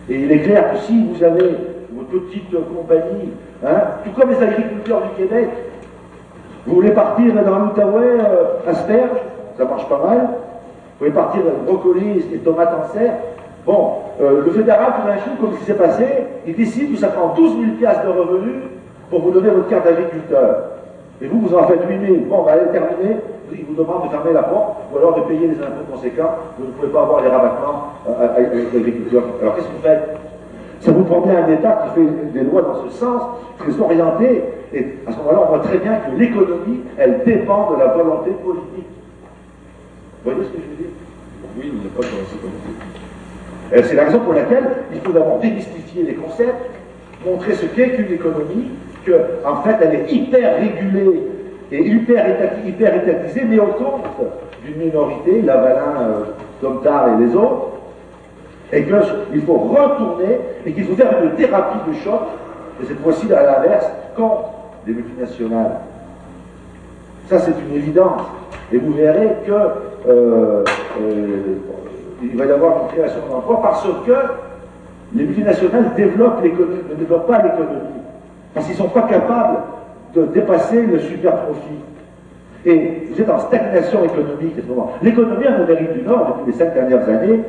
[0.10, 1.56] Et il est clair que si vous avez
[1.91, 3.32] votre petite compagnie,
[3.65, 5.49] hein, tout comme les agriculteurs du Québec,
[6.68, 9.19] vous voulez partir dans l'Outaouais, euh, asperges,
[9.57, 10.19] ça marche pas mal.
[10.19, 13.14] Vous voulez partir brocolis et tomates en serre.
[13.65, 16.06] Bon, euh, le fédéral, tout d'un coup, comme ce s'est passé,
[16.45, 18.64] il décide que ça prend 12 000 piastres de revenus
[19.10, 20.64] pour vous donner votre carte d'agriculteur.
[21.22, 22.18] Et vous, vous en faites 8 000.
[22.30, 23.18] Bon, on va aller terminer.
[23.57, 26.36] Il vous demande de fermer la porte ou alors de payer les impôts conséquents.
[26.57, 29.23] Vous ne pouvez pas avoir les rabattements euh, avec l'agriculteur.
[29.41, 30.18] Alors qu'est-ce que vous faites?
[30.82, 33.22] Ça vous prend bien un État qui fait des lois dans ce sens,
[33.57, 34.44] très orienté.
[34.73, 38.32] Et à ce moment-là, on voit très bien que l'économie, elle dépend de la volonté
[38.32, 38.90] politique.
[40.23, 40.94] Vous voyez ce que je veux dire?
[41.57, 43.90] Oui, il n'y a pas de volonté politique.
[43.90, 46.69] C'est la raison pour laquelle il faut d'abord démystifier les concepts,
[47.26, 48.72] montrer ce qu'est qu'une économie,
[49.06, 51.22] qu'en fait elle est hyper régulée
[51.72, 54.06] et hyper, étatisée, mais au compte
[54.64, 56.24] d'une minorité, Lavalin, euh,
[56.62, 57.68] Domtar et les autres,
[58.72, 62.22] et qu'il faut retourner et qu'il faut faire une thérapie de choc,
[62.82, 64.50] et cette fois-ci à l'inverse, contre
[64.86, 65.80] les multinationales.
[67.28, 68.22] Ça, c'est une évidence.
[68.72, 70.64] Et vous verrez que euh,
[71.02, 71.58] euh,
[72.22, 74.14] il va y avoir une création d'emplois parce que
[75.14, 78.02] les multinationales développent ne développent pas l'économie.
[78.54, 79.58] Parce qu'ils ne sont pas capables
[80.16, 81.80] de dépasser le super profit.
[82.66, 84.92] Et vous êtes en stagnation économique à ce moment.
[85.04, 87.42] L'économie en Amérique du Nord, depuis les cinq dernières années,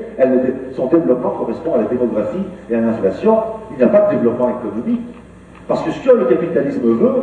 [0.74, 3.38] son développement correspond à la démographie et à l'inflation.
[3.70, 5.00] Il n'y a pas de développement économique.
[5.66, 7.22] Parce que ce que le capitalisme veut,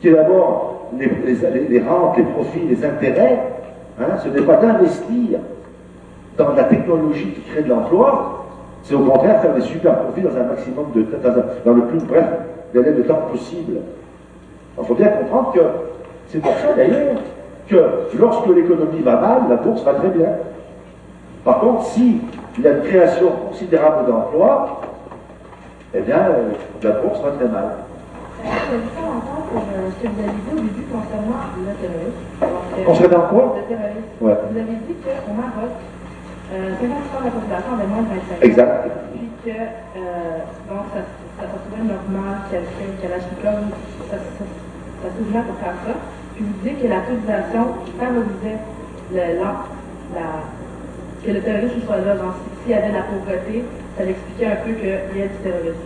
[0.00, 3.38] qui est d'abord les, rentes, les profits, les intérêts,
[4.00, 5.38] hein, ce n'est pas d'investir
[6.36, 8.40] dans la technologie qui crée de l'emploi,
[8.82, 11.04] C'est au contraire faire des super profits dans un maximum de
[11.64, 12.24] dans, le plus bref
[12.72, 13.78] délai de temps possible.
[14.80, 15.60] Il faut bien comprendre que
[16.28, 17.16] c'est pour ça d'ailleurs
[17.68, 20.28] que lorsque l'économie va mal, la bourse va très bien.
[21.44, 22.20] Par contre, s'il
[22.60, 24.80] y a une création considérable d'emplois,
[25.94, 26.50] eh bien, euh,
[26.82, 27.76] la bourse va très mal.
[30.92, 31.40] Concernant.
[32.86, 33.56] Concernant quoi.
[34.20, 34.34] Ouais.
[34.50, 35.72] Vous avez dit qu'au Maroc,
[36.52, 38.42] euh, 50% de la population avait moins de 25 ans.
[38.42, 38.90] Exact.
[39.12, 40.38] Puis que euh,
[40.68, 41.00] donc, ça,
[41.38, 43.70] ça se trouvait normal quelqu'un qui avait comme
[44.10, 44.44] ça, ça,
[45.02, 45.94] ça s'ouvrait pour faire ça.
[46.34, 47.64] Puis vous dites que la civilisation
[47.98, 48.60] favorisait
[49.12, 49.50] le, la,
[50.14, 50.26] la,
[51.24, 52.16] que le terrorisme soit là.
[52.16, 53.64] Genre, s'il y avait de la pauvreté,
[53.96, 55.84] ça l'expliquait un peu qu'il y a du terrorisme.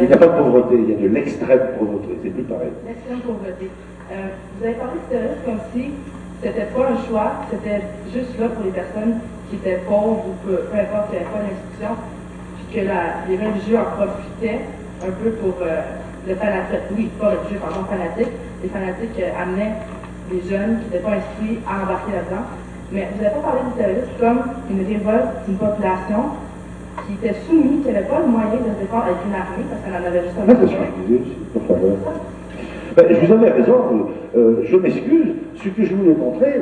[0.00, 2.72] Il n'y a pas de pauvreté, il y a de l'extrême pauvreté, c'est plus pareil.
[2.86, 3.70] L'extrême pauvreté.
[4.10, 4.14] Euh,
[4.58, 5.92] vous avez parlé de terrorisme comme si
[6.42, 7.80] c'était pas un choix, c'était
[8.12, 11.40] juste là pour les personnes qui étaient pauvres ou peu, peu importe, qui n'avaient pas
[11.46, 11.94] d'instruction,
[12.56, 14.60] puis que la, les religieux en profitaient
[15.00, 15.80] un peu pour euh,
[16.26, 18.32] le fanatique, oui, pas religieux, pardon, fanatique,
[18.64, 19.76] les fanatiques euh, amenaient
[20.32, 22.48] les jeunes qui n'étaient pas instruits à embarquer là-dedans.
[22.92, 24.40] Mais vous n'avez pas parlé du terrorisme comme
[24.72, 26.22] une révolte d'une population
[27.04, 29.80] qui était soumis, qui n'avait pas le moyen de se défendre avec une armée, parce
[29.84, 30.46] qu'elle en avait juste un
[32.96, 33.74] ben, je vous avais raison,
[34.36, 35.34] euh, je m'excuse.
[35.56, 36.60] Ce que je voulais montrer,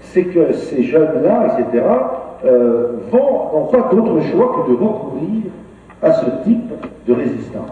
[0.00, 1.84] c'est que ces jeunes-là, etc.,
[2.44, 5.50] euh, vont, n'ont pas d'autre choix que de recourir
[6.00, 6.70] à ce type
[7.06, 7.70] de résistance,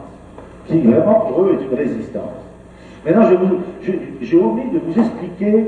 [0.67, 2.40] qui vraiment pour eux est une résistance.
[3.05, 3.23] Maintenant,
[4.21, 5.67] j'ai omis de vous expliquer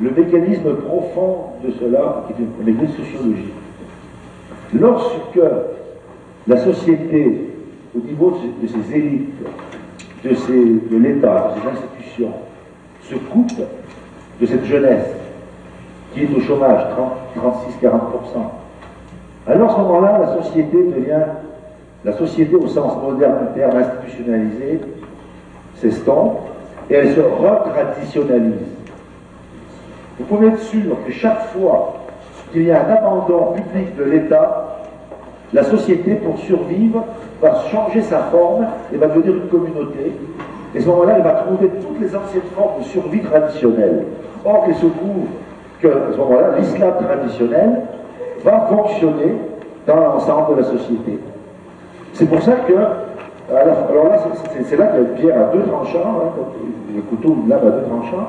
[0.00, 3.54] le mécanisme profond de cela, qui est un mécanisme sociologique.
[4.78, 5.40] Lorsque
[6.46, 7.50] la société,
[7.96, 9.34] au niveau de ses élites,
[10.22, 12.32] de, l'État, de ses institutions,
[13.02, 13.60] se coupe
[14.40, 15.14] de cette jeunesse
[16.12, 16.86] qui est au chômage,
[17.36, 17.90] 36-40%,
[19.46, 21.24] alors à ce moment-là, la société devient,
[22.04, 24.80] la société au sens moderne du terme institutionnalisé,
[25.74, 26.38] s'estompe
[26.90, 28.66] et elle se retraditionnalise.
[30.18, 31.94] Vous pouvez être sûr que chaque fois
[32.52, 34.78] qu'il y a un abandon public de l'État,
[35.52, 37.04] la société, pour survivre,
[37.40, 40.12] va changer sa forme et va devenir une communauté.
[40.74, 44.04] Et à ce moment-là, elle va trouver toutes les anciennes formes de survie traditionnelle.
[44.44, 45.26] Or, il se trouve
[45.80, 47.82] qu'à ce moment-là, l'islam traditionnel
[48.44, 49.36] va fonctionner
[49.86, 51.18] dans l'ensemble de la société.
[52.12, 52.74] C'est pour ça que,
[53.50, 54.18] alors là,
[54.68, 56.42] c'est là qu'il y a une pierre à deux tranchants, hein,
[56.94, 58.28] le couteau là à deux tranchants,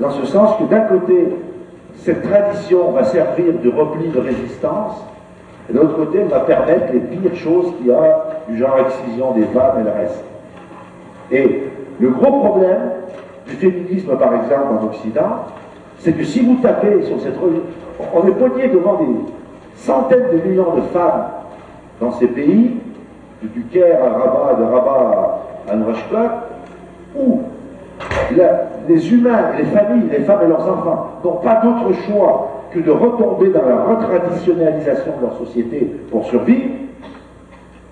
[0.00, 1.28] dans ce sens que d'un côté,
[1.96, 5.04] cette tradition va servir de repli de résistance,
[5.68, 8.78] et de l'autre côté, elle va permettre les pires choses qu'il y a, du genre
[8.80, 10.24] excision des femmes et le reste.
[11.30, 11.62] Et
[12.00, 12.90] le gros problème
[13.46, 15.44] du féminisme, par exemple, en Occident,
[15.98, 17.62] c'est que si vous tapez sur cette religion,
[18.14, 19.14] on est poigné devant des
[19.74, 21.26] centaines de millions de femmes
[22.00, 22.76] dans ces pays,
[23.42, 25.40] du Caire à Rabat, de Rabat
[25.70, 26.30] à Nouakchott,
[27.16, 27.40] où
[28.88, 32.90] les humains, les familles, les femmes et leurs enfants n'ont pas d'autre choix que de
[32.90, 36.70] retomber dans la retraditionnalisation de leur société pour survivre,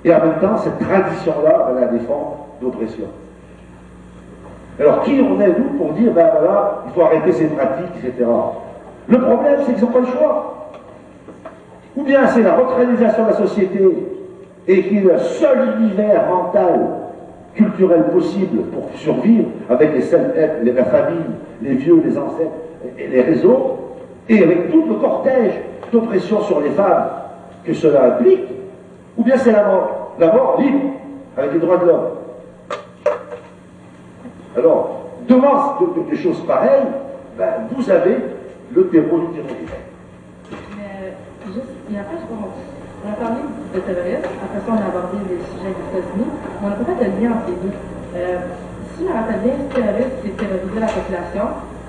[0.05, 3.07] et en même temps, cette tradition-là, elle a des formes d'oppression.
[4.79, 8.29] Alors, qui on est, nous, pour dire, ben voilà, il faut arrêter ces pratiques, etc.
[9.09, 10.71] Le problème, c'est qu'ils n'ont pas le choix.
[11.97, 14.06] Ou bien c'est la retradisation de la société
[14.69, 16.87] et qui est le seul univers mental,
[17.55, 21.25] culturel possible pour survivre avec les, les, la famille,
[21.63, 22.51] les vieux, les ancêtres
[22.99, 23.79] et les réseaux,
[24.29, 25.55] et avec tout le cortège
[25.93, 27.09] d'oppression sur les femmes
[27.65, 28.45] que cela implique,
[29.17, 30.81] ou bien c'est la mort, la mort libre,
[31.37, 32.09] avec les droits de l'homme.
[34.57, 35.79] Alors, devant
[36.11, 36.87] des choses pareilles,
[37.39, 38.17] ben, vous avez
[38.75, 39.75] le terreau du terrorisme.
[40.77, 41.15] Mais
[41.47, 42.66] juste, il y a pas, je
[43.07, 46.67] on a parlé de terrorisme, après ça on a abordé les sujets des États-Unis, on
[46.67, 47.77] a peut-être un lien entre les deux.
[48.19, 48.39] Euh,
[48.99, 51.47] si je me rappelle bien, terrorisme, c'est terroriser la population,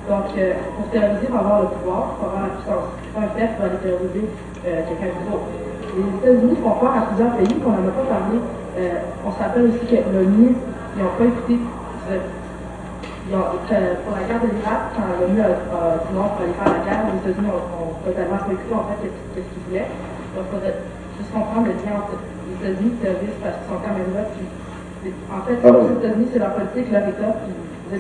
[0.08, 2.88] donc, euh, pour terroriser, il faut avoir le pouvoir, il faut avoir la puissance.
[3.12, 5.52] Pas un fait pour aller terroriser euh, quelqu'un d'autre.
[6.00, 8.40] Les États-Unis font peur à plusieurs pays qu'on n'en a pas parlé.
[8.40, 11.60] Euh, on se rappelle aussi que l'ONU, ils n'ont pas écouté.
[13.28, 16.84] Ont, pour la guerre de l'Irak, quand l'ONU a dit non pour aller faire la
[16.88, 19.92] guerre, les États-Unis ont, totalement pas écouté en fait ce qu'ils voulaient.
[20.40, 20.48] Donc,
[21.34, 24.24] comprendre le lien entre les États-Unis et les terroristes parce qu'ils sont quand même là.
[24.34, 24.46] Puis,
[25.32, 27.54] en fait, ah les États-Unis, c'est leur politique, leur État, puis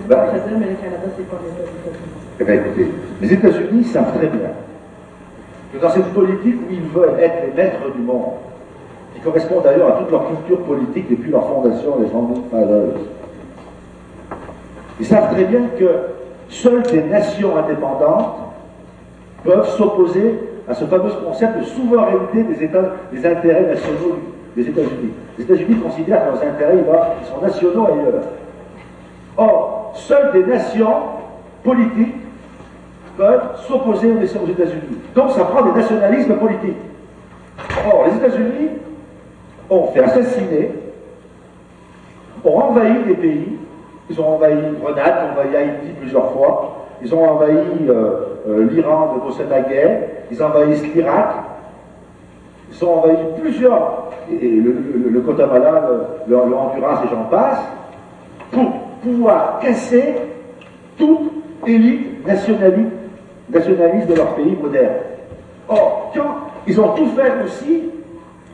[0.07, 0.27] bah,
[0.59, 1.93] mais le Canada, c'est pas les
[2.39, 2.91] Eh bien, écoutez,
[3.21, 4.51] les États-Unis savent très bien
[5.73, 8.33] que dans cette politique où ils veulent être les maîtres du monde,
[9.13, 12.99] qui correspond d'ailleurs à toute leur culture politique depuis leur fondation, les Founding Fathers,
[14.99, 15.89] ils savent très bien que
[16.49, 18.35] seules des nations indépendantes
[19.43, 24.19] peuvent s'opposer à ce fameux concept de souveraineté des États, des intérêts nationaux
[24.55, 25.13] des États-Unis.
[25.37, 26.83] Les États-Unis considèrent que leurs intérêts
[27.23, 28.23] sont nationaux ailleurs.
[29.37, 30.95] Or, seules des nations
[31.63, 32.15] politiques
[33.15, 34.97] peuvent s'opposer aux États-Unis.
[35.15, 36.77] Donc ça prend des nationalismes politiques.
[37.85, 38.69] Or, les États-Unis
[39.69, 40.71] ont fait assassiner,
[42.43, 43.57] ont envahi des pays,
[44.09, 47.57] ils ont envahi Grenade, ont envahi Haïti plusieurs fois, ils ont envahi
[47.87, 51.35] euh, euh, l'Iran de Bossénaguer, ils envahissent l'Irak,
[52.71, 57.59] ils ont envahi plusieurs, et le, le, le le, Honduras et j'en passe,
[58.51, 58.71] pour
[59.01, 60.15] pouvoir casser
[60.97, 61.31] toute
[61.65, 62.91] élite nationaliste,
[63.49, 64.95] nationaliste de leur pays moderne.
[65.69, 66.13] Or,
[66.65, 67.83] ils ont tout fait aussi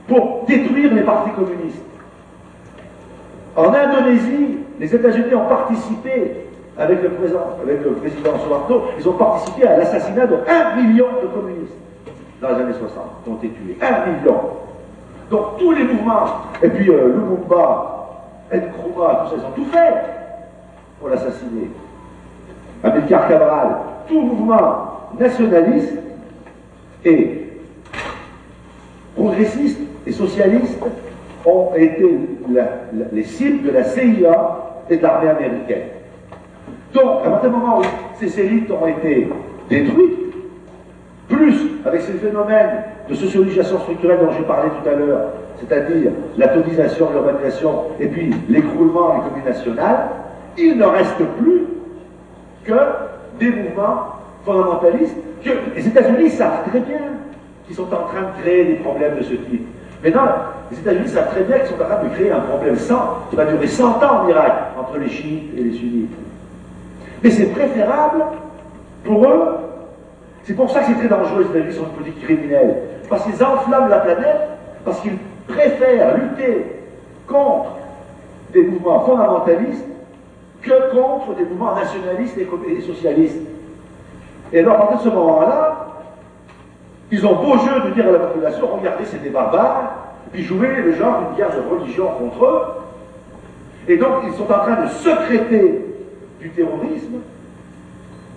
[0.08, 1.84] pour détruire les partis communistes.
[3.56, 6.43] En Indonésie, les États-Unis ont participé
[6.78, 11.06] avec le, président, avec le président Suharto, ils ont participé à l'assassinat de 1 million
[11.22, 11.74] de communistes
[12.42, 13.78] dans les années 60, qui ont été tués.
[13.82, 14.38] 1 million.
[15.30, 16.26] Donc tous les mouvements,
[16.62, 18.10] et puis euh, Lumumba,
[18.52, 19.94] Nkrumah, tout ça, ils ont tout fait
[21.00, 21.70] pour l'assassiner.
[22.84, 23.78] Amilcar Cabral,
[24.08, 25.94] tout mouvement nationaliste
[27.06, 27.44] et
[29.16, 30.80] progressistes et socialistes
[31.46, 32.20] ont été
[33.12, 34.58] les cibles de la CIA
[34.90, 35.84] et de l'armée américaine.
[36.94, 37.84] Donc, à partir du moment où
[38.20, 39.28] ces élites ont été
[39.70, 40.20] détruites,
[41.28, 45.30] plus avec ces phénomènes de socialisation structurelle dont j'ai parlé tout à l'heure,
[45.60, 50.10] c'est-à-dire la tonisation, l'urbanisation et puis l'écroulement des communes nationales,
[50.58, 51.66] il ne reste plus
[52.64, 52.74] que
[53.40, 57.00] des mouvements fondamentalistes que les États-Unis savent très bien
[57.66, 59.66] qu'ils sont en train de créer des problèmes de ce type.
[60.04, 60.28] Maintenant,
[60.70, 63.36] les États-Unis savent très bien qu'ils sont en train de créer un problème sans, qui
[63.36, 66.12] va durer 100 ans en Irak, entre les chiites et les sunnites.
[67.24, 68.24] Mais c'est préférable
[69.04, 69.58] pour eux.
[70.44, 72.76] C'est pour ça que c'est très dangereux, les États-Unis sont une politique criminelle.
[73.10, 74.50] Parce qu'ils enflamment la planète,
[74.84, 75.18] parce qu'ils
[75.48, 76.66] préfèrent lutter
[77.28, 77.78] contre
[78.52, 79.86] des mouvements fondamentalistes
[80.62, 83.40] que contre des mouvements nationalistes et socialistes.
[84.52, 85.88] Et alors, à partir de ce moment-là,
[87.12, 89.94] ils ont beau jeu de dire à la population, regardez, c'est des barbares,
[90.32, 92.62] puis jouer le genre d'une guerre de religion contre eux.
[93.88, 95.93] Et donc, ils sont en train de secréter
[96.44, 97.22] du terrorisme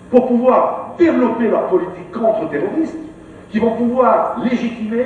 [0.09, 2.97] pour pouvoir développer leur politique contre-terroriste,
[3.51, 5.05] qui vont pouvoir légitimer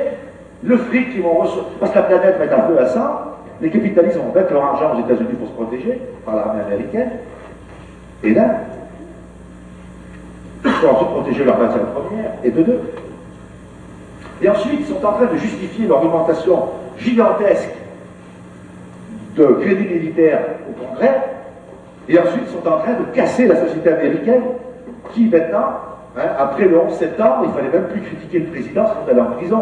[0.64, 1.66] le fric qu'ils vont recevoir.
[1.80, 3.38] Parce que la planète va être un peu à ça.
[3.62, 7.12] Les capitalistes vont mettre leur argent aux États-Unis pour se protéger par l'armée américaine.
[8.24, 8.36] Et ils
[10.64, 12.34] vont se protéger leur matière première.
[12.44, 12.80] Et de deux.
[14.44, 17.74] Et ensuite, ils sont en train de justifier l'augmentation gigantesque
[19.36, 21.41] de crédits militaires au Congrès.
[22.12, 24.42] Et ensuite, ils sont en train de casser la société américaine
[25.14, 25.80] qui, maintenant,
[26.18, 29.22] hein, après le 11 septembre, il ne fallait même plus critiquer le président, c'est allait
[29.22, 29.60] en prison.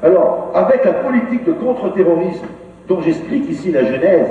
[0.00, 2.46] Alors, avec la politique de contre-terrorisme
[2.86, 4.28] dont j'explique ici la genèse,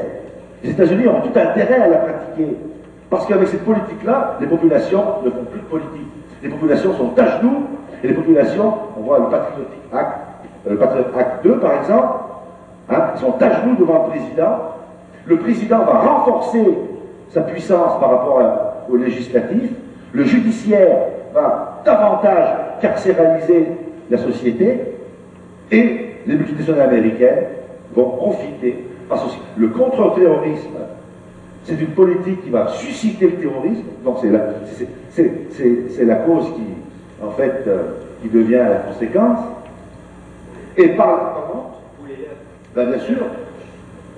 [0.64, 2.56] les États-Unis ont tout intérêt à la pratiquer.
[3.10, 6.07] Parce qu'avec cette politique-là, les populations ne font plus de politique.
[6.41, 7.64] Les populations sont à genoux,
[8.02, 10.18] et les populations, on voit le Patriotic Act,
[10.65, 12.07] euh, le Patriotic Act 2 par exemple,
[12.90, 14.60] hein, sont à genoux devant le président.
[15.26, 16.64] Le président va renforcer
[17.30, 19.72] sa puissance par rapport au législatif.
[20.14, 20.97] Le judiciaire
[21.34, 22.47] va davantage
[22.81, 23.68] carcéraliser
[24.10, 24.80] la société.
[25.72, 27.45] Et les multinationales américaines
[27.93, 28.85] vont profiter.
[29.07, 30.77] Parce que le contre-terrorisme,
[31.64, 33.84] c'est une politique qui va susciter le terrorisme.
[34.03, 37.84] Donc c'est la, la cause qui, en fait, euh,
[38.22, 39.39] qui devient la conséquence.
[40.77, 41.72] Et par comment
[42.76, 43.18] ben, Bien sûr,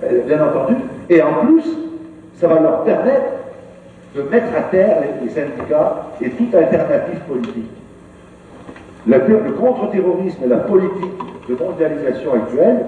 [0.04, 0.76] euh, bien entendu.
[1.10, 1.64] Et en plus,
[2.42, 3.34] ça va leur permettre
[4.16, 7.70] de mettre à terre les, syndicats et toute alternative politique.
[9.06, 11.12] Le, contre-terrorisme et la politique
[11.48, 12.84] de mondialisation actuelle,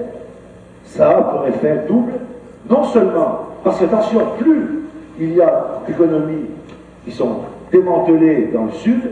[0.84, 2.14] ça a pour effet double,
[2.68, 4.80] non seulement, parce que attention, plus
[5.20, 6.50] il y a d'économies
[7.04, 9.02] qui sont démantelées dans le sud,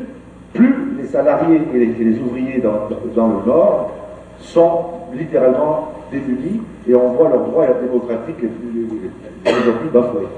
[0.54, 3.92] plus les salariés et les, ouvriers dans, le nord
[4.40, 8.88] sont littéralement démunis et on voit leurs droits démocratiques les plus,
[9.44, 10.28] les, plus bafoués.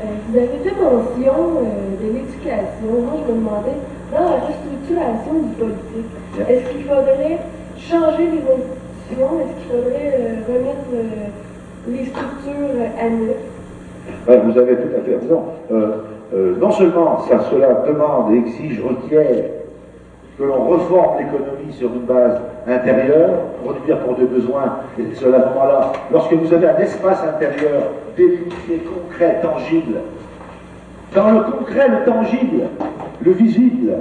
[0.00, 2.86] Euh, vous avez fait mention euh, de l'éducation.
[2.86, 3.78] Moi, je me demandais,
[4.12, 6.10] dans la restructuration du politique,
[6.48, 7.38] est-ce qu'il faudrait
[7.76, 9.40] changer les institutions?
[9.40, 10.88] Est-ce qu'il faudrait euh, remettre
[11.88, 13.36] les structures à neuf?
[14.26, 15.42] vous avez tout à fait raison.
[15.70, 15.96] Euh,
[16.34, 19.44] euh, non seulement ça, cela demande, exige, requiert
[20.38, 23.30] que l'on reforme l'économie sur une base intérieure,
[23.64, 27.82] produire pour des besoins, et cela à ce moment-là, lorsque vous avez un espace intérieur
[28.16, 29.96] délimité, concret, tangible,
[31.14, 32.64] dans le concret, le tangible,
[33.22, 33.92] le visible,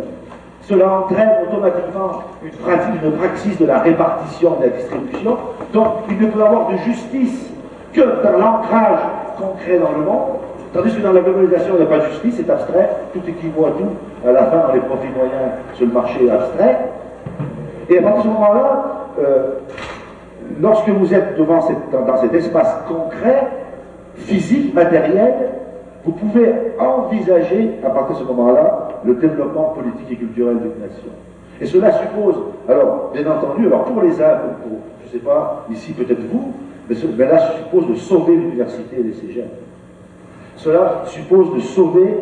[0.64, 5.38] cela entraîne automatiquement une pratique, une praxis de la répartition de la distribution.
[5.72, 7.50] Donc, il ne peut y avoir de justice
[7.94, 9.00] que dans l'ancrage
[9.38, 10.40] concret dans le monde,
[10.76, 13.66] tandis que dans la globalisation, il n'y a pas de justice, c'est abstrait, tout équivaut
[13.66, 14.28] à tout.
[14.28, 16.90] À la fin, les profits moyens sur le marché abstrait.
[17.90, 19.52] Et à partir de ce moment-là, euh,
[20.60, 21.60] lorsque vous êtes devant
[22.06, 23.48] dans cet espace concret,
[24.16, 25.34] physique, matériel,
[26.04, 31.12] vous pouvez envisager, à partir de ce moment-là, le développement politique et culturel d'une nation.
[31.62, 32.36] Et cela suppose,
[32.68, 36.54] alors, bien entendu, alors pour les uns, pour, je ne sais pas, ici peut-être vous,
[36.90, 39.48] mais, ce, mais, là, suppose de sauver l'université et les cégeps.
[40.58, 42.18] Cela suppose de sauver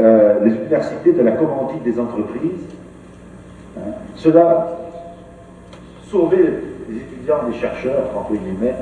[0.00, 2.66] euh, les universités de la commandite des entreprises.
[3.78, 3.92] Hein.
[4.14, 4.78] Cela,
[6.08, 6.44] sauver
[6.88, 8.74] les étudiants, les chercheurs, entre guillemets,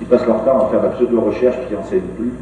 [0.00, 2.32] ils passent leur temps à faire de la pseudo-recherche qui n'enseignent plus.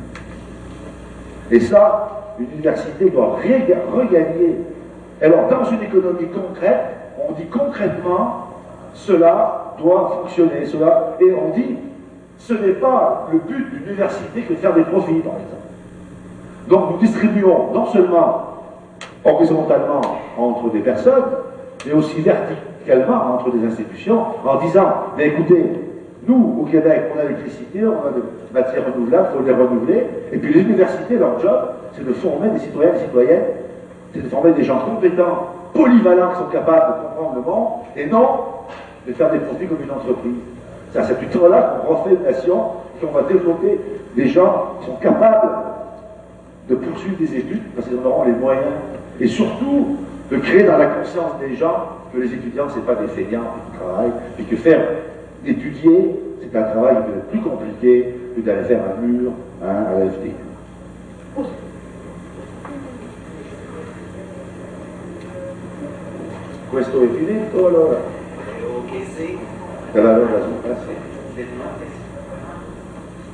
[1.50, 3.38] Et ça, une université doit
[3.92, 4.56] regagner.
[5.20, 6.84] Alors, dans une économie concrète,
[7.28, 8.48] on dit concrètement,
[8.94, 10.66] cela doit fonctionner.
[10.66, 11.76] Cela, et on dit,
[12.38, 15.64] ce n'est pas le but d'une université que de faire des profits, par exemple.
[16.68, 18.54] Donc, nous distribuons non seulement
[19.24, 20.00] horizontalement
[20.38, 21.24] entre des personnes,
[21.86, 25.64] mais aussi verticalement entre des institutions, en disant, mais écoutez,
[26.26, 30.06] nous, au Québec, on a l'électricité, on a des matières renouvelables, il faut les renouveler.
[30.32, 33.44] Et puis les universités, leur job, c'est de former des citoyens et citoyennes,
[34.12, 38.06] c'est de former des gens compétents, polyvalents, qui sont capables de comprendre le monde, et
[38.06, 38.28] non
[39.06, 40.32] de faire des profits comme une entreprise.
[40.94, 42.56] C'est à cette là qu'on refait une nation,
[43.00, 43.80] qu'on va développer
[44.14, 45.50] des gens qui sont capables
[46.68, 48.74] de poursuivre des études, parce qu'ils en auront les moyens,
[49.18, 49.96] et surtout
[50.30, 53.40] de créer dans la conscience des gens que les étudiants, ce n'est pas des feignants
[53.40, 54.86] qui travaillent, et que faire
[55.44, 56.94] étudier, c'est un travail
[57.28, 59.32] plus compliqué que d'aller faire un mur
[59.64, 60.30] hein, à l'AFD.
[66.70, 67.98] Questo è finito allora?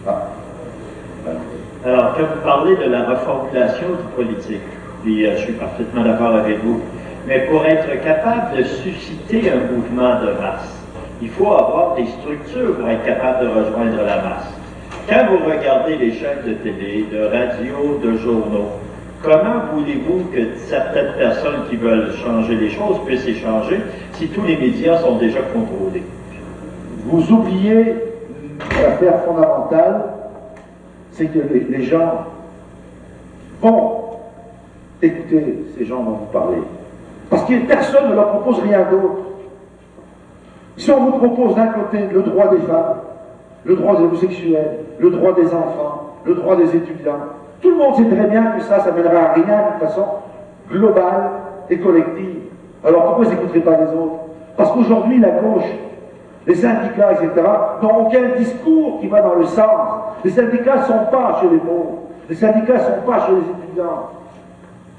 [0.06, 0.28] Ah.
[1.86, 4.60] Alors, quand vous parlez de la reformulation du politique,
[5.02, 6.82] puis euh, je suis parfaitement d'accord avec vous,
[7.26, 10.84] mais pour être capable de susciter un mouvement de masse,
[11.22, 14.52] il faut avoir des structures pour être capable de rejoindre la masse.
[15.08, 18.68] Quand vous regardez les chaînes de télé, de radio, de journaux,
[19.22, 23.80] comment voulez-vous que certaines personnes qui veulent changer les choses puissent y changer
[24.12, 26.02] si tous les médias sont déjà contrôlés?
[27.04, 27.96] Vous oubliez
[28.82, 30.02] l'affaire fondamentale,
[31.12, 32.26] c'est que les, gens
[33.60, 34.00] vont
[35.02, 36.62] écouter ces gens dont vous parlez.
[37.30, 39.22] Parce que personne ne leur propose rien d'autre.
[40.76, 42.96] Si on vous propose d'un côté le droit des femmes,
[43.64, 47.18] le droit des homosexuels, le droit des enfants, le droit des étudiants,
[47.60, 50.04] tout le monde sait très bien que ça, ça mènera à rien de façon
[50.70, 51.30] globale
[51.68, 52.40] et collective.
[52.84, 54.20] Alors pourquoi ils n'écouteraient pas les autres?
[54.56, 55.68] Parce qu'aujourd'hui, la gauche,
[56.46, 57.30] les syndicats, etc.,
[57.82, 60.00] n'ont aucun discours qui va dans le sens.
[60.24, 61.98] Les syndicats ne sont pas chez les pauvres.
[62.28, 64.08] Les syndicats ne sont pas chez les étudiants.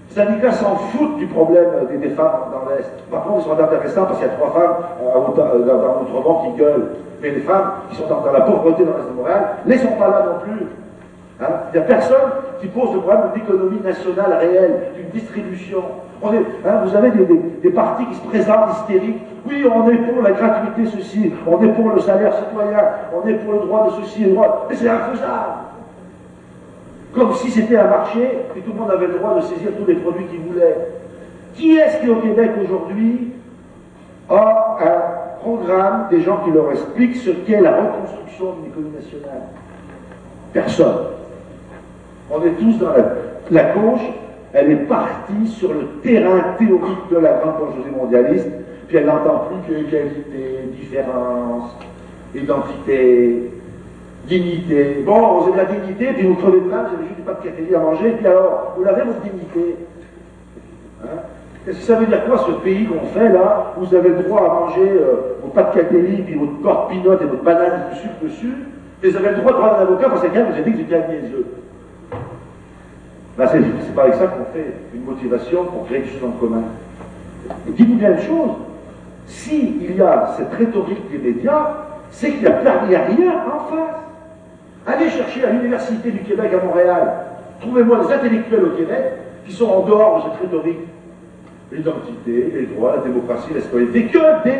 [0.09, 1.69] Les syndicats s'en foutent du problème
[1.99, 2.91] des, femmes dans l'Est.
[3.09, 6.29] Par contre, ils sont intéressants parce qu'il y a trois femmes euh, euh, dans notre
[6.29, 6.89] monde qui gueulent.
[7.21, 10.09] Mais les femmes qui sont dans la pauvreté dans l'Est de Montréal ne sont pas
[10.09, 10.67] là non plus.
[11.41, 11.53] Hein.
[11.73, 15.83] Il n'y a personne qui pose le problème d'économie nationale réelle, d'une distribution.
[16.23, 17.09] Hein, vous avez
[17.63, 19.21] des, partis qui se présentent hystériques.
[19.47, 22.77] Oui, on est pour la gratuité, ceci, on est pour le salaire citoyen,
[23.11, 24.67] on est pour le droit de ceci et le droit.
[24.69, 25.53] Mais c'est infaisable.
[27.13, 28.21] Comme si c'était un marché
[28.55, 30.77] et tout le monde avait le droit de saisir tous les produits qu'il voulait.
[31.55, 33.33] Qui est-ce qui au Québec aujourd'hui
[34.29, 39.41] a un programme des gens qui leur expliquent ce qu'est la reconstruction d'une économie nationale?
[40.53, 40.97] Personne.
[42.29, 42.91] On est tous dans
[43.49, 44.07] la gauche,
[44.53, 48.49] elle est partie sur le terrain théorique de la grande bourgeoisie mondialiste,
[48.87, 51.71] puis elle n'entend plus que égalité, différence,
[52.35, 53.51] identité,
[54.27, 55.03] dignité.
[55.05, 57.21] Bon, vous avez de la dignité, puis vous crevez de faim, vous avez juste du
[57.23, 59.75] pas de à manger, puis alors, vous l'avez votre dignité.
[61.03, 61.19] Hein?
[61.63, 64.41] Qu'est-ce que ça veut dire quoi ce pays qu'on fait là Vous avez le droit
[64.41, 68.15] à manger euh, vos pâtes catélie, puis votre corps pinote et votre banane du sucre
[68.23, 68.53] dessus,
[69.03, 70.77] et vous avez le droit de prendre un avocat parce que vous a dit que
[70.77, 71.60] vous étiez les œufs.
[73.41, 76.61] Ben, c'est avec ça qu'on fait une motivation pour créer du en commun.
[77.69, 78.51] Dites-vous bien une chose,
[79.25, 81.69] s'il y a cette rhétorique des médias,
[82.11, 83.97] c'est qu'il n'y a, a, rien en face.
[84.85, 87.13] Allez chercher à l'Université du Québec à Montréal,
[87.61, 89.05] trouvez-moi des intellectuels au Québec
[89.47, 90.87] qui sont en dehors de cette rhétorique.
[91.71, 94.59] L'identité, les droits, la démocratie, la citoyenneté, que des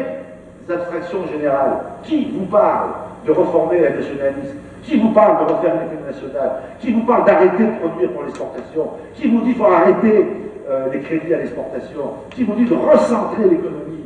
[0.70, 1.78] abstractions générales.
[2.04, 2.90] Qui vous parle
[3.26, 7.64] de reformer la nationalisme Qui vous parle de refaire l'économie nationale Qui vous parle d'arrêter
[7.64, 10.26] de produire pour l'exportation Qui vous dit qu'il faut arrêter
[10.72, 14.06] euh, les crédits à l'exportation, qui vous dit de recentrer l'économie,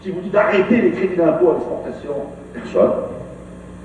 [0.00, 2.12] qui vous dit d'arrêter les crédits d'impôt à l'exportation
[2.54, 2.90] Personne.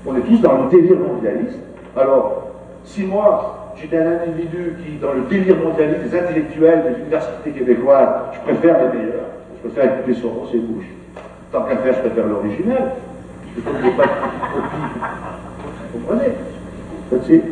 [0.06, 1.58] On est tous dans le délire mondialiste.
[1.94, 2.52] Alors,
[2.84, 8.08] si moi, j'étais un individu qui, dans le délire mondialiste des intellectuels des universités québécoises,
[8.32, 10.86] je préfère les meilleurs, je préfère écouter son ses bouches.
[11.52, 12.92] Tant qu'à faire, je préfère l'original.
[13.54, 14.04] Je ne pas.
[15.92, 16.32] Vous comprenez
[17.10, 17.42] C'est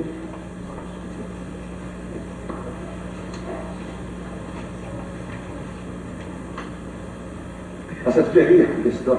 [8.07, 9.19] Ah, ça te fait rire, Christophe.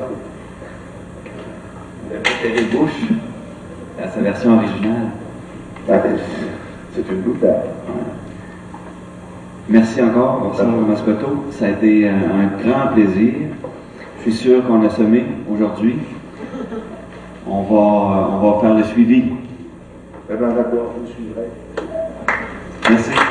[2.44, 3.10] Les bouches,
[4.03, 5.10] à sa version originale.
[5.88, 5.99] Ah,
[6.95, 7.66] c'est une boutade.
[9.70, 11.45] Merci encore, Vincent Mascoto.
[11.52, 13.34] Ça a été un, un grand plaisir.
[14.23, 15.95] Je suis sûr qu'on a semé aujourd'hui.
[17.48, 19.23] On va, on va faire le suivi.
[20.30, 21.48] Eh bien, d'accord, je vous suivrai.
[22.88, 23.31] Merci.